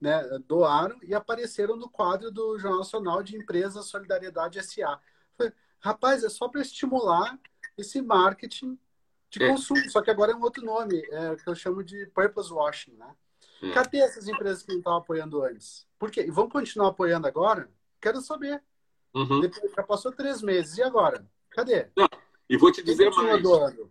né, 0.00 0.22
doaram 0.46 0.98
e 1.02 1.14
apareceram 1.14 1.76
no 1.76 1.88
quadro 1.88 2.30
do 2.30 2.58
Jornal 2.58 2.80
Nacional 2.80 3.22
de 3.22 3.36
Empresas 3.36 3.86
Solidariedade 3.86 4.60
SA. 4.62 5.00
Rapaz, 5.78 6.24
é 6.24 6.28
só 6.28 6.48
para 6.48 6.62
estimular 6.62 7.38
esse 7.78 8.02
marketing 8.02 8.78
de 9.30 9.42
é. 9.42 9.48
consumo, 9.48 9.88
só 9.90 10.02
que 10.02 10.10
agora 10.10 10.32
é 10.32 10.34
um 10.34 10.42
outro 10.42 10.64
nome, 10.64 10.98
é 11.10 11.36
que 11.36 11.48
eu 11.48 11.54
chamo 11.54 11.84
de 11.84 12.06
purpose 12.06 12.52
washing, 12.52 12.94
né? 12.94 13.14
É. 13.62 13.70
Cadê 13.72 13.98
essas 13.98 14.28
empresas 14.28 14.62
que 14.62 14.70
não 14.70 14.78
estavam 14.78 14.98
apoiando 14.98 15.42
antes? 15.42 15.86
Por 15.98 16.10
quê? 16.10 16.24
E 16.26 16.30
vão 16.30 16.48
continuar 16.48 16.88
apoiando 16.88 17.26
agora? 17.26 17.70
Quero 18.00 18.20
saber. 18.20 18.62
Uhum. 19.14 19.40
Depois, 19.40 19.72
já 19.72 19.82
passou 19.82 20.12
três 20.12 20.42
meses, 20.42 20.76
e 20.76 20.82
agora? 20.82 21.26
Cadê? 21.50 21.88
Não. 21.96 22.08
E 22.48 22.56
vou 22.56 22.70
te 22.70 22.82
dizer 22.82 23.10
mais, 23.10 23.42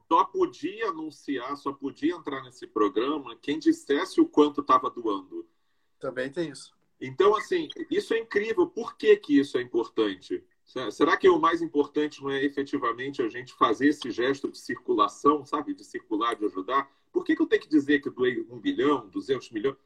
só 0.07 0.23
podia 0.23 0.87
anunciar, 0.87 1.57
só 1.57 1.73
podia 1.73 2.15
entrar 2.15 2.41
nesse 2.41 2.65
programa 2.65 3.35
quem 3.41 3.59
dissesse 3.59 4.21
o 4.21 4.25
quanto 4.25 4.61
estava 4.61 4.89
doando. 4.89 5.45
Também 5.99 6.31
tem 6.31 6.51
isso. 6.51 6.73
Então, 7.01 7.35
assim, 7.35 7.67
isso 7.91 8.13
é 8.13 8.19
incrível. 8.19 8.65
Por 8.67 8.95
que, 8.95 9.17
que 9.17 9.39
isso 9.39 9.57
é 9.57 9.61
importante? 9.61 10.41
Será 10.91 11.17
que 11.17 11.27
o 11.27 11.37
mais 11.37 11.61
importante 11.61 12.23
não 12.23 12.31
é 12.31 12.43
efetivamente 12.43 13.21
a 13.21 13.27
gente 13.27 13.53
fazer 13.53 13.89
esse 13.89 14.09
gesto 14.09 14.49
de 14.49 14.57
circulação, 14.57 15.45
sabe? 15.45 15.73
De 15.73 15.83
circular, 15.83 16.35
de 16.35 16.45
ajudar? 16.45 16.89
Por 17.15 17.23
que, 17.23 17.33
que 17.33 17.41
eu 17.41 17.47
tenho 17.47 17.61
que 17.61 17.69
dizer 17.69 18.01
que 18.01 18.09
doei 18.09 18.45
um 18.49 18.59
bilhão, 18.59 19.07
duzentos 19.07 19.49
milhões? 19.49 19.77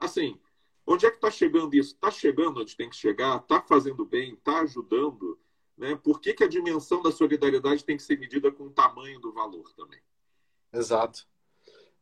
Assim, 0.00 0.36
onde 0.84 1.06
é 1.06 1.10
que 1.10 1.14
está 1.14 1.30
chegando 1.30 1.72
isso? 1.76 1.94
Está 1.94 2.10
chegando 2.10 2.60
onde 2.60 2.76
tem 2.76 2.90
que 2.90 2.96
chegar? 2.96 3.36
Está 3.36 3.62
fazendo 3.62 4.04
bem? 4.04 4.34
Está 4.34 4.62
ajudando? 4.62 5.38
Né? 5.78 5.94
Por 5.94 6.20
que, 6.20 6.34
que 6.34 6.42
a 6.42 6.48
dimensão 6.48 7.00
da 7.00 7.12
solidariedade 7.12 7.84
tem 7.84 7.96
que 7.96 8.02
ser 8.02 8.18
medida 8.18 8.50
com 8.50 8.64
o 8.64 8.70
tamanho 8.70 9.20
do 9.20 9.32
valor 9.32 9.72
também? 9.74 10.00
Exato. 10.72 11.24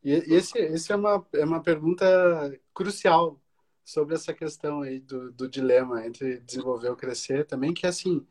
E 0.03 0.13
esse, 0.33 0.57
esse 0.57 0.91
é, 0.91 0.95
uma, 0.95 1.23
é 1.35 1.45
uma 1.45 1.61
pergunta 1.61 2.59
crucial 2.73 3.39
sobre 3.83 4.15
essa 4.15 4.33
questão 4.33 4.81
aí 4.81 4.99
do, 4.99 5.31
do 5.31 5.47
dilema 5.47 6.07
entre 6.07 6.39
desenvolver 6.39 6.89
ou 6.89 6.95
crescer 6.95 7.45
também, 7.45 7.71
que 7.71 7.85
é 7.85 7.89
assim, 7.89 8.25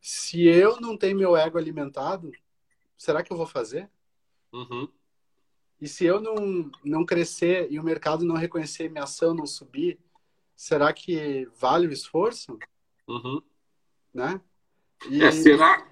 se 0.00 0.46
eu 0.46 0.80
não 0.80 0.96
tenho 0.96 1.18
meu 1.18 1.36
ego 1.36 1.58
alimentado, 1.58 2.30
será 2.96 3.24
que 3.24 3.32
eu 3.32 3.36
vou 3.36 3.46
fazer? 3.46 3.90
Uhum. 4.52 4.88
E 5.80 5.88
se 5.88 6.04
eu 6.04 6.20
não, 6.20 6.70
não 6.84 7.04
crescer 7.04 7.66
e 7.70 7.78
o 7.78 7.84
mercado 7.84 8.24
não 8.24 8.36
reconhecer 8.36 8.90
minha 8.90 9.04
ação, 9.04 9.34
não 9.34 9.46
subir, 9.46 9.98
será 10.56 10.92
que 10.92 11.46
vale 11.58 11.86
o 11.86 11.92
esforço? 11.92 12.58
Uhum. 13.06 13.42
né? 14.12 14.40
E... 15.10 15.22
É, 15.22 15.30
será, 15.30 15.86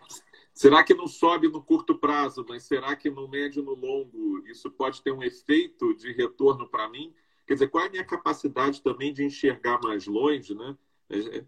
será 0.55 0.83
que 0.83 0.95
não 0.95 1.07
sobe 1.07 1.49
no 1.49 1.62
curto 1.62 1.99
prazo, 1.99 2.45
mas 2.49 2.62
será 2.62 2.97
que 2.97 3.11
no 3.11 3.28
médio 3.28 3.62
e 3.62 3.64
no 3.64 3.74
longo 3.74 4.47
isso 4.47 4.70
pode 4.70 5.03
ter 5.03 5.12
um 5.12 5.22
efeito 5.22 5.95
de 5.95 6.12
retorno 6.12 6.66
para 6.68 6.89
mim? 6.89 7.12
Quer 7.47 7.55
dizer, 7.55 7.68
qual 7.68 7.85
é 7.85 7.89
a 7.89 7.91
minha 7.91 8.05
capacidade 8.05 8.80
também 8.80 9.12
de 9.12 9.24
enxergar 9.24 9.80
mais 9.83 10.07
longe, 10.07 10.55
né? 10.55 10.76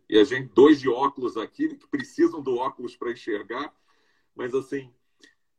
E 0.09 0.19
a 0.19 0.25
gente, 0.25 0.53
dois 0.53 0.79
de 0.79 0.89
óculos 0.89 1.39
aqui, 1.39 1.75
que 1.77 1.87
precisam 1.87 2.43
do 2.43 2.57
óculos 2.57 2.97
para 2.97 3.13
enxergar, 3.13 3.75
mas 4.35 4.53
assim, 4.55 4.93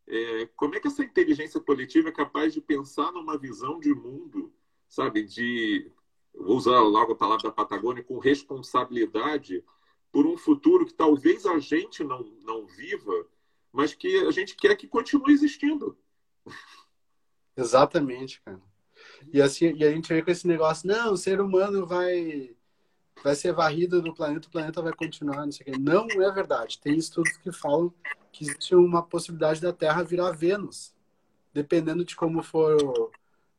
é, 0.07 0.45
como 0.55 0.75
é 0.75 0.79
que 0.79 0.87
essa 0.87 1.03
inteligência 1.03 1.59
coletiva 1.59 2.09
é 2.09 2.11
capaz 2.11 2.53
de 2.53 2.61
pensar 2.61 3.11
numa 3.11 3.37
visão 3.37 3.79
de 3.79 3.93
mundo, 3.93 4.53
sabe, 4.87 5.23
de, 5.23 5.91
vou 6.33 6.57
usar 6.57 6.79
logo 6.79 7.13
a 7.13 7.15
palavra 7.15 7.43
da 7.43 7.51
Patagônia, 7.51 8.03
com 8.03 8.19
responsabilidade 8.19 9.63
por 10.11 10.25
um 10.25 10.37
futuro 10.37 10.85
que 10.85 10.93
talvez 10.93 11.45
a 11.45 11.59
gente 11.59 12.03
não, 12.03 12.23
não 12.43 12.65
viva, 12.67 13.27
mas 13.71 13.93
que 13.93 14.19
a 14.19 14.31
gente 14.31 14.55
quer 14.55 14.75
que 14.75 14.87
continue 14.87 15.33
existindo. 15.33 15.97
Exatamente, 17.57 18.41
cara. 18.41 18.61
E 19.33 19.41
assim, 19.41 19.73
e 19.75 19.83
a 19.83 19.91
gente 19.91 20.07
vê 20.13 20.21
com 20.21 20.31
esse 20.31 20.47
negócio, 20.47 20.87
não, 20.87 21.13
o 21.13 21.17
ser 21.17 21.41
humano 21.41 21.85
vai 21.85 22.55
vai 23.23 23.33
ser 23.33 23.53
varrido 23.53 24.01
do 24.01 24.13
planeta, 24.13 24.47
o 24.47 24.51
planeta 24.51 24.81
vai 24.81 24.93
continuar, 24.93 25.45
não 25.45 25.51
sei 25.51 25.65
o 25.65 25.71
quê. 25.71 25.79
Não 25.79 26.05
é 26.21 26.31
verdade. 26.31 26.79
Tem 26.79 26.95
estudos 26.95 27.37
que 27.37 27.51
falam 27.51 27.93
que 28.36 28.43
existe 28.43 28.75
uma 28.75 29.01
possibilidade 29.01 29.61
da 29.61 29.71
Terra 29.71 30.03
virar 30.03 30.31
Vênus, 30.31 30.93
dependendo 31.53 32.03
de 32.03 32.17
como 32.17 32.43
for 32.43 32.75
o, 32.83 33.11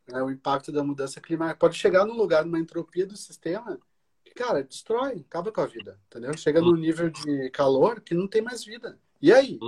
né, 0.07 0.23
o 0.23 0.31
impacto 0.31 0.71
da 0.71 0.85
mudança 0.85 1.19
climática. 1.19 1.59
Pode 1.59 1.79
chegar 1.79 2.05
num 2.05 2.15
lugar, 2.15 2.45
numa 2.45 2.59
entropia 2.59 3.07
do 3.07 3.17
sistema, 3.17 3.79
que, 4.23 4.35
cara, 4.35 4.63
destrói, 4.63 5.25
acaba 5.27 5.51
com 5.51 5.63
a 5.63 5.67
vida, 5.67 5.99
entendeu? 6.07 6.37
Chega 6.37 6.61
num 6.61 6.77
nível 6.77 7.09
de 7.09 7.49
calor 7.51 8.03
que 8.03 8.15
não 8.15 8.29
tem 8.29 8.43
mais 8.43 8.63
vida. 8.63 8.99
E 9.21 9.33
aí? 9.33 9.59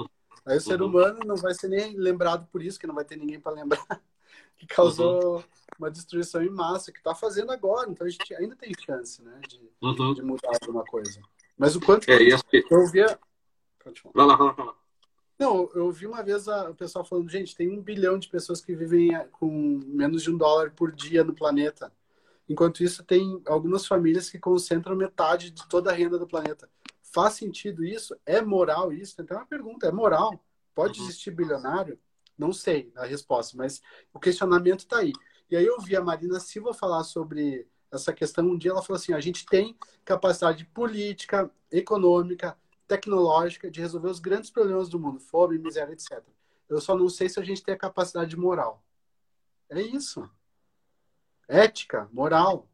Aí 0.45 0.59
o 0.59 0.61
ser 0.61 0.83
humano 0.83 1.21
não 1.25 1.37
vai 1.37 1.55
ser 1.55 1.69
nem 1.69 1.97
lembrado 1.97 2.47
por 2.53 2.63
isso, 2.63 2.79
que 2.79 2.87
não 2.87 2.95
vai 2.95 3.05
ter 3.05 3.17
ninguém 3.17 3.41
para 3.41 3.53
lembrar, 3.53 3.81
que 4.59 4.67
causou 4.67 5.37
uhum. 5.37 5.45
uma 5.79 5.91
destruição 5.91 6.43
em 6.43 6.51
massa, 6.51 6.93
que 6.93 6.99
está 6.99 7.15
fazendo 7.15 7.51
agora. 7.51 7.91
Então 7.91 8.07
a 8.07 8.11
gente 8.11 8.35
ainda 8.35 8.55
tem 8.55 8.75
chance, 8.79 9.23
né, 9.23 9.41
de, 9.49 9.59
uhum. 9.81 10.13
de 10.13 10.21
mudar 10.21 10.51
alguma 10.61 10.85
coisa. 10.85 11.19
Mas 11.57 11.75
o 11.75 11.81
quanto 11.81 12.11
é, 12.11 12.19
que 12.19 12.63
eu 12.71 12.87
via. 12.89 13.19
Vai 14.13 14.27
lá, 14.27 14.37
vai 14.37 14.47
lá, 14.49 14.53
vai 14.53 14.67
lá. 14.67 14.75
Não, 15.39 15.71
eu 15.75 15.91
vi 15.93 16.07
uma 16.07 16.23
vez 16.23 16.49
a, 16.49 16.71
o 16.71 16.75
pessoal 16.75 17.05
falando, 17.05 17.31
gente, 17.31 17.55
tem 17.55 17.71
um 17.71 17.81
bilhão 17.81 18.19
de 18.19 18.29
pessoas 18.29 18.61
que 18.61 18.75
vivem 18.75 19.15
eh, 19.15 19.29
com 19.33 19.81
menos 19.87 20.23
de 20.23 20.31
um 20.31 20.37
dólar 20.37 20.73
por 20.73 20.91
dia 20.91 21.23
no 21.23 21.33
planeta. 21.33 21.93
Enquanto 22.49 22.83
isso, 22.83 23.05
tem 23.05 23.41
algumas 23.47 23.87
famílias 23.87 24.29
que 24.29 24.39
concentram 24.39 24.97
metade 24.97 25.51
de 25.51 25.69
toda 25.69 25.91
a 25.91 25.95
renda 25.95 26.19
do 26.19 26.27
planeta. 26.27 26.69
Faz 27.03 27.35
sentido 27.35 27.85
isso? 27.85 28.17
É 28.27 28.43
moral 28.43 28.93
isso? 28.93 29.21
Então 29.21 29.37
é 29.37 29.41
uma 29.41 29.47
pergunta, 29.47 29.87
é 29.87 29.93
moral? 29.93 30.43
Pode 30.75 30.99
uhum. 30.99 31.07
existir 31.07 31.31
bilionário? 31.31 31.99
Não 32.37 32.53
sei 32.53 32.93
a 32.97 33.05
resposta, 33.05 33.57
mas 33.57 33.81
o 34.13 34.19
questionamento 34.19 34.81
está 34.81 34.99
aí. 34.99 35.13
E 35.51 35.57
aí 35.57 35.67
eu 35.67 35.81
vi 35.81 35.95
a 35.95 36.03
Marina 36.03 36.41
Silva 36.41 36.75
falar 36.75 37.05
sobre 37.05 37.67
essa 37.93 38.13
questão. 38.13 38.47
Um 38.47 38.59
dia 38.59 38.71
ela 38.71 38.83
falou 38.83 38.99
assim: 38.99 39.13
a 39.13 39.21
gente 39.21 39.47
tem 39.47 39.77
capacidade 40.05 40.65
política, 40.67 41.51
econômica, 41.71 42.57
tecnológica 42.89 43.71
de 43.71 43.81
resolver 43.81 44.09
os 44.09 44.19
grandes 44.19 44.51
problemas 44.51 44.89
do 44.89 44.99
mundo, 44.99 45.21
fome, 45.21 45.59
miséria, 45.59 45.93
etc. 45.93 46.23
Eu 46.69 46.81
só 46.81 46.97
não 46.97 47.09
sei 47.09 47.29
se 47.29 47.39
a 47.39 47.45
gente 47.45 47.63
tem 47.63 47.75
a 47.75 47.79
capacidade 47.79 48.37
moral. 48.37 48.83
É 49.69 49.81
isso. 49.81 50.29
Ética, 51.47 52.09
moral. 52.13 52.67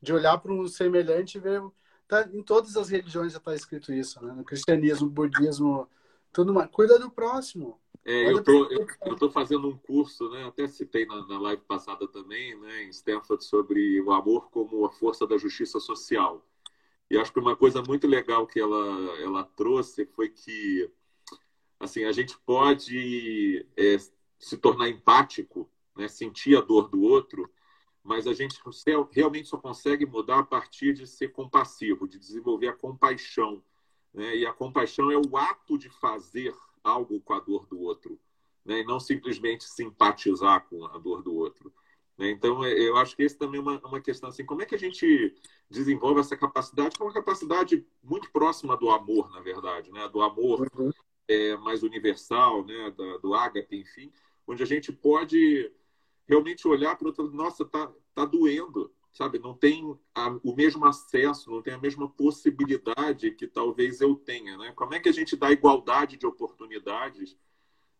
De 0.00 0.12
olhar 0.12 0.38
para 0.38 0.52
um 0.52 0.66
semelhante 0.66 1.36
e 1.36 1.40
ver. 1.40 1.62
Tá, 2.08 2.28
em 2.32 2.42
todas 2.42 2.76
as 2.76 2.88
religiões 2.88 3.32
já 3.32 3.38
está 3.38 3.54
escrito 3.54 3.92
isso, 3.92 4.24
né? 4.24 4.32
No 4.32 4.44
cristianismo, 4.44 5.08
budismo, 5.08 5.88
tudo 6.32 6.54
mais. 6.54 6.70
Cuida 6.70 6.98
do 6.98 7.10
próximo. 7.10 7.80
É, 8.04 8.30
eu 8.30 8.42
tô, 8.42 8.70
eu, 8.70 8.86
eu 9.04 9.16
tô 9.16 9.28
fazendo 9.28 9.68
um 9.68 9.76
curso, 9.76 10.30
né? 10.30 10.44
Até 10.44 10.68
citei 10.68 11.04
na, 11.06 11.26
na 11.26 11.40
live 11.40 11.62
passada 11.62 12.06
também, 12.06 12.58
né? 12.60 12.84
Em 12.84 12.90
Stanford 12.90 13.44
sobre 13.44 14.00
o 14.00 14.12
amor 14.12 14.48
como 14.50 14.84
a 14.86 14.92
força 14.92 15.26
da 15.26 15.36
justiça 15.36 15.80
social. 15.80 16.46
E 17.10 17.16
acho 17.16 17.32
que 17.32 17.38
uma 17.38 17.56
coisa 17.56 17.82
muito 17.82 18.06
legal 18.06 18.46
que 18.46 18.58
ela, 18.58 19.20
ela 19.20 19.44
trouxe 19.44 20.06
foi 20.06 20.28
que 20.28 20.90
assim, 21.78 22.04
a 22.04 22.12
gente 22.12 22.36
pode 22.38 23.66
é, 23.76 23.96
se 24.38 24.56
tornar 24.56 24.88
empático, 24.88 25.70
né, 25.96 26.08
sentir 26.08 26.56
a 26.56 26.60
dor 26.60 26.88
do 26.88 27.02
outro, 27.02 27.50
mas 28.02 28.26
a 28.26 28.32
gente 28.32 28.60
realmente 29.10 29.48
só 29.48 29.56
consegue 29.56 30.06
mudar 30.06 30.38
a 30.40 30.44
partir 30.44 30.94
de 30.94 31.06
ser 31.06 31.32
compassivo, 31.32 32.06
de 32.06 32.18
desenvolver 32.18 32.68
a 32.68 32.72
compaixão. 32.72 33.62
Né? 34.14 34.36
E 34.36 34.46
a 34.46 34.52
compaixão 34.52 35.10
é 35.10 35.16
o 35.16 35.36
ato 35.36 35.76
de 35.76 35.90
fazer 35.90 36.54
algo 36.84 37.20
com 37.20 37.32
a 37.32 37.40
dor 37.40 37.66
do 37.66 37.80
outro, 37.80 38.18
né? 38.64 38.80
e 38.80 38.84
não 38.84 39.00
simplesmente 39.00 39.64
simpatizar 39.64 40.66
com 40.68 40.86
a 40.86 40.98
dor 40.98 41.22
do 41.22 41.34
outro. 41.34 41.72
Né? 42.18 42.30
Então, 42.30 42.64
é, 42.64 42.72
eu 42.72 42.96
acho 42.96 43.14
que 43.16 43.22
esse 43.22 43.36
também 43.36 43.58
é 43.58 43.62
uma, 43.62 43.78
uma 43.86 44.00
questão 44.00 44.28
assim, 44.28 44.44
como 44.44 44.62
é 44.62 44.66
que 44.66 44.74
a 44.74 44.78
gente 44.78 45.34
desenvolve 45.70 46.20
essa 46.20 46.36
capacidade, 46.36 46.96
que 46.96 47.02
é 47.02 47.06
uma 47.06 47.12
capacidade 47.12 47.86
muito 48.02 48.30
próxima 48.30 48.76
do 48.76 48.90
amor, 48.90 49.30
na 49.30 49.40
verdade, 49.40 49.90
né? 49.92 50.08
do 50.08 50.22
amor 50.22 50.68
uhum. 50.76 50.90
é, 51.28 51.56
mais 51.56 51.82
universal, 51.82 52.64
né? 52.64 52.90
do, 52.96 53.18
do 53.18 53.34
ágape, 53.34 53.76
enfim, 53.76 54.10
onde 54.46 54.62
a 54.62 54.66
gente 54.66 54.92
pode 54.92 55.70
realmente 56.26 56.66
olhar 56.66 56.96
para 56.96 57.04
o 57.04 57.08
outro, 57.08 57.30
nossa, 57.32 57.64
tá, 57.64 57.92
tá 58.14 58.24
doendo, 58.24 58.92
sabe? 59.12 59.38
Não 59.38 59.54
tem 59.54 59.96
a, 60.14 60.28
o 60.42 60.54
mesmo 60.54 60.84
acesso, 60.84 61.50
não 61.50 61.62
tem 61.62 61.74
a 61.74 61.78
mesma 61.78 62.08
possibilidade 62.08 63.30
que 63.32 63.46
talvez 63.46 64.00
eu 64.00 64.14
tenha, 64.14 64.56
né? 64.58 64.72
Como 64.74 64.94
é 64.94 65.00
que 65.00 65.08
a 65.08 65.12
gente 65.12 65.36
dá 65.36 65.50
igualdade 65.52 66.16
de 66.16 66.26
oportunidades 66.26 67.36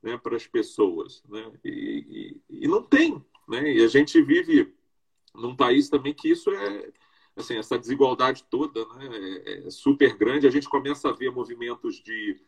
né, 0.03 0.19
para 0.19 0.37
as 0.37 0.47
pessoas, 0.47 1.23
né? 1.29 1.53
E, 1.65 2.41
e, 2.51 2.65
e 2.65 2.69
não 2.69 2.83
tem, 2.83 3.25
né? 3.49 3.73
E 3.75 3.85
a 3.85 3.89
gente 3.89 4.21
vive 4.23 4.75
num 5.35 5.55
país 5.55 5.89
também 5.89 6.15
que 6.15 6.31
isso 6.31 6.51
é 6.51 6.93
assim 7.37 7.57
essa 7.57 7.79
desigualdade 7.79 8.45
toda 8.45 8.85
né? 8.95 9.09
é, 9.45 9.67
é 9.67 9.71
super 9.71 10.17
grande 10.17 10.47
a 10.47 10.51
gente 10.51 10.69
começa 10.69 11.09
a 11.09 11.13
ver 11.13 11.31
movimentos 11.31 11.97
de 11.97 12.41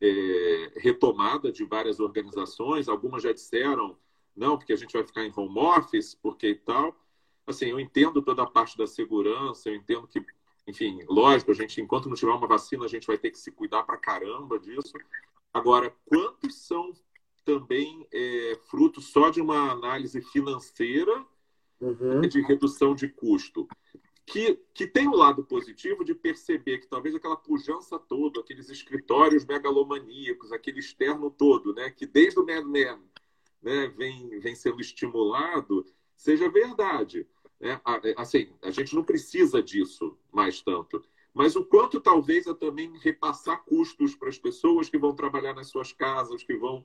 é, 0.00 0.72
retomada 0.76 1.50
de 1.50 1.64
várias 1.64 1.98
organizações 2.00 2.88
algumas 2.88 3.22
já 3.22 3.32
disseram 3.32 3.96
não 4.36 4.58
porque 4.58 4.74
a 4.74 4.76
gente 4.76 4.92
vai 4.92 5.04
ficar 5.04 5.24
em 5.24 5.32
home 5.34 5.58
office 5.58 6.14
porque 6.14 6.48
e 6.48 6.54
tal 6.54 6.94
assim 7.46 7.66
eu 7.66 7.80
entendo 7.80 8.20
toda 8.20 8.42
a 8.42 8.46
parte 8.46 8.76
da 8.76 8.86
segurança 8.86 9.70
eu 9.70 9.74
entendo 9.74 10.06
que 10.06 10.22
enfim 10.66 11.00
lógico 11.08 11.50
a 11.50 11.54
gente 11.54 11.80
enquanto 11.80 12.08
não 12.08 12.16
tiver 12.16 12.32
uma 12.32 12.46
vacina 12.46 12.84
a 12.84 12.88
gente 12.88 13.06
vai 13.06 13.16
ter 13.16 13.30
que 13.30 13.38
se 13.38 13.50
cuidar 13.50 13.84
para 13.84 13.96
caramba 13.96 14.58
disso 14.58 14.92
agora 15.54 15.94
quantos 16.04 16.54
são 16.56 16.92
também 17.46 18.06
é 18.12 18.58
fruto 18.68 19.00
só 19.00 19.30
de 19.30 19.40
uma 19.40 19.70
análise 19.70 20.20
financeira 20.20 21.24
uhum. 21.80 22.20
de 22.22 22.42
redução 22.42 22.94
de 22.94 23.08
custo. 23.08 23.68
Que, 24.26 24.60
que 24.74 24.88
tem 24.88 25.06
o 25.06 25.12
um 25.12 25.16
lado 25.16 25.44
positivo 25.44 26.04
de 26.04 26.12
perceber 26.12 26.78
que 26.78 26.88
talvez 26.88 27.14
aquela 27.14 27.36
pujança 27.36 27.96
toda, 27.96 28.40
aqueles 28.40 28.68
escritórios 28.68 29.46
megalomaníacos, 29.46 30.50
aquele 30.50 30.80
externo 30.80 31.30
todo, 31.30 31.72
né, 31.72 31.90
que 31.90 32.04
desde 32.04 32.40
o 32.40 32.44
Mad 32.44 32.66
né, 33.62 33.86
vem, 33.96 34.40
vem 34.40 34.56
sendo 34.56 34.80
estimulado, 34.80 35.86
seja 36.16 36.50
verdade. 36.50 37.24
Né? 37.60 37.80
Assim, 38.16 38.52
a 38.62 38.72
gente 38.72 38.96
não 38.96 39.04
precisa 39.04 39.62
disso 39.62 40.18
mais 40.32 40.60
tanto. 40.60 41.00
Mas 41.32 41.54
o 41.54 41.64
quanto 41.64 42.00
talvez 42.00 42.48
é 42.48 42.54
também 42.54 42.98
repassar 42.98 43.62
custos 43.64 44.16
para 44.16 44.28
as 44.28 44.38
pessoas 44.38 44.88
que 44.88 44.98
vão 44.98 45.14
trabalhar 45.14 45.54
nas 45.54 45.68
suas 45.68 45.92
casas, 45.92 46.42
que 46.42 46.56
vão 46.56 46.84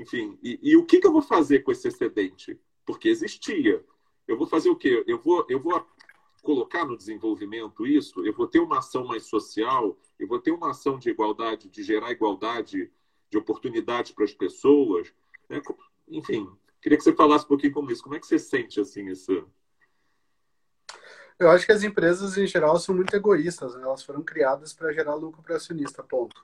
enfim, 0.00 0.38
e, 0.42 0.58
e 0.62 0.76
o 0.78 0.86
que, 0.86 0.98
que, 0.98 1.06
eu 1.06 1.12
vou 1.12 1.20
fazer 1.20 1.60
com 1.60 1.70
esse 1.70 1.86
excedente? 1.86 2.58
Porque 2.86 3.06
existia. 3.06 3.84
Eu 4.26 4.38
vou 4.38 4.46
fazer 4.46 4.70
o 4.70 4.76
quê? 4.76 5.04
Eu 5.06 5.18
vou, 5.18 5.44
eu 5.46 5.60
vou 5.60 5.86
colocar 6.42 6.86
no 6.86 6.96
desenvolvimento 6.96 7.86
isso, 7.86 8.24
eu 8.24 8.32
vou 8.32 8.46
ter 8.46 8.60
uma 8.60 8.78
ação 8.78 9.04
mais 9.04 9.24
social, 9.24 9.94
eu 10.18 10.26
vou 10.26 10.40
ter 10.40 10.52
uma 10.52 10.70
ação 10.70 10.98
de 10.98 11.10
igualdade, 11.10 11.68
de 11.68 11.82
gerar 11.82 12.10
igualdade 12.12 12.90
de 13.28 13.36
oportunidades 13.36 14.12
para 14.12 14.24
as 14.24 14.32
pessoas. 14.32 15.12
Né? 15.50 15.60
Enfim, 16.08 16.50
queria 16.80 16.96
que 16.96 17.04
você 17.04 17.12
falasse 17.12 17.44
um 17.44 17.48
pouquinho 17.48 17.74
como 17.74 17.92
isso. 17.92 18.02
Como 18.02 18.14
é 18.14 18.18
que 18.18 18.26
você 18.26 18.38
sente 18.38 18.80
assim 18.80 19.06
isso? 19.06 19.46
Eu 21.38 21.50
acho 21.50 21.66
que 21.66 21.72
as 21.72 21.82
empresas, 21.82 22.38
em 22.38 22.46
geral, 22.46 22.78
são 22.78 22.94
muito 22.94 23.14
egoístas. 23.14 23.74
Né? 23.74 23.82
Elas 23.82 24.02
foram 24.02 24.22
criadas 24.22 24.72
para 24.72 24.92
gerar 24.94 25.14
lucro 25.14 25.42
para 25.42 25.56
acionista, 25.56 26.02
ponto. 26.02 26.42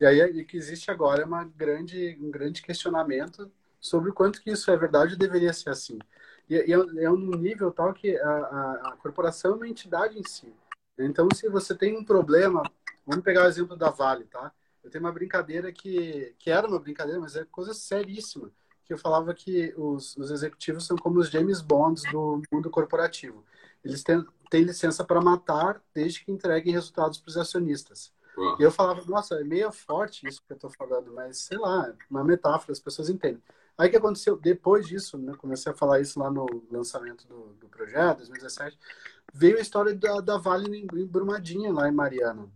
E 0.00 0.06
aí 0.06 0.42
o 0.42 0.46
que 0.46 0.56
existe 0.56 0.90
agora 0.90 1.26
uma 1.26 1.44
grande, 1.44 2.16
um 2.20 2.30
grande 2.30 2.62
questionamento 2.62 3.50
sobre 3.78 4.10
o 4.10 4.14
quanto 4.14 4.40
que 4.40 4.50
isso 4.50 4.70
é 4.70 4.76
verdade 4.76 5.12
ou 5.12 5.18
deveria 5.18 5.52
ser 5.52 5.70
assim. 5.70 5.98
E, 6.48 6.54
e 6.54 6.72
é, 6.72 7.04
é 7.04 7.10
um 7.10 7.30
nível 7.36 7.70
tal 7.70 7.92
que 7.92 8.16
a, 8.18 8.30
a, 8.30 8.72
a, 8.92 8.96
corporação 8.96 9.52
é 9.52 9.54
uma 9.54 9.68
entidade 9.68 10.18
em 10.18 10.22
si. 10.24 10.52
Então, 10.98 11.28
se 11.34 11.48
você 11.48 11.74
tem 11.74 11.96
um 11.96 12.04
problema, 12.04 12.62
vamos 13.06 13.24
pegar 13.24 13.44
o 13.44 13.48
exemplo 13.48 13.76
da 13.76 13.90
Vale, 13.90 14.24
tá? 14.24 14.52
Eu 14.82 14.90
tenho 14.90 15.04
uma 15.04 15.12
brincadeira 15.12 15.70
que, 15.72 16.34
que 16.38 16.50
era 16.50 16.66
uma 16.66 16.80
brincadeira, 16.80 17.20
mas 17.20 17.36
é 17.36 17.44
coisa 17.44 17.74
seríssima, 17.74 18.50
que 18.84 18.92
eu 18.92 18.98
falava 18.98 19.34
que 19.34 19.74
os, 19.76 20.16
os 20.16 20.30
executivos 20.30 20.86
são 20.86 20.96
como 20.96 21.20
os 21.20 21.30
James 21.30 21.60
Bonds 21.60 22.02
do 22.10 22.42
mundo 22.50 22.70
corporativo. 22.70 23.44
Eles 23.84 24.02
têm, 24.02 24.24
têm 24.50 24.62
licença 24.64 25.04
para 25.04 25.20
matar 25.20 25.82
desde 25.94 26.24
que 26.24 26.32
entreguem 26.32 26.72
resultados 26.72 27.18
para 27.18 27.28
os 27.28 27.36
acionistas. 27.36 28.12
Uhum. 28.36 28.56
E 28.58 28.62
eu 28.62 28.70
falava, 28.70 29.02
nossa, 29.06 29.34
é 29.34 29.44
meio 29.44 29.70
forte 29.72 30.26
isso 30.26 30.42
que 30.46 30.52
eu 30.52 30.54
estou 30.54 30.70
falando, 30.70 31.12
mas 31.12 31.38
sei 31.38 31.58
lá, 31.58 31.92
uma 32.08 32.24
metáfora, 32.24 32.72
as 32.72 32.80
pessoas 32.80 33.10
entendem. 33.10 33.42
Aí 33.76 33.88
que 33.88 33.96
aconteceu? 33.96 34.36
Depois 34.36 34.86
disso, 34.86 35.16
né, 35.16 35.34
comecei 35.36 35.72
a 35.72 35.74
falar 35.74 36.00
isso 36.00 36.18
lá 36.18 36.30
no 36.30 36.46
lançamento 36.70 37.26
do, 37.26 37.54
do 37.54 37.68
projeto, 37.68 38.18
2017, 38.18 38.78
veio 39.32 39.56
a 39.56 39.60
história 39.60 39.94
da, 39.94 40.20
da 40.20 40.36
Vale 40.36 40.86
em 40.92 41.06
Brumadinho, 41.06 41.72
lá 41.72 41.88
em 41.88 41.92
Mariana. 41.92 42.48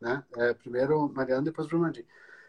Né? 0.00 0.24
É, 0.36 0.54
primeiro 0.54 1.08
Mariana, 1.08 1.42
depois 1.42 1.68
Brumadinho. 1.68 2.06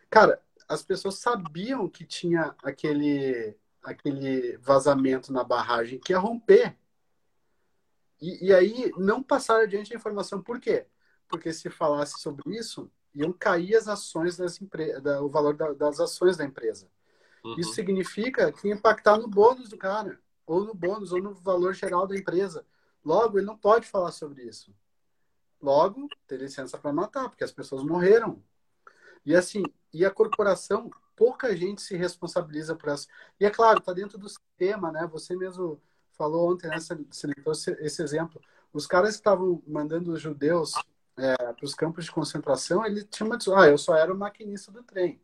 Cara, 0.10 0.42
as 0.68 0.84
pessoas 0.84 1.20
sabiam 1.20 1.88
que 1.88 2.06
tinha 2.06 2.56
aquele, 2.64 3.56
aquele 3.84 4.58
vazamento 4.58 5.32
na 5.32 5.44
barragem 5.44 6.00
que 6.00 6.14
ia 6.14 6.20
romper. 6.20 6.76
E, 8.22 8.48
e 8.48 8.54
aí 8.54 8.92
não 8.98 9.22
passaram 9.22 9.64
adiante 9.64 9.94
a 9.94 9.96
informação. 9.96 10.42
Por 10.42 10.60
quê? 10.60 10.88
Porque 11.34 11.52
se 11.52 11.68
falasse 11.68 12.22
sobre 12.22 12.56
isso, 12.56 12.92
iam 13.16 13.34
cair 13.34 13.76
as 13.76 13.88
ações 13.88 14.38
das 14.38 14.62
empresas, 14.62 15.04
o 15.20 15.28
valor 15.28 15.56
da, 15.56 15.74
das 15.74 16.00
ações 16.00 16.38
da 16.38 16.46
empresa. 16.46 16.88
Uhum. 17.44 17.56
Isso 17.58 17.74
significa 17.74 18.52
que 18.52 18.68
ia 18.68 18.76
impactar 18.76 19.18
no 19.18 19.28
bônus 19.28 19.68
do 19.68 19.76
cara, 19.76 20.20
ou 20.46 20.64
no 20.64 20.76
bônus, 20.76 21.12
ou 21.12 21.20
no 21.20 21.34
valor 21.34 21.74
geral 21.74 22.06
da 22.06 22.16
empresa. 22.16 22.64
Logo, 23.04 23.40
ele 23.40 23.48
não 23.48 23.58
pode 23.58 23.88
falar 23.88 24.12
sobre 24.12 24.44
isso. 24.44 24.72
Logo, 25.60 26.08
ter 26.28 26.38
licença 26.38 26.78
para 26.78 26.94
matar, 26.94 27.28
porque 27.30 27.44
as 27.44 27.52
pessoas 27.52 27.82
morreram. 27.82 28.40
E 29.26 29.36
assim, 29.36 29.64
e 29.92 30.06
a 30.06 30.12
corporação, 30.12 30.92
pouca 31.16 31.58
gente 31.58 31.82
se 31.82 31.98
responsabiliza 31.98 32.76
por 32.76 32.90
essa. 32.90 33.08
E 33.40 33.46
é 33.48 33.50
claro, 33.50 33.80
está 33.80 33.92
dentro 33.92 34.20
do 34.20 34.30
sistema, 34.30 34.92
né? 34.92 35.10
Você 35.12 35.36
mesmo 35.36 35.82
falou 36.12 36.54
ontem, 36.54 36.68
né? 36.68 36.80
Você 36.80 36.96
citou 37.10 37.54
esse 37.54 38.04
exemplo. 38.04 38.40
Os 38.72 38.86
caras 38.86 39.16
que 39.16 39.22
estavam 39.22 39.64
mandando 39.66 40.12
os 40.12 40.22
judeus 40.22 40.74
é, 41.18 41.36
para 41.36 41.66
os 41.66 41.76
campos 41.76 42.06
de 42.06 42.12
concentração, 42.12 42.86
ele 42.86 43.04
tinha 43.04 43.26
uma 43.26 43.38
ah, 43.56 43.68
eu 43.68 43.78
só 43.78 43.96
era 43.96 44.14
o 44.14 44.18
maquinista 44.18 44.72
do 44.72 44.84
trem. 44.84 45.22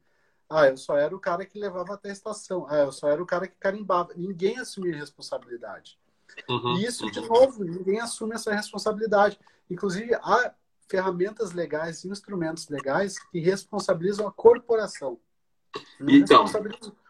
Ah, 0.50 0.68
eu 0.68 0.78
só 0.78 0.98
era 0.98 1.16
o 1.16 1.20
cara 1.20 1.46
que 1.46 1.60
levava 1.60 1.94
até 1.94 2.10
a 2.10 2.14
estação. 2.14 2.66
Ah, 2.68 2.78
eu 2.78 2.92
só 2.92 3.08
era 3.08 3.22
o 3.22 3.26
cara 3.26 3.48
que 3.48 3.56
carimbava. 3.60 4.14
Ninguém 4.16 4.58
assumia 4.58 4.96
responsabilidade. 4.96 6.00
Uhum, 6.48 6.78
e 6.78 6.86
isso, 6.86 7.06
uhum. 7.06 7.12
de 7.12 7.22
novo, 7.22 7.64
ninguém 7.64 8.00
assume 8.00 8.34
essa 8.34 8.54
responsabilidade. 8.54 9.40
Inclusive, 9.70 10.16
há 10.16 10.54
ferramentas 10.88 11.52
legais, 11.52 12.04
instrumentos 12.04 12.68
legais 12.68 13.20
que 13.20 13.40
responsabilizam 13.40 14.28
a 14.28 14.32
corporação. 14.32 15.20
Não 16.00 16.10
então, 16.10 16.46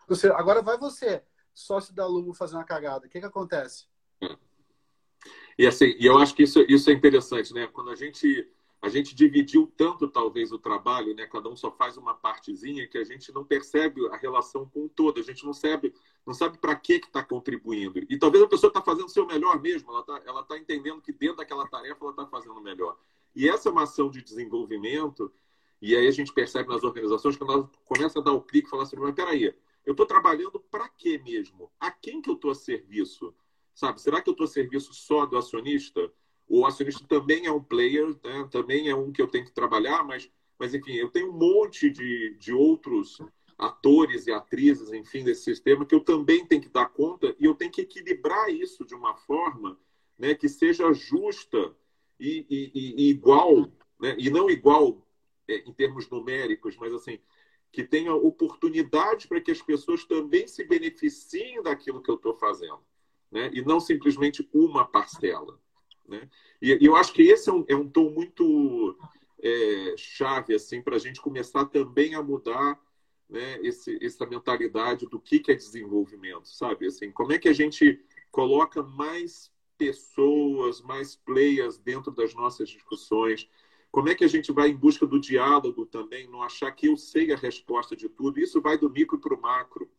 você. 0.08 0.28
Agora 0.32 0.62
vai 0.62 0.78
você, 0.78 1.24
sócio 1.54 1.94
da 1.94 2.06
Lumo, 2.06 2.34
fazer 2.34 2.56
uma 2.56 2.66
cagada. 2.66 3.08
O 3.08 3.10
que, 3.10 3.20
que 3.20 3.26
acontece? 3.26 3.88
E 5.58 5.66
assim, 5.66 5.96
e 5.98 6.06
eu 6.06 6.18
acho 6.18 6.34
que 6.34 6.44
isso, 6.44 6.60
isso 6.68 6.90
é 6.90 6.94
interessante, 6.94 7.54
né? 7.54 7.68
Quando 7.68 7.90
a 7.90 7.96
gente 7.96 8.50
a 8.82 8.88
gente 8.88 9.14
dividiu 9.14 9.72
tanto 9.76 10.08
talvez 10.08 10.54
o 10.54 10.58
trabalho, 10.58 11.14
né? 11.14 11.26
Cada 11.28 11.50
um 11.50 11.56
só 11.56 11.70
faz 11.70 11.98
uma 11.98 12.14
partezinha 12.14 12.88
que 12.88 12.98
a 12.98 13.04
gente 13.04 13.32
não 13.34 13.44
percebe 13.44 14.08
a 14.08 14.16
relação 14.16 14.66
com 14.66 14.86
o 14.86 14.90
todo. 14.90 15.20
A 15.20 15.24
gente 15.24 15.46
não 15.46 15.54
sabe, 15.54 15.94
não 16.26 16.34
sabe 16.34 16.58
para 16.58 16.76
que 16.78 16.94
está 16.94 17.22
contribuindo. 17.22 18.00
E 18.10 18.18
talvez 18.18 18.42
a 18.44 18.48
pessoa 18.48 18.70
está 18.70 18.82
fazendo 18.82 19.08
o 19.08 19.10
seu 19.10 19.26
melhor 19.26 19.62
mesmo. 19.62 19.92
Ela 19.92 20.00
está 20.00 20.22
ela 20.26 20.44
tá 20.44 20.58
entendendo 20.58 21.02
que 21.02 21.12
dentro 21.12 21.38
daquela 21.38 21.68
tarefa 21.68 21.98
ela 22.02 22.12
está 22.12 22.26
fazendo 22.28 22.54
o 22.54 22.62
melhor. 22.62 22.98
E 23.36 23.50
essa 23.50 23.68
é 23.68 23.72
uma 23.72 23.84
ação 23.84 24.10
de 24.10 24.22
desenvolvimento. 24.22 25.32
E 25.82 25.94
aí 25.96 26.08
a 26.08 26.12
gente 26.12 26.34
percebe 26.34 26.70
nas 26.70 26.84
organizações 26.84 27.36
quando 27.36 27.54
ela 27.54 27.72
começa 27.84 28.20
a 28.20 28.22
dar 28.22 28.32
o 28.32 28.42
clique 28.42 28.68
e 28.68 28.70
fala 28.70 28.84
assim: 28.84 28.96
mas 28.96 29.14
peraí, 29.14 29.54
eu 29.86 29.92
estou 29.92 30.06
trabalhando 30.06 30.58
para 30.72 30.88
quê 30.88 31.18
mesmo? 31.18 31.70
A 31.80 31.92
quem 31.92 32.22
que 32.22 32.30
eu 32.30 32.36
estou 32.36 32.52
a 32.52 32.56
serviço? 32.56 33.36
Sabe? 33.74 34.02
Será 34.02 34.22
que 34.22 34.30
eu 34.30 34.34
estou 34.34 34.46
a 34.46 34.48
serviço 34.48 34.94
só 34.94 35.26
do 35.26 35.38
acionista? 35.38 36.12
O 36.50 36.66
acionista 36.66 37.06
também 37.08 37.46
é 37.46 37.52
um 37.52 37.64
player, 37.64 38.08
né? 38.24 38.50
também 38.50 38.90
é 38.90 38.96
um 38.96 39.12
que 39.12 39.22
eu 39.22 39.28
tenho 39.28 39.46
que 39.46 39.52
trabalhar, 39.52 40.04
mas, 40.04 40.30
mas 40.58 40.74
enfim, 40.74 40.96
eu 40.96 41.10
tenho 41.10 41.30
um 41.30 41.38
monte 41.38 41.92
de, 41.92 42.36
de 42.40 42.52
outros 42.52 43.20
atores 43.56 44.26
e 44.26 44.32
atrizes, 44.32 44.92
enfim, 44.92 45.24
desse 45.24 45.44
sistema 45.44 45.86
que 45.86 45.94
eu 45.94 46.00
também 46.00 46.44
tenho 46.46 46.62
que 46.62 46.70
dar 46.70 46.88
conta 46.88 47.36
e 47.40 47.46
eu 47.46 47.54
tenho 47.54 47.70
que 47.70 47.82
equilibrar 47.82 48.50
isso 48.50 48.84
de 48.84 48.96
uma 48.96 49.16
forma 49.16 49.78
né, 50.18 50.34
que 50.34 50.50
seja 50.50 50.92
justa 50.92 51.76
e, 52.20 52.46
e, 52.50 53.06
e 53.06 53.10
igual, 53.10 53.72
né? 54.00 54.16
e 54.18 54.30
não 54.32 54.50
igual 54.50 55.06
é, 55.48 55.58
em 55.58 55.74
termos 55.74 56.10
numéricos, 56.10 56.76
mas 56.78 56.92
assim, 56.94 57.20
que 57.72 57.84
tenha 57.84 58.16
oportunidade 58.16 59.28
para 59.28 59.40
que 59.40 59.52
as 59.52 59.62
pessoas 59.62 60.04
também 60.04 60.48
se 60.48 60.64
beneficiem 60.64 61.62
daquilo 61.62 62.02
que 62.02 62.10
eu 62.10 62.16
estou 62.16 62.34
fazendo, 62.34 62.80
né? 63.32 63.52
e 63.54 63.62
não 63.62 63.80
simplesmente 63.80 64.50
uma 64.52 64.84
parcela. 64.84 65.60
Né? 66.10 66.28
E, 66.62 66.78
e 66.82 66.86
eu 66.86 66.96
acho 66.96 67.14
que 67.14 67.22
esse 67.22 67.50
é 67.50 67.54
um, 67.54 67.66
é 67.68 67.76
um 67.76 67.88
tom 67.88 68.10
muito 68.10 68.98
é, 69.42 69.94
chave 69.96 70.56
assim, 70.56 70.82
para 70.82 70.96
a 70.96 71.00
gente 71.00 71.22
começar 71.22 71.66
também 71.66 72.16
a 72.16 72.24
mudar 72.24 72.80
né, 73.30 73.60
esse, 73.62 73.98
essa 74.04 74.26
mentalidade 74.26 75.06
do 75.06 75.20
que, 75.20 75.40
que 75.40 75.52
é 75.52 75.56
desenvolvimento, 75.56 76.48
sabe? 76.48 76.88
Assim, 76.88 77.12
como 77.12 77.32
é 77.32 77.38
que 77.38 77.48
a 77.48 77.54
gente 77.54 78.04
coloca 78.32 78.82
mais 78.82 79.52
pessoas, 79.78 80.82
mais 80.82 81.16
players 81.16 81.78
dentro 81.78 82.12
das 82.12 82.34
nossas 82.34 82.70
discussões? 82.70 83.48
Como 83.92 84.10
é 84.10 84.16
que 84.16 84.24
a 84.24 84.28
gente 84.28 84.52
vai 84.52 84.70
em 84.70 84.76
busca 84.76 85.06
do 85.06 85.20
diálogo 85.20 85.86
também, 85.86 86.28
não 86.28 86.42
achar 86.42 86.72
que 86.72 86.88
eu 86.88 86.98
sei 86.98 87.32
a 87.32 87.38
resposta 87.38 87.96
de 87.96 88.10
tudo? 88.10 88.40
Isso 88.40 88.60
vai 88.62 88.80
do 88.80 88.90
micro 88.90 89.20
para 89.20 89.36
o 89.36 89.42
macro, 89.42 89.90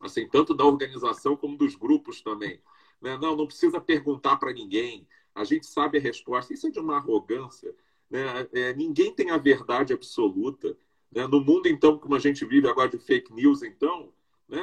assim, 0.00 0.26
tanto 0.26 0.54
da 0.54 0.64
organização 0.64 1.36
como 1.36 1.58
dos 1.58 1.74
grupos 1.74 2.22
também. 2.22 2.58
Né? 3.02 3.18
Não, 3.18 3.36
não 3.36 3.46
precisa 3.46 3.80
perguntar 3.80 4.36
para 4.36 4.52
ninguém 4.52 5.06
a 5.34 5.44
gente 5.44 5.66
sabe 5.66 5.98
a 5.98 6.00
resposta. 6.00 6.52
Isso 6.52 6.66
é 6.66 6.70
de 6.70 6.78
uma 6.78 6.96
arrogância. 6.96 7.74
Né? 8.10 8.48
É, 8.52 8.74
ninguém 8.74 9.14
tem 9.14 9.30
a 9.30 9.38
verdade 9.38 9.92
absoluta. 9.92 10.76
Né? 11.10 11.26
No 11.26 11.40
mundo, 11.40 11.68
então, 11.68 11.98
como 11.98 12.14
a 12.14 12.18
gente 12.18 12.44
vive 12.44 12.68
agora 12.68 12.88
de 12.88 12.98
fake 12.98 13.32
news, 13.32 13.62
então, 13.62 14.12
né? 14.48 14.62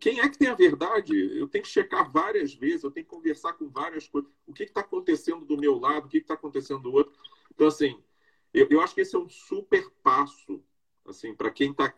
quem 0.00 0.20
é 0.20 0.28
que 0.28 0.38
tem 0.38 0.48
a 0.48 0.54
verdade? 0.54 1.14
Eu 1.38 1.48
tenho 1.48 1.64
que 1.64 1.70
checar 1.70 2.10
várias 2.10 2.54
vezes, 2.54 2.84
eu 2.84 2.90
tenho 2.90 3.06
que 3.06 3.14
conversar 3.14 3.54
com 3.54 3.68
várias 3.68 4.08
coisas. 4.08 4.30
O 4.46 4.52
que 4.52 4.64
está 4.64 4.80
acontecendo 4.80 5.44
do 5.44 5.56
meu 5.56 5.78
lado, 5.78 6.06
o 6.06 6.08
que 6.08 6.18
está 6.18 6.34
acontecendo 6.34 6.80
do 6.80 6.92
outro. 6.92 7.12
Então, 7.52 7.66
assim, 7.66 7.98
eu, 8.52 8.66
eu 8.70 8.80
acho 8.80 8.94
que 8.94 9.00
esse 9.00 9.14
é 9.16 9.18
um 9.18 9.28
super 9.28 9.90
passo 10.02 10.62
assim, 11.06 11.34
para 11.34 11.50
quem 11.50 11.70
está 11.70 11.94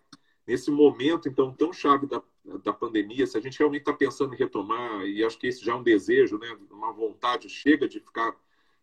nesse 0.46 0.70
momento, 0.70 1.28
então, 1.28 1.52
tão 1.52 1.72
chave 1.72 2.06
da, 2.06 2.22
da 2.62 2.72
pandemia, 2.72 3.26
se 3.26 3.36
a 3.36 3.40
gente 3.40 3.58
realmente 3.58 3.82
está 3.82 3.92
pensando 3.92 4.34
em 4.34 4.36
retomar, 4.36 5.04
e 5.04 5.24
acho 5.24 5.38
que 5.38 5.48
esse 5.48 5.64
já 5.64 5.72
é 5.72 5.74
um 5.74 5.82
desejo, 5.82 6.38
né, 6.38 6.56
uma 6.70 6.92
vontade, 6.92 7.48
chega 7.48 7.88
de 7.88 7.98
ficar 7.98 8.36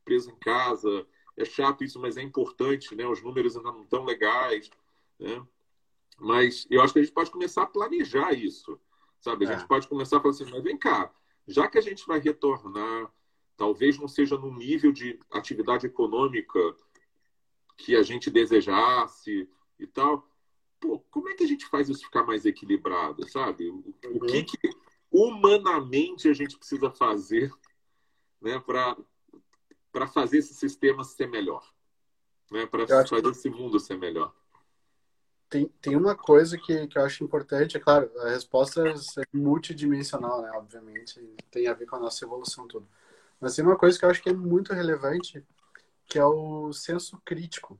preso 0.04 0.30
em 0.30 0.36
casa, 0.36 1.08
é 1.38 1.46
chato 1.46 1.84
isso, 1.84 2.00
mas 2.00 2.18
é 2.18 2.22
importante, 2.22 2.94
né, 2.96 3.08
os 3.08 3.22
números 3.22 3.56
ainda 3.56 3.72
não 3.72 3.84
estão 3.84 4.04
legais, 4.04 4.70
né, 5.18 5.42
mas 6.20 6.68
eu 6.70 6.82
acho 6.82 6.94
que 6.94 7.00
a 7.00 7.04
gente 7.04 7.14
pode 7.14 7.32
começar 7.32 7.64
a 7.64 7.68
planejar 7.68 8.34
isso, 8.34 8.80
sabe? 9.20 9.46
A 9.46 9.54
gente 9.54 9.64
é. 9.64 9.68
pode 9.68 9.88
começar 9.88 10.18
a 10.18 10.20
falar 10.20 10.34
assim, 10.34 10.46
mas 10.50 10.64
vem 10.64 10.78
cá, 10.78 11.12
já 11.48 11.68
que 11.68 11.78
a 11.78 11.82
gente 11.82 12.06
vai 12.06 12.20
retornar, 12.20 13.12
talvez 13.56 13.98
não 13.98 14.08
seja 14.08 14.38
no 14.38 14.54
nível 14.54 14.92
de 14.92 15.20
atividade 15.32 15.86
econômica 15.86 16.60
que 17.78 17.96
a 17.96 18.04
gente 18.04 18.30
desejasse 18.30 19.50
e 19.80 19.88
tal, 19.88 20.28
pô, 20.84 21.00
como 21.10 21.30
é 21.30 21.34
que 21.34 21.46
a 21.46 21.48
gente 21.48 21.66
faz 21.68 21.88
isso 21.88 22.04
ficar 22.04 22.24
mais 22.24 22.46
equilibrado, 22.46 23.28
sabe? 23.30 23.70
O, 23.70 23.76
uhum. 23.76 23.94
o 24.16 24.20
que, 24.20 24.40
uhum. 24.40 24.46
que, 24.46 24.70
humanamente 25.10 26.28
a 26.28 26.34
gente 26.34 26.58
precisa 26.58 26.92
fazer 26.92 27.50
né, 28.42 28.60
para 28.60 30.08
fazer 30.08 30.40
esse 30.40 30.54
sistema 30.54 31.06
ser 31.06 31.28
melhor? 31.28 31.66
Né, 32.52 32.66
para 32.66 32.86
fazer 32.86 33.22
que... 33.22 33.30
esse 33.30 33.50
mundo 33.50 33.80
ser 33.80 33.98
melhor? 33.98 34.36
Tem, 35.50 35.68
tem 35.80 35.96
uma 35.96 36.16
coisa 36.16 36.58
que, 36.58 36.88
que 36.88 36.98
eu 36.98 37.04
acho 37.04 37.24
importante, 37.24 37.78
é 37.78 37.80
claro, 37.80 38.12
a 38.22 38.30
resposta 38.32 38.84
é 38.86 38.94
multidimensional, 39.32 40.42
né? 40.42 40.52
Obviamente, 40.56 41.20
tem 41.52 41.68
a 41.68 41.74
ver 41.74 41.86
com 41.86 41.96
a 41.96 42.00
nossa 42.00 42.26
evolução 42.26 42.68
toda. 42.68 42.86
Mas 43.40 43.56
tem 43.56 43.64
uma 43.64 43.78
coisa 43.78 43.98
que 43.98 44.04
eu 44.04 44.10
acho 44.10 44.22
que 44.22 44.30
é 44.30 44.34
muito 44.34 44.74
relevante, 44.74 45.46
que 46.08 46.18
é 46.18 46.26
o 46.26 46.74
senso 46.74 47.22
crítico 47.24 47.80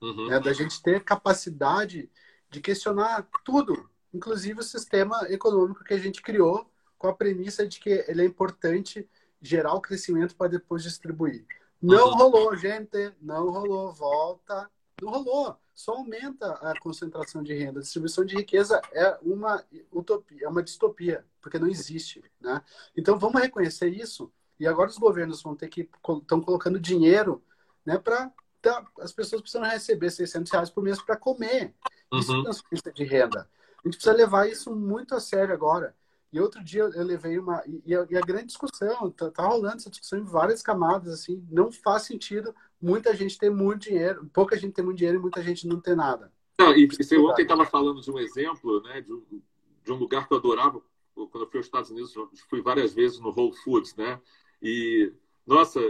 uhum. 0.00 0.28
né, 0.28 0.40
da 0.40 0.52
gente 0.52 0.82
ter 0.82 1.02
capacidade 1.04 2.10
de 2.48 2.60
questionar 2.60 3.28
tudo, 3.44 3.88
inclusive 4.12 4.60
o 4.60 4.64
sistema 4.64 5.26
econômico 5.28 5.84
que 5.84 5.94
a 5.94 5.98
gente 5.98 6.22
criou, 6.22 6.68
com 6.98 7.08
a 7.08 7.14
premissa 7.14 7.66
de 7.66 7.80
que 7.80 8.04
ele 8.08 8.22
é 8.22 8.24
importante 8.24 9.08
gerar 9.40 9.74
o 9.74 9.80
crescimento 9.80 10.36
para 10.36 10.50
depois 10.50 10.82
distribuir. 10.82 11.46
Não 11.80 12.08
uhum. 12.08 12.14
rolou, 12.14 12.56
gente, 12.56 13.12
não 13.22 13.50
rolou, 13.50 13.92
volta, 13.92 14.70
não 15.00 15.10
rolou. 15.10 15.56
Só 15.74 15.92
aumenta 15.92 16.52
a 16.56 16.78
concentração 16.78 17.42
de 17.42 17.54
renda. 17.54 17.80
A 17.80 17.82
distribuição 17.82 18.22
de 18.22 18.36
riqueza 18.36 18.82
é 18.92 19.18
uma 19.22 19.64
utopia, 19.90 20.44
é 20.44 20.48
uma 20.48 20.62
distopia, 20.62 21.24
porque 21.40 21.58
não 21.58 21.68
existe, 21.68 22.22
né? 22.38 22.62
Então 22.94 23.18
vamos 23.18 23.40
reconhecer 23.40 23.88
isso. 23.88 24.30
E 24.58 24.66
agora 24.66 24.90
os 24.90 24.98
governos 24.98 25.42
vão 25.42 25.56
ter 25.56 25.68
que 25.68 25.88
estão 26.20 26.42
colocando 26.42 26.78
dinheiro, 26.78 27.42
né, 27.82 27.96
para 27.96 28.30
tá, 28.60 28.84
as 29.00 29.12
pessoas 29.12 29.42
precisam 29.42 29.66
receber 29.66 30.10
600 30.10 30.50
reais 30.50 30.70
por 30.70 30.82
mês 30.82 31.00
para 31.00 31.16
comer. 31.16 31.74
Isso 32.12 32.32
uhum. 32.32 32.40
é 32.40 32.44
transferência 32.44 32.92
de 32.92 33.04
renda. 33.04 33.48
A 33.84 33.88
gente 33.88 33.96
precisa 33.96 34.12
levar 34.12 34.48
isso 34.48 34.74
muito 34.74 35.14
a 35.14 35.20
sério 35.20 35.54
agora. 35.54 35.94
E 36.32 36.40
outro 36.40 36.62
dia 36.62 36.82
eu 36.82 37.04
levei 37.04 37.38
uma. 37.38 37.62
E 37.84 37.94
a, 37.94 38.06
e 38.08 38.16
a 38.16 38.20
grande 38.20 38.46
discussão, 38.46 39.10
tá, 39.10 39.30
tá, 39.30 39.46
rolando 39.46 39.76
essa 39.76 39.90
discussão 39.90 40.18
em 40.18 40.24
várias 40.24 40.62
camadas, 40.62 41.12
assim, 41.12 41.44
não 41.50 41.72
faz 41.72 42.02
sentido 42.02 42.54
muita 42.80 43.14
gente 43.16 43.36
ter 43.36 43.50
muito 43.50 43.82
dinheiro, 43.82 44.30
pouca 44.32 44.56
gente 44.56 44.72
ter 44.72 44.82
muito 44.82 44.98
dinheiro 44.98 45.18
e 45.18 45.22
muita 45.22 45.42
gente 45.42 45.66
não 45.66 45.80
ter 45.80 45.96
nada. 45.96 46.32
Não, 46.58 46.76
e 46.76 46.86
você 46.86 47.18
ontem 47.18 47.42
estava 47.42 47.66
falando 47.66 48.00
de 48.00 48.10
um 48.10 48.18
exemplo, 48.18 48.80
né, 48.82 49.00
de 49.00 49.12
um, 49.12 49.42
de 49.84 49.92
um 49.92 49.96
lugar 49.96 50.28
que 50.28 50.34
eu 50.34 50.38
adorava, 50.38 50.80
quando 51.14 51.44
eu 51.44 51.50
fui 51.50 51.58
aos 51.58 51.66
Estados 51.66 51.90
Unidos, 51.90 52.14
fui 52.48 52.62
várias 52.62 52.94
vezes 52.94 53.18
no 53.18 53.30
Whole 53.30 53.56
Foods, 53.64 53.96
né? 53.96 54.20
E, 54.62 55.12
nossa, 55.46 55.80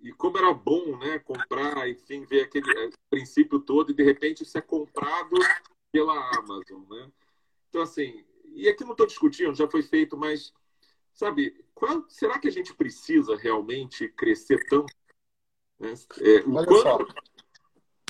e 0.00 0.12
como 0.12 0.38
era 0.38 0.52
bom, 0.52 0.96
né, 0.98 1.18
comprar, 1.18 1.88
enfim, 1.88 2.24
ver 2.24 2.42
aquele 2.42 2.70
é, 2.78 2.90
princípio 3.10 3.58
todo, 3.58 3.90
e 3.90 3.94
de 3.94 4.02
repente 4.02 4.42
isso 4.42 4.56
é 4.56 4.60
comprado 4.60 5.36
pela 5.90 6.14
Amazon, 6.36 6.82
né? 6.88 7.10
Então, 7.68 7.82
assim, 7.82 8.24
e 8.54 8.68
aqui 8.68 8.84
não 8.84 8.92
estou 8.92 9.06
discutindo, 9.06 9.54
já 9.54 9.68
foi 9.68 9.82
feito, 9.82 10.16
mas, 10.16 10.52
sabe, 11.12 11.64
qual, 11.74 12.04
será 12.08 12.38
que 12.38 12.48
a 12.48 12.52
gente 12.52 12.74
precisa 12.74 13.36
realmente 13.36 14.08
crescer 14.08 14.64
tanto? 14.68 14.92
Né? 15.78 15.94
É, 16.20 16.44
Olha 16.46 16.66
quanto... 16.66 16.82
só. 16.82 16.98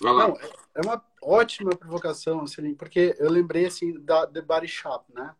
Vai 0.00 0.12
lá. 0.12 0.28
Não, 0.28 0.36
é 0.74 0.80
uma 0.84 1.04
ótima 1.22 1.70
provocação, 1.70 2.42
assim, 2.42 2.74
porque 2.74 3.16
eu 3.18 3.30
lembrei, 3.30 3.66
assim, 3.66 3.98
da 4.00 4.26
The 4.26 4.42
Body 4.42 4.68
Shop, 4.68 5.12
né? 5.12 5.34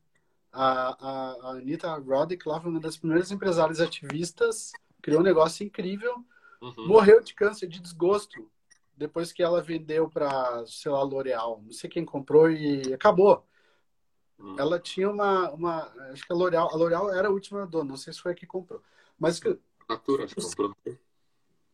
A, 0.51 0.63
a, 0.63 1.33
a 1.43 1.51
Anitta 1.53 1.95
Roddick 1.95 2.49
lá 2.49 2.61
foi 2.61 2.71
uma 2.71 2.81
das 2.81 2.97
primeiras 2.97 3.31
empresárias 3.31 3.81
ativistas, 3.81 4.73
criou 5.01 5.21
um 5.21 5.25
negócio 5.25 5.65
incrível, 5.65 6.25
uhum. 6.61 6.87
morreu 6.87 7.23
de 7.23 7.35
câncer, 7.35 7.67
de 7.67 7.81
desgosto, 7.81 8.51
depois 8.97 9.33
que 9.33 9.43
ela 9.43 9.63
vendeu 9.63 10.09
para, 10.09 10.65
sei 10.67 10.91
lá, 10.91 11.03
L'Oreal. 11.03 11.63
Não 11.65 11.73
sei 11.73 11.89
quem 11.89 12.05
comprou 12.05 12.51
e 12.51 12.93
acabou. 12.93 13.47
Hum. 14.39 14.57
Ela 14.59 14.79
tinha 14.79 15.11
uma, 15.11 15.51
uma. 15.51 15.83
Acho 16.11 16.27
que 16.27 16.33
a 16.33 16.37
L'Oreal. 16.37 16.69
A 16.73 16.77
L'Oreal 16.77 17.13
era 17.13 17.29
a 17.29 17.31
última 17.31 17.67
dona, 17.67 17.91
não 17.91 17.97
sei 17.97 18.13
se 18.13 18.21
foi 18.21 18.33
a 18.33 18.35
que 18.35 18.47
comprou. 18.47 18.83
Mas 19.19 19.39
que. 19.39 19.59
Natura, 19.89 20.25
acho 20.25 20.35
que 20.35 20.43
comprou. 20.43 20.75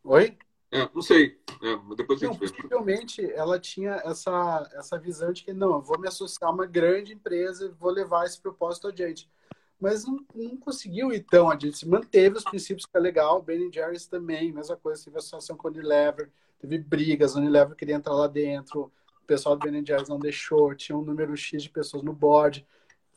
Oi? 0.04 0.36
É, 0.70 0.90
não 0.92 1.02
sei. 1.02 1.40
É, 1.62 1.94
depois 1.94 2.20
não, 2.20 2.36
Possivelmente 2.36 3.24
ela 3.32 3.60
tinha 3.60 3.92
essa, 4.04 4.68
essa 4.74 4.98
visão 4.98 5.32
de 5.32 5.44
que 5.44 5.52
não, 5.52 5.74
eu 5.74 5.80
vou 5.80 5.98
me 5.98 6.08
associar 6.08 6.50
a 6.50 6.52
uma 6.52 6.66
grande 6.66 7.12
empresa 7.12 7.66
e 7.66 7.68
vou 7.68 7.90
levar 7.90 8.26
esse 8.26 8.40
propósito 8.40 8.88
adiante. 8.88 9.30
Mas 9.84 10.04
não, 10.06 10.18
não 10.34 10.56
conseguiu 10.56 11.12
ir 11.12 11.20
tão 11.20 11.50
adiante. 11.50 11.78
Se 11.78 11.88
manteve 11.88 12.38
os 12.38 12.44
princípios 12.44 12.86
que 12.86 12.96
é 12.96 13.00
legal. 13.00 13.42
Ben 13.42 13.70
Jerry's 13.72 14.06
também, 14.06 14.52
mesma 14.52 14.76
coisa. 14.76 15.04
Teve 15.04 15.18
associação 15.18 15.56
com 15.56 15.68
a 15.68 15.70
Unilever, 15.70 16.30
teve 16.58 16.78
brigas. 16.78 17.36
A 17.36 17.38
Unilever 17.38 17.76
queria 17.76 17.94
entrar 17.94 18.14
lá 18.14 18.26
dentro 18.26 18.90
o 19.24 19.26
pessoal 19.26 19.56
do 19.56 19.70
Ben 19.70 19.84
Jerry's 19.84 20.08
não 20.08 20.18
deixou, 20.18 20.74
tinha 20.74 20.96
um 20.96 21.02
número 21.02 21.34
X 21.34 21.62
de 21.62 21.70
pessoas 21.70 22.02
no 22.02 22.12
board. 22.12 22.64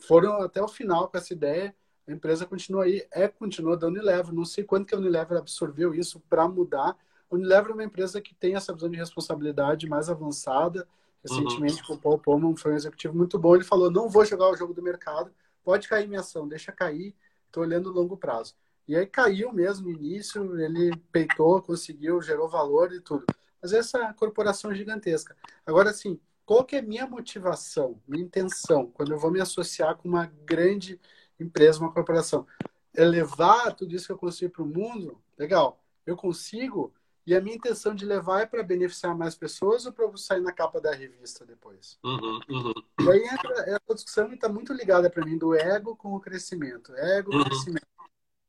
Foram 0.07 0.41
até 0.41 0.61
o 0.61 0.68
final 0.68 1.09
com 1.09 1.18
essa 1.18 1.34
ideia. 1.34 1.76
A 2.07 2.11
empresa 2.13 2.45
continua 2.45 2.86
aí, 2.86 3.05
é 3.11 3.28
continua 3.28 3.76
da 3.76 3.88
Unilever. 3.88 4.34
Não 4.34 4.45
sei 4.45 4.63
quanto 4.63 4.86
que 4.88 4.95
a 4.95 4.97
Unilever 4.97 5.38
absorveu 5.38 5.93
isso 5.93 6.22
para 6.30 6.47
mudar. 6.47 6.97
A 7.30 7.36
Unilever 7.36 7.72
é 7.72 7.74
uma 7.74 7.84
empresa 7.84 8.22
que 8.22 8.34
tem 8.34 8.55
essa 8.55 8.74
visão 8.74 8.89
de 8.89 8.97
responsabilidade 8.97 9.88
mais 9.89 10.09
avançada. 10.09 10.88
Recentemente, 11.22 11.84
uhum. 11.89 11.97
o 11.97 11.99
Paul 11.99 12.20
Pullman 12.20 12.55
foi 12.55 12.72
um 12.72 12.76
executivo 12.76 13.13
muito 13.13 13.38
bom. 13.38 13.55
Ele 13.55 13.65
falou: 13.65 13.91
não 13.91 14.07
vou 14.07 14.24
jogar 14.24 14.49
o 14.49 14.55
jogo 14.55 14.74
do 14.74 14.82
mercado, 14.82 15.30
pode 15.68 15.89
cair 15.89 16.07
minha 16.07 16.22
ação, 16.22 16.47
deixa 16.47 16.72
cair, 16.72 17.13
estou 17.45 17.61
olhando 17.61 17.91
longo 17.91 18.15
prazo. 18.15 18.55
E 18.88 18.95
aí 18.95 19.05
caiu 19.05 19.51
mesmo 19.51 19.89
no 19.89 19.97
início, 19.97 20.57
ele 20.57 20.95
peitou, 21.11 21.61
conseguiu, 21.61 22.22
gerou 22.22 22.47
valor 22.47 22.93
e 22.93 23.01
tudo. 23.01 23.26
Mas 23.61 23.74
essa 23.74 24.13
corporação 24.13 24.72
é 24.72 24.76
gigantesca. 24.76 25.36
Agora, 25.65 25.89
assim, 25.89 26.18
qual 26.45 26.63
que 26.63 26.78
é 26.78 26.82
minha 26.82 27.05
motivação, 27.05 28.01
minha 28.07 28.24
intenção, 28.24 28.89
quando 28.93 29.11
eu 29.11 29.20
vou 29.20 29.30
me 29.30 29.41
associar 29.41 29.97
com 29.97 30.07
uma 30.07 30.32
grande 30.45 31.01
empresa, 31.38 31.82
uma 31.82 31.91
corporação? 31.91 32.47
É 32.95 33.03
levar 33.03 33.76
tudo 33.76 33.93
isso 33.93 34.05
que 34.05 34.13
eu 34.13 34.18
consigo 34.18 34.53
para 34.53 34.63
o 34.63 34.65
mundo? 34.65 35.22
Legal. 35.38 35.84
Eu 36.05 36.15
consigo, 36.15 36.93
e 37.28 37.36
a 37.36 37.42
minha 37.42 37.58
intenção 37.58 37.94
de 37.94 38.06
levar 38.06 38.40
é 38.40 38.46
para 38.46 38.64
beneficiar 38.64 39.14
mais 39.14 39.36
pessoas 39.36 39.86
ou 39.86 39.92
para 39.92 40.10
sair 40.16 40.40
na 40.40 40.54
capa 40.54 40.80
da 40.80 40.94
revista 40.94 41.46
depois? 41.46 42.00
Uhum, 42.02 42.40
uhum. 42.50 42.74
E 43.02 43.12
aí 43.12 43.26
entra 43.26 43.54
essa 43.68 43.96
discussão 43.96 44.32
está 44.32 44.48
muito 44.48 44.72
ligada 44.72 45.10
para 45.10 45.26
mim 45.26 45.38
do 45.38 45.54
ego 45.54 45.94
com 45.98 46.16
o 46.16 46.22
crescimento. 46.22 46.96
Ego, 46.96 47.36
uhum. 47.36 47.44
crescimento 47.44 47.88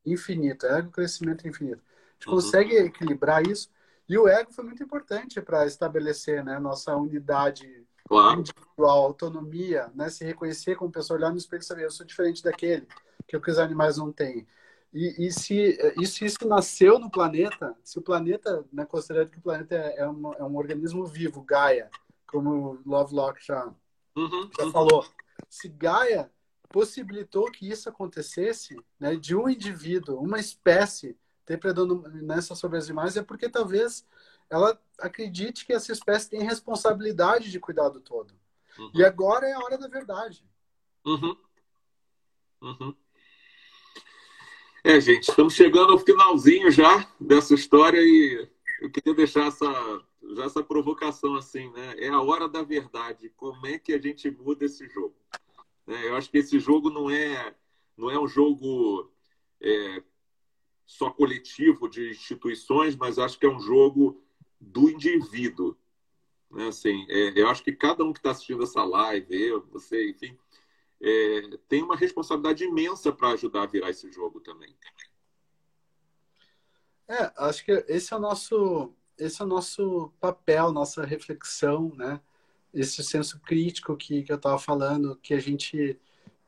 infinito. 0.06 0.64
Ego, 0.64 0.92
crescimento 0.92 1.48
infinito. 1.48 1.82
A 1.82 2.12
gente 2.12 2.28
uhum. 2.28 2.34
consegue 2.36 2.76
equilibrar 2.76 3.44
isso 3.44 3.68
e 4.08 4.16
o 4.16 4.28
ego 4.28 4.52
foi 4.52 4.64
muito 4.64 4.80
importante 4.80 5.42
para 5.42 5.66
estabelecer 5.66 6.44
né, 6.44 6.60
nossa 6.60 6.94
unidade 6.94 7.84
claro. 8.08 8.38
individual, 8.38 9.02
autonomia, 9.02 9.90
né, 9.92 10.08
se 10.08 10.24
reconhecer 10.24 10.76
como 10.76 10.92
pessoa, 10.92 11.18
olhar 11.18 11.30
no 11.30 11.36
espelho 11.36 11.62
e 11.62 11.64
saber, 11.64 11.84
eu 11.84 11.90
sou 11.90 12.06
diferente 12.06 12.44
daquele, 12.44 12.86
que 13.26 13.34
é 13.34 13.38
o 13.40 13.42
que 13.42 13.50
os 13.50 13.58
animais 13.58 13.98
não 13.98 14.12
têm. 14.12 14.46
E, 14.92 15.26
e 15.26 15.32
se, 15.32 15.78
e 16.00 16.06
se 16.06 16.24
isso 16.24 16.48
nasceu 16.48 16.98
no 16.98 17.10
planeta, 17.10 17.76
se 17.84 17.98
o 17.98 18.02
planeta, 18.02 18.64
né, 18.72 18.86
considerando 18.86 19.30
que 19.30 19.38
o 19.38 19.42
planeta 19.42 19.74
é, 19.74 20.00
é, 20.00 20.08
um, 20.08 20.32
é 20.34 20.44
um 20.44 20.56
organismo 20.56 21.04
vivo, 21.04 21.42
Gaia, 21.42 21.90
como 22.26 22.80
Lovelock 22.86 23.44
já, 23.44 23.66
uhum, 24.16 24.50
já 24.56 24.64
uhum. 24.64 24.72
falou, 24.72 25.06
se 25.48 25.68
Gaia 25.68 26.30
possibilitou 26.70 27.50
que 27.50 27.68
isso 27.68 27.88
acontecesse, 27.88 28.76
né, 28.98 29.14
de 29.16 29.36
um 29.36 29.48
indivíduo, 29.48 30.20
uma 30.20 30.38
espécie, 30.38 31.16
ter 31.44 31.58
predominância 31.58 32.54
sobre 32.54 32.78
as 32.78 32.86
demais 32.86 33.16
é 33.16 33.22
porque 33.22 33.48
talvez 33.48 34.06
ela 34.50 34.78
acredite 34.98 35.64
que 35.64 35.72
essa 35.72 35.92
espécie 35.92 36.30
tem 36.30 36.42
responsabilidade 36.42 37.50
de 37.50 37.60
cuidar 37.60 37.88
do 37.88 38.00
todo. 38.00 38.34
Uhum. 38.78 38.90
E 38.94 39.04
agora 39.04 39.46
é 39.46 39.52
a 39.52 39.58
hora 39.58 39.78
da 39.78 39.88
verdade. 39.88 40.46
Uhum. 41.04 41.36
Uhum. 42.60 42.94
É, 44.84 45.00
gente, 45.00 45.28
estamos 45.28 45.54
chegando 45.54 45.92
ao 45.92 45.98
finalzinho 45.98 46.70
já 46.70 47.10
dessa 47.20 47.52
história 47.52 47.98
e 48.00 48.48
eu 48.80 48.88
queria 48.90 49.12
deixar 49.12 49.46
essa, 49.48 49.66
já 50.36 50.44
essa 50.44 50.62
provocação 50.62 51.34
assim, 51.34 51.68
né? 51.72 51.94
É 51.98 52.08
a 52.08 52.20
hora 52.20 52.48
da 52.48 52.62
verdade. 52.62 53.28
Como 53.36 53.66
é 53.66 53.76
que 53.78 53.92
a 53.92 54.00
gente 54.00 54.30
muda 54.30 54.64
esse 54.64 54.88
jogo? 54.88 55.16
É, 55.88 56.08
eu 56.08 56.16
acho 56.16 56.30
que 56.30 56.38
esse 56.38 56.60
jogo 56.60 56.90
não 56.90 57.10
é, 57.10 57.54
não 57.96 58.08
é 58.08 58.18
um 58.18 58.28
jogo 58.28 59.10
é, 59.60 60.02
só 60.86 61.10
coletivo 61.10 61.88
de 61.88 62.10
instituições, 62.10 62.94
mas 62.94 63.18
acho 63.18 63.36
que 63.36 63.46
é 63.46 63.50
um 63.50 63.60
jogo 63.60 64.22
do 64.60 64.88
indivíduo. 64.88 65.76
Né? 66.52 66.68
Assim, 66.68 67.04
é, 67.08 67.32
eu 67.34 67.48
acho 67.48 67.64
que 67.64 67.72
cada 67.72 68.04
um 68.04 68.12
que 68.12 68.20
está 68.20 68.30
assistindo 68.30 68.62
essa 68.62 68.84
live, 68.84 69.34
eu, 69.34 69.66
você, 69.72 70.10
enfim, 70.10 70.38
é, 71.00 71.58
tem 71.68 71.82
uma 71.82 71.96
responsabilidade 71.96 72.64
imensa 72.64 73.12
para 73.12 73.30
ajudar 73.30 73.62
a 73.62 73.66
virar 73.66 73.90
esse 73.90 74.10
jogo 74.10 74.40
também. 74.40 74.74
É, 77.06 77.32
acho 77.38 77.64
que 77.64 77.72
esse 77.88 78.12
é 78.12 78.16
o 78.16 78.20
nosso, 78.20 78.92
esse 79.16 79.40
é 79.40 79.44
o 79.44 79.48
nosso 79.48 80.12
papel, 80.20 80.72
nossa 80.72 81.04
reflexão, 81.04 81.92
né? 81.96 82.20
Esse 82.72 83.02
senso 83.02 83.40
crítico 83.40 83.96
que, 83.96 84.22
que 84.22 84.30
eu 84.30 84.36
estava 84.36 84.58
falando, 84.58 85.16
que 85.16 85.32
a 85.32 85.40
gente 85.40 85.98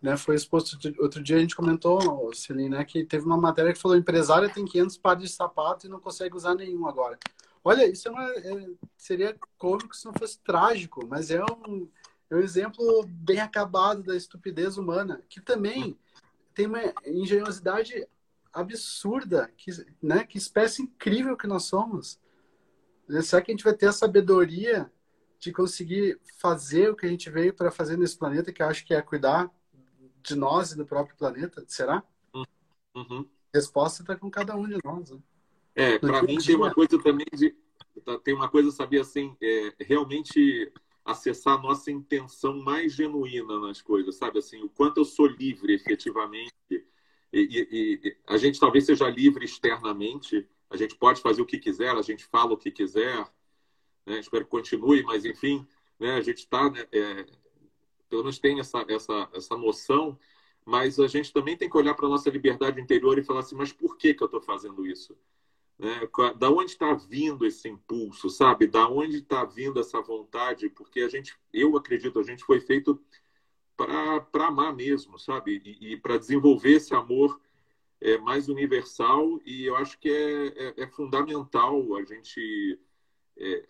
né, 0.03 0.17
foi 0.17 0.35
exposto 0.35 0.79
outro 0.99 1.23
dia 1.23 1.37
a 1.37 1.41
gente 1.41 1.57
comentou, 1.57 2.33
Celine, 2.35 2.71
né, 2.71 2.85
que 2.85 3.05
teve 3.05 3.25
uma 3.25 3.37
matéria 3.37 3.73
que 3.73 3.79
falou 3.79 3.97
empresário 3.97 4.53
tem 4.53 4.65
500 4.65 4.99
pares 4.99 5.23
de 5.25 5.29
sapato 5.29 5.87
e 5.87 5.91
não 5.91 6.01
consegue 6.01 6.37
usar 6.37 6.55
nenhum 6.55 6.87
agora. 6.87 7.19
Olha, 7.63 7.87
isso 7.87 8.09
é 8.09 8.11
uma, 8.11 8.31
é, 8.31 8.69
seria 8.97 9.37
cômico 9.59 9.95
se 9.95 10.07
não 10.07 10.15
fosse 10.15 10.39
trágico, 10.39 11.07
mas 11.07 11.31
é 11.31 11.43
um, 11.45 11.89
é 12.31 12.37
um 12.37 12.39
exemplo 12.39 13.05
bem 13.07 13.41
acabado 13.41 14.05
da 14.05 14.17
estupidez 14.17 14.79
humana, 14.79 15.21
que 15.29 15.41
também 15.41 15.99
tem 16.55 16.67
uma 16.67 16.81
engenhosidade 17.05 18.07
absurda, 18.53 19.53
que, 19.57 19.71
né, 20.01 20.25
que 20.25 20.39
espécie 20.39 20.83
incrível 20.83 21.37
que 21.37 21.47
nós 21.47 21.65
somos. 21.65 22.19
Será 23.23 23.43
que 23.43 23.51
a 23.51 23.55
gente 23.55 23.65
vai 23.65 23.75
ter 23.75 23.87
a 23.87 23.93
sabedoria 23.93 24.91
de 25.41 25.53
conseguir 25.53 26.21
fazer 26.39 26.91
o 26.91 26.97
que 26.97 27.07
a 27.07 27.09
gente 27.09 27.29
veio 27.31 27.53
para 27.53 27.71
fazer 27.71 27.97
nesse 27.97 28.17
planeta, 28.17 28.53
que 28.53 28.63
eu 28.63 28.67
acho 28.67 28.85
que 28.85 28.95
é 28.95 29.03
cuidar 29.03 29.51
de 30.23 30.37
nós 30.37 30.71
e 30.71 30.77
do 30.77 30.87
próprio 30.87 31.17
planeta? 31.17 31.65
Será? 31.67 32.03
Uhum. 32.95 33.27
Resposta 33.53 34.03
está 34.03 34.15
com 34.15 34.31
cada 34.31 34.55
um 34.55 34.69
de 34.69 34.79
nós. 34.85 35.11
Né? 35.11 35.19
É, 35.75 35.99
para 35.99 36.23
mim 36.23 36.39
tem 36.39 36.55
uma 36.55 36.73
coisa 36.73 37.03
também 37.03 37.27
de. 37.33 37.57
Tá, 38.05 38.19
tem 38.19 38.35
uma 38.35 38.49
coisa, 38.49 38.71
sabia, 38.71 39.01
assim, 39.01 39.37
é, 39.43 39.75
realmente 39.81 40.73
acessar 41.11 41.59
a 41.59 41.63
nossa 41.63 41.91
intenção 41.91 42.57
mais 42.57 42.93
genuína 42.93 43.59
nas 43.61 43.81
coisas, 43.83 44.17
sabe? 44.17 44.39
Assim, 44.39 44.63
o 44.63 44.69
quanto 44.69 44.99
eu 44.99 45.05
sou 45.05 45.27
livre 45.27 45.75
efetivamente. 45.75 46.55
E, 46.71 46.81
e, 47.33 47.69
e, 47.73 48.17
a 48.27 48.37
gente 48.37 48.59
talvez 48.59 48.87
seja 48.87 49.09
livre 49.09 49.45
externamente, 49.45 50.49
a 50.69 50.77
gente 50.77 50.97
pode 50.97 51.21
fazer 51.21 51.43
o 51.43 51.47
que 51.47 51.59
quiser, 51.59 51.91
a 51.91 52.03
gente 52.03 52.25
fala 52.25 52.53
o 52.53 52.57
que 52.57 52.71
quiser, 52.71 53.25
né? 54.07 54.19
espero 54.19 54.45
que 54.45 54.51
continue, 54.51 55.03
mas 55.03 55.25
enfim, 55.25 55.67
né? 55.99 56.15
a 56.15 56.21
gente 56.21 56.39
está 56.39 56.69
né? 56.71 56.85
é, 56.91 57.27
pelo 58.09 58.23
menos 58.23 58.39
tem 58.39 58.59
essa, 58.59 58.85
essa, 58.89 59.29
essa 59.33 59.57
noção, 59.57 60.19
mas 60.65 60.99
a 60.99 61.07
gente 61.07 61.33
também 61.33 61.57
tem 61.57 61.71
que 61.71 61.77
olhar 61.77 61.95
para 61.95 62.07
a 62.07 62.09
nossa 62.09 62.29
liberdade 62.29 62.81
interior 62.81 63.19
e 63.19 63.25
falar 63.25 63.41
assim, 63.41 63.55
mas 63.55 63.73
por 63.73 63.97
que, 63.97 64.13
que 64.13 64.23
eu 64.23 64.27
estou 64.27 64.41
fazendo 64.41 64.85
isso? 64.85 65.17
Né? 65.81 66.07
Da 66.39 66.51
onde 66.51 66.73
está 66.73 66.93
vindo 66.93 67.47
esse 67.47 67.67
impulso, 67.67 68.29
sabe? 68.29 68.67
Da 68.67 68.87
onde 68.87 69.17
está 69.17 69.47
vindo 69.47 69.81
essa 69.81 69.99
vontade? 70.03 70.69
Porque 70.69 71.01
a 71.01 71.09
gente, 71.09 71.35
eu 71.51 71.75
acredito, 71.75 72.21
a 72.21 72.23
gente 72.23 72.45
foi 72.45 72.61
feito 72.61 73.03
para 73.75 74.47
amar 74.47 74.77
mesmo, 74.77 75.19
sabe? 75.19 75.63
E, 75.65 75.95
e 75.95 75.97
para 75.97 76.19
desenvolver 76.19 76.73
esse 76.73 76.95
amor 76.95 77.41
é, 77.99 78.19
mais 78.19 78.51
universal. 78.51 79.41
E 79.47 79.65
eu 79.65 79.75
acho 79.75 79.99
que 79.99 80.11
é, 80.11 80.49
é, 80.49 80.83
é 80.83 80.87
fundamental 80.87 81.97
a 81.97 82.05
gente 82.05 82.79
é, 83.39 83.67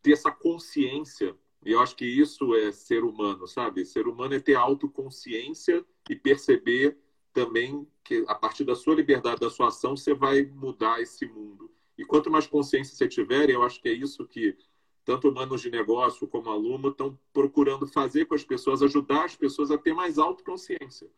ter 0.00 0.12
essa 0.12 0.30
consciência. 0.30 1.36
E 1.66 1.72
eu 1.72 1.80
acho 1.80 1.96
que 1.96 2.06
isso 2.06 2.54
é 2.54 2.70
ser 2.70 3.02
humano, 3.02 3.48
sabe? 3.48 3.84
Ser 3.84 4.06
humano 4.06 4.34
é 4.34 4.38
ter 4.38 4.54
autoconsciência 4.54 5.84
e 6.08 6.14
perceber 6.14 6.96
também 7.38 7.86
que 8.02 8.24
a 8.26 8.34
partir 8.34 8.64
da 8.64 8.74
sua 8.74 8.96
liberdade, 8.96 9.40
da 9.40 9.48
sua 9.50 9.68
ação, 9.68 9.96
você 9.96 10.12
vai 10.12 10.42
mudar 10.42 11.00
esse 11.00 11.24
mundo. 11.24 11.70
E 11.96 12.04
quanto 12.04 12.30
mais 12.30 12.48
consciência 12.48 12.96
você 12.96 13.06
tiver, 13.06 13.48
eu 13.48 13.62
acho 13.62 13.80
que 13.80 13.88
é 13.88 13.92
isso 13.92 14.26
que 14.26 14.56
tanto 15.04 15.28
humanos 15.28 15.60
de 15.60 15.70
negócio 15.70 16.26
como 16.26 16.50
aluno 16.50 16.88
estão 16.88 17.16
procurando 17.32 17.86
fazer 17.86 18.26
com 18.26 18.34
as 18.34 18.42
pessoas, 18.42 18.82
ajudar 18.82 19.24
as 19.24 19.36
pessoas 19.36 19.70
a 19.70 19.78
ter 19.78 19.94
mais 19.94 20.18
autoconsciência 20.18 21.08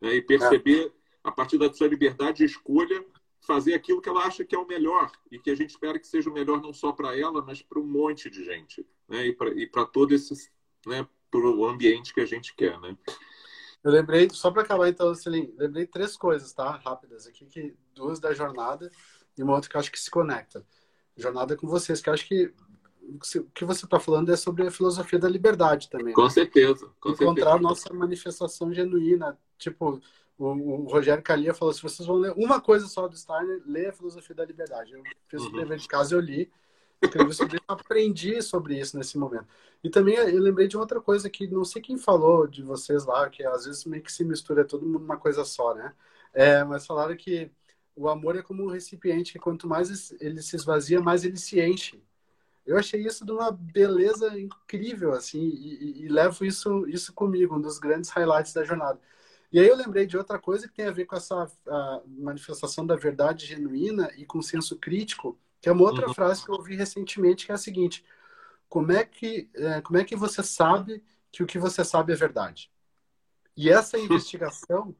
né? 0.00 0.14
e 0.14 0.22
perceber, 0.22 0.86
é. 0.86 0.92
a 1.24 1.32
partir 1.32 1.58
da 1.58 1.72
sua 1.72 1.88
liberdade 1.88 2.38
de 2.38 2.44
escolha, 2.44 3.04
fazer 3.40 3.74
aquilo 3.74 4.00
que 4.00 4.08
ela 4.08 4.24
acha 4.24 4.44
que 4.44 4.54
é 4.54 4.58
o 4.58 4.66
melhor 4.66 5.10
e 5.30 5.38
que 5.38 5.50
a 5.50 5.54
gente 5.54 5.70
espera 5.70 5.98
que 5.98 6.06
seja 6.06 6.30
o 6.30 6.32
melhor 6.32 6.62
não 6.62 6.72
só 6.72 6.92
para 6.92 7.18
ela, 7.18 7.42
mas 7.42 7.60
para 7.60 7.80
um 7.80 7.86
monte 7.86 8.30
de 8.30 8.44
gente 8.44 8.86
né? 9.08 9.26
e 9.26 9.66
para 9.66 9.84
todo 9.84 10.14
esse 10.14 10.50
né? 10.86 11.06
para 11.30 11.40
o 11.40 11.66
ambiente 11.66 12.14
que 12.14 12.20
a 12.20 12.26
gente 12.26 12.54
quer. 12.54 12.78
Né? 12.80 12.96
Eu 13.86 13.92
lembrei, 13.92 14.28
só 14.32 14.50
para 14.50 14.62
acabar 14.62 14.88
então, 14.88 15.14
Celine, 15.14 15.54
lembrei 15.56 15.86
três 15.86 16.16
coisas, 16.16 16.52
tá? 16.52 16.72
Rápidas 16.84 17.24
aqui, 17.24 17.46
que 17.46 17.72
duas 17.94 18.18
da 18.18 18.34
jornada 18.34 18.90
e 19.38 19.42
uma 19.44 19.54
outra 19.54 19.70
que 19.70 19.76
eu 19.76 19.78
acho 19.78 19.92
que 19.92 20.00
se 20.00 20.10
conecta. 20.10 20.66
Jornada 21.16 21.56
com 21.56 21.68
vocês, 21.68 22.00
que 22.00 22.08
eu 22.08 22.12
acho 22.14 22.26
que 22.26 22.52
o 23.06 23.44
que 23.54 23.64
você 23.64 23.84
está 23.84 24.00
falando 24.00 24.32
é 24.32 24.36
sobre 24.36 24.66
a 24.66 24.72
filosofia 24.72 25.20
da 25.20 25.28
liberdade 25.28 25.88
também. 25.88 26.12
Com 26.12 26.24
né? 26.24 26.30
certeza. 26.30 26.90
Com 26.98 27.10
Encontrar 27.10 27.52
certeza. 27.52 27.58
nossa 27.62 27.94
manifestação 27.94 28.74
genuína. 28.74 29.38
Tipo, 29.56 30.00
o, 30.36 30.46
o, 30.46 30.88
Rogério 30.88 31.22
Calia 31.22 31.54
falou: 31.54 31.72
se 31.72 31.80
vocês 31.80 32.04
vão 32.04 32.16
ler 32.16 32.32
uma 32.36 32.60
coisa 32.60 32.88
só 32.88 33.06
do 33.06 33.16
Steiner, 33.16 33.62
lê 33.64 33.86
a 33.86 33.92
filosofia 33.92 34.34
da 34.34 34.44
liberdade. 34.44 34.94
Eu 34.94 35.04
fiz 35.28 35.42
uhum. 35.42 35.50
o 35.50 35.52
dever 35.52 35.78
de 35.78 35.86
casa, 35.86 36.12
eu 36.12 36.18
li. 36.18 36.50
Isso, 37.28 37.42
aprendi 37.68 38.40
sobre 38.42 38.78
isso 38.78 38.96
nesse 38.96 39.18
momento. 39.18 39.46
E 39.84 39.90
também 39.90 40.16
eu 40.16 40.40
lembrei 40.40 40.66
de 40.66 40.76
outra 40.76 41.00
coisa 41.00 41.28
que 41.28 41.46
não 41.46 41.64
sei 41.64 41.82
quem 41.82 41.98
falou 41.98 42.46
de 42.46 42.62
vocês 42.62 43.04
lá, 43.04 43.28
que 43.28 43.44
às 43.44 43.66
vezes 43.66 43.84
meio 43.84 44.02
que 44.02 44.12
se 44.12 44.24
mistura 44.24 44.64
todo 44.64 44.86
mundo 44.86 45.00
numa 45.00 45.16
coisa 45.16 45.44
só, 45.44 45.74
né? 45.74 45.94
É, 46.32 46.64
mas 46.64 46.86
falaram 46.86 47.16
que 47.16 47.50
o 47.94 48.08
amor 48.08 48.36
é 48.36 48.42
como 48.42 48.64
um 48.64 48.70
recipiente 48.70 49.32
que 49.32 49.38
quanto 49.38 49.66
mais 49.68 50.12
ele 50.20 50.42
se 50.42 50.56
esvazia, 50.56 51.00
mais 51.00 51.24
ele 51.24 51.36
se 51.36 51.60
enche. 51.60 52.02
Eu 52.66 52.76
achei 52.78 53.00
isso 53.06 53.24
de 53.24 53.32
uma 53.32 53.50
beleza 53.52 54.38
incrível, 54.38 55.12
assim, 55.12 55.40
e, 55.40 56.02
e, 56.02 56.04
e, 56.04 56.08
levo 56.08 56.44
isso, 56.44 56.86
isso 56.88 57.12
comigo, 57.14 57.56
um 57.56 57.60
dos 57.60 57.78
grandes 57.78 58.10
highlights 58.10 58.52
da 58.52 58.64
jornada. 58.64 59.00
E 59.52 59.60
aí 59.60 59.68
eu 59.68 59.76
lembrei 59.76 60.06
de 60.06 60.16
outra 60.18 60.38
coisa 60.38 60.68
que 60.68 60.74
tem 60.74 60.86
a 60.86 60.90
ver 60.90 61.06
com 61.06 61.16
essa 61.16 61.50
manifestação 62.06 62.84
da 62.86 62.96
verdade 62.96 63.46
genuína 63.46 64.10
e 64.16 64.26
com 64.26 64.42
senso 64.42 64.76
crítico, 64.76 65.38
que 65.66 65.70
é 65.70 65.72
uma 65.72 65.82
outra 65.82 66.06
uhum. 66.06 66.14
frase 66.14 66.44
que 66.44 66.48
eu 66.48 66.54
ouvi 66.54 66.76
recentemente, 66.76 67.44
que 67.44 67.50
é 67.50 67.56
a 67.56 67.58
seguinte: 67.58 68.04
como 68.68 68.92
é 68.92 69.04
que, 69.04 69.50
é, 69.52 69.80
como 69.80 69.98
é 69.98 70.04
que 70.04 70.14
você 70.14 70.40
sabe 70.40 71.02
que 71.32 71.42
o 71.42 71.46
que 71.46 71.58
você 71.58 71.84
sabe 71.84 72.12
é 72.12 72.14
verdade? 72.16 72.70
E 73.56 73.68
essa 73.68 73.98
investigação 73.98 74.94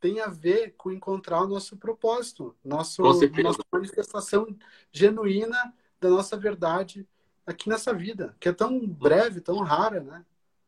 tem 0.00 0.20
a 0.20 0.26
ver 0.26 0.74
com 0.76 0.90
encontrar 0.90 1.42
o 1.42 1.46
nosso 1.46 1.76
propósito, 1.76 2.52
nosso, 2.64 3.00
nossa 3.00 3.64
manifestação 3.70 4.58
genuína 4.90 5.72
da 6.00 6.10
nossa 6.10 6.36
verdade 6.36 7.06
aqui 7.46 7.68
nessa 7.68 7.94
vida, 7.94 8.34
que 8.40 8.48
é 8.48 8.52
tão 8.52 8.88
breve, 8.88 9.40
tão 9.40 9.58
rara, 9.58 10.00
né? 10.00 10.26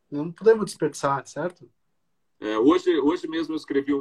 Não 0.09 0.31
podemos 0.31 0.67
desperdiçar, 0.67 1.27
certo? 1.27 1.69
É, 2.41 2.59
hoje, 2.59 2.99
hoje 2.99 3.29
mesmo 3.29 3.53
eu 3.53 3.57
escrevi 3.57 3.93
um, 3.93 4.01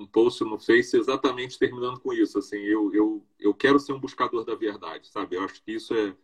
um, 0.00 0.06
post 0.12 0.44
no 0.44 0.58
Face 0.58 0.94
exatamente 0.96 1.58
terminando 1.58 1.98
com 1.98 2.12
isso. 2.12 2.38
Assim, 2.38 2.58
eu, 2.58 2.92
eu, 2.94 3.26
eu 3.38 3.54
quero 3.54 3.78
ser 3.78 3.94
um 3.94 3.98
buscador 3.98 4.44
da 4.44 4.54
verdade, 4.54 5.08
sabe? 5.08 5.36
Eu 5.36 5.44
acho 5.44 5.62
que 5.62 5.72
isso 5.72 5.94
é, 5.94 6.14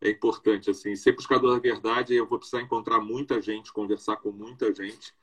é 0.00 0.10
importante. 0.10 0.70
Assim, 0.70 0.96
ser 0.96 1.12
buscador 1.12 1.54
da 1.54 1.60
verdade, 1.60 2.14
eu 2.14 2.26
vou 2.26 2.38
precisar 2.38 2.62
encontrar 2.62 3.00
muita 3.00 3.40
gente, 3.40 3.72
conversar 3.72 4.16
com 4.16 4.32
muita 4.32 4.72
gente. 4.74 5.14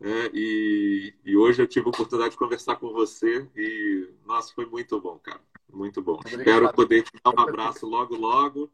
Né? 0.00 0.28
E, 0.34 1.14
e 1.24 1.36
hoje 1.36 1.62
eu 1.62 1.68
tive 1.68 1.86
a 1.86 1.90
oportunidade 1.90 2.32
de 2.32 2.38
conversar 2.38 2.76
com 2.76 2.92
você 2.92 3.48
e, 3.56 4.08
nossa, 4.26 4.52
foi 4.52 4.66
muito 4.66 5.00
bom, 5.00 5.18
cara. 5.18 5.40
Muito 5.72 6.02
bom. 6.02 6.14
Obrigado. 6.14 6.40
Espero 6.40 6.72
poder 6.72 7.02
te 7.02 7.12
dar 7.22 7.30
um 7.30 7.40
abraço 7.40 7.86
logo, 7.86 8.16
logo. 8.16 8.70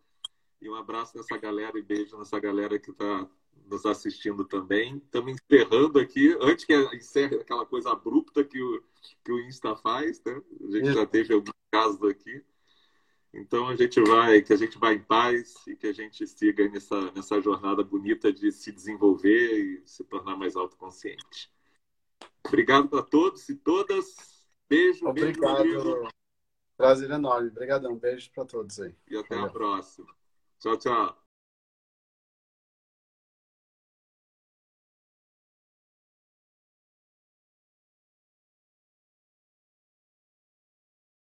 E 0.63 0.71
um 0.71 0.77
abraço 0.77 1.17
nessa 1.17 1.37
galera 1.37 1.77
e 1.77 1.83
beijo 1.83 2.17
nessa 2.17 2.39
galera 2.39 2.79
que 2.79 2.93
está 2.93 3.29
nos 3.69 3.85
assistindo 3.85 4.45
também. 4.45 4.99
Estamos 4.99 5.35
encerrando 5.35 5.99
aqui, 5.99 6.37
antes 6.41 6.65
que 6.65 6.73
encerre 6.95 7.35
aquela 7.35 7.67
coisa 7.67 7.91
abrupta 7.91 8.45
que 8.45 8.63
o, 8.63 8.81
que 9.25 9.33
o 9.33 9.41
Insta 9.41 9.75
faz, 9.75 10.23
né? 10.25 10.41
A 10.61 10.71
gente 10.71 10.93
já 10.93 11.05
teve 11.05 11.35
alguns 11.35 11.53
casos 11.69 12.01
aqui. 12.05 12.45
Então 13.35 13.67
a 13.69 13.75
gente 13.75 14.01
vai, 14.03 14.41
que 14.41 14.53
a 14.53 14.57
gente 14.57 14.79
vai 14.79 14.95
em 14.95 15.03
paz 15.03 15.67
e 15.67 15.75
que 15.75 15.89
a 15.89 15.93
gente 15.93 16.25
siga 16.29 16.69
nessa, 16.69 17.11
nessa 17.11 17.41
jornada 17.41 17.83
bonita 17.83 18.33
de 18.33 18.53
se 18.53 18.71
desenvolver 18.71 19.59
e 19.59 19.83
se 19.85 20.05
tornar 20.05 20.37
mais 20.37 20.55
autoconsciente. 20.55 21.51
Obrigado 22.47 22.97
a 22.97 23.03
todos 23.03 23.49
e 23.49 23.57
todas. 23.57 24.15
Beijo, 24.69 25.09
Obrigado. 25.09 25.63
beijo. 25.65 26.09
Prazer 26.77 27.11
enorme. 27.11 27.49
Obrigadão. 27.49 27.97
Beijo 27.97 28.31
para 28.33 28.45
todos 28.45 28.79
aí. 28.79 28.95
E 29.11 29.17
até 29.17 29.35
Valeu. 29.35 29.51
a 29.51 29.53
próxima. 29.53 30.22
Tchau, 30.63 30.77
tchau. 30.77 31.22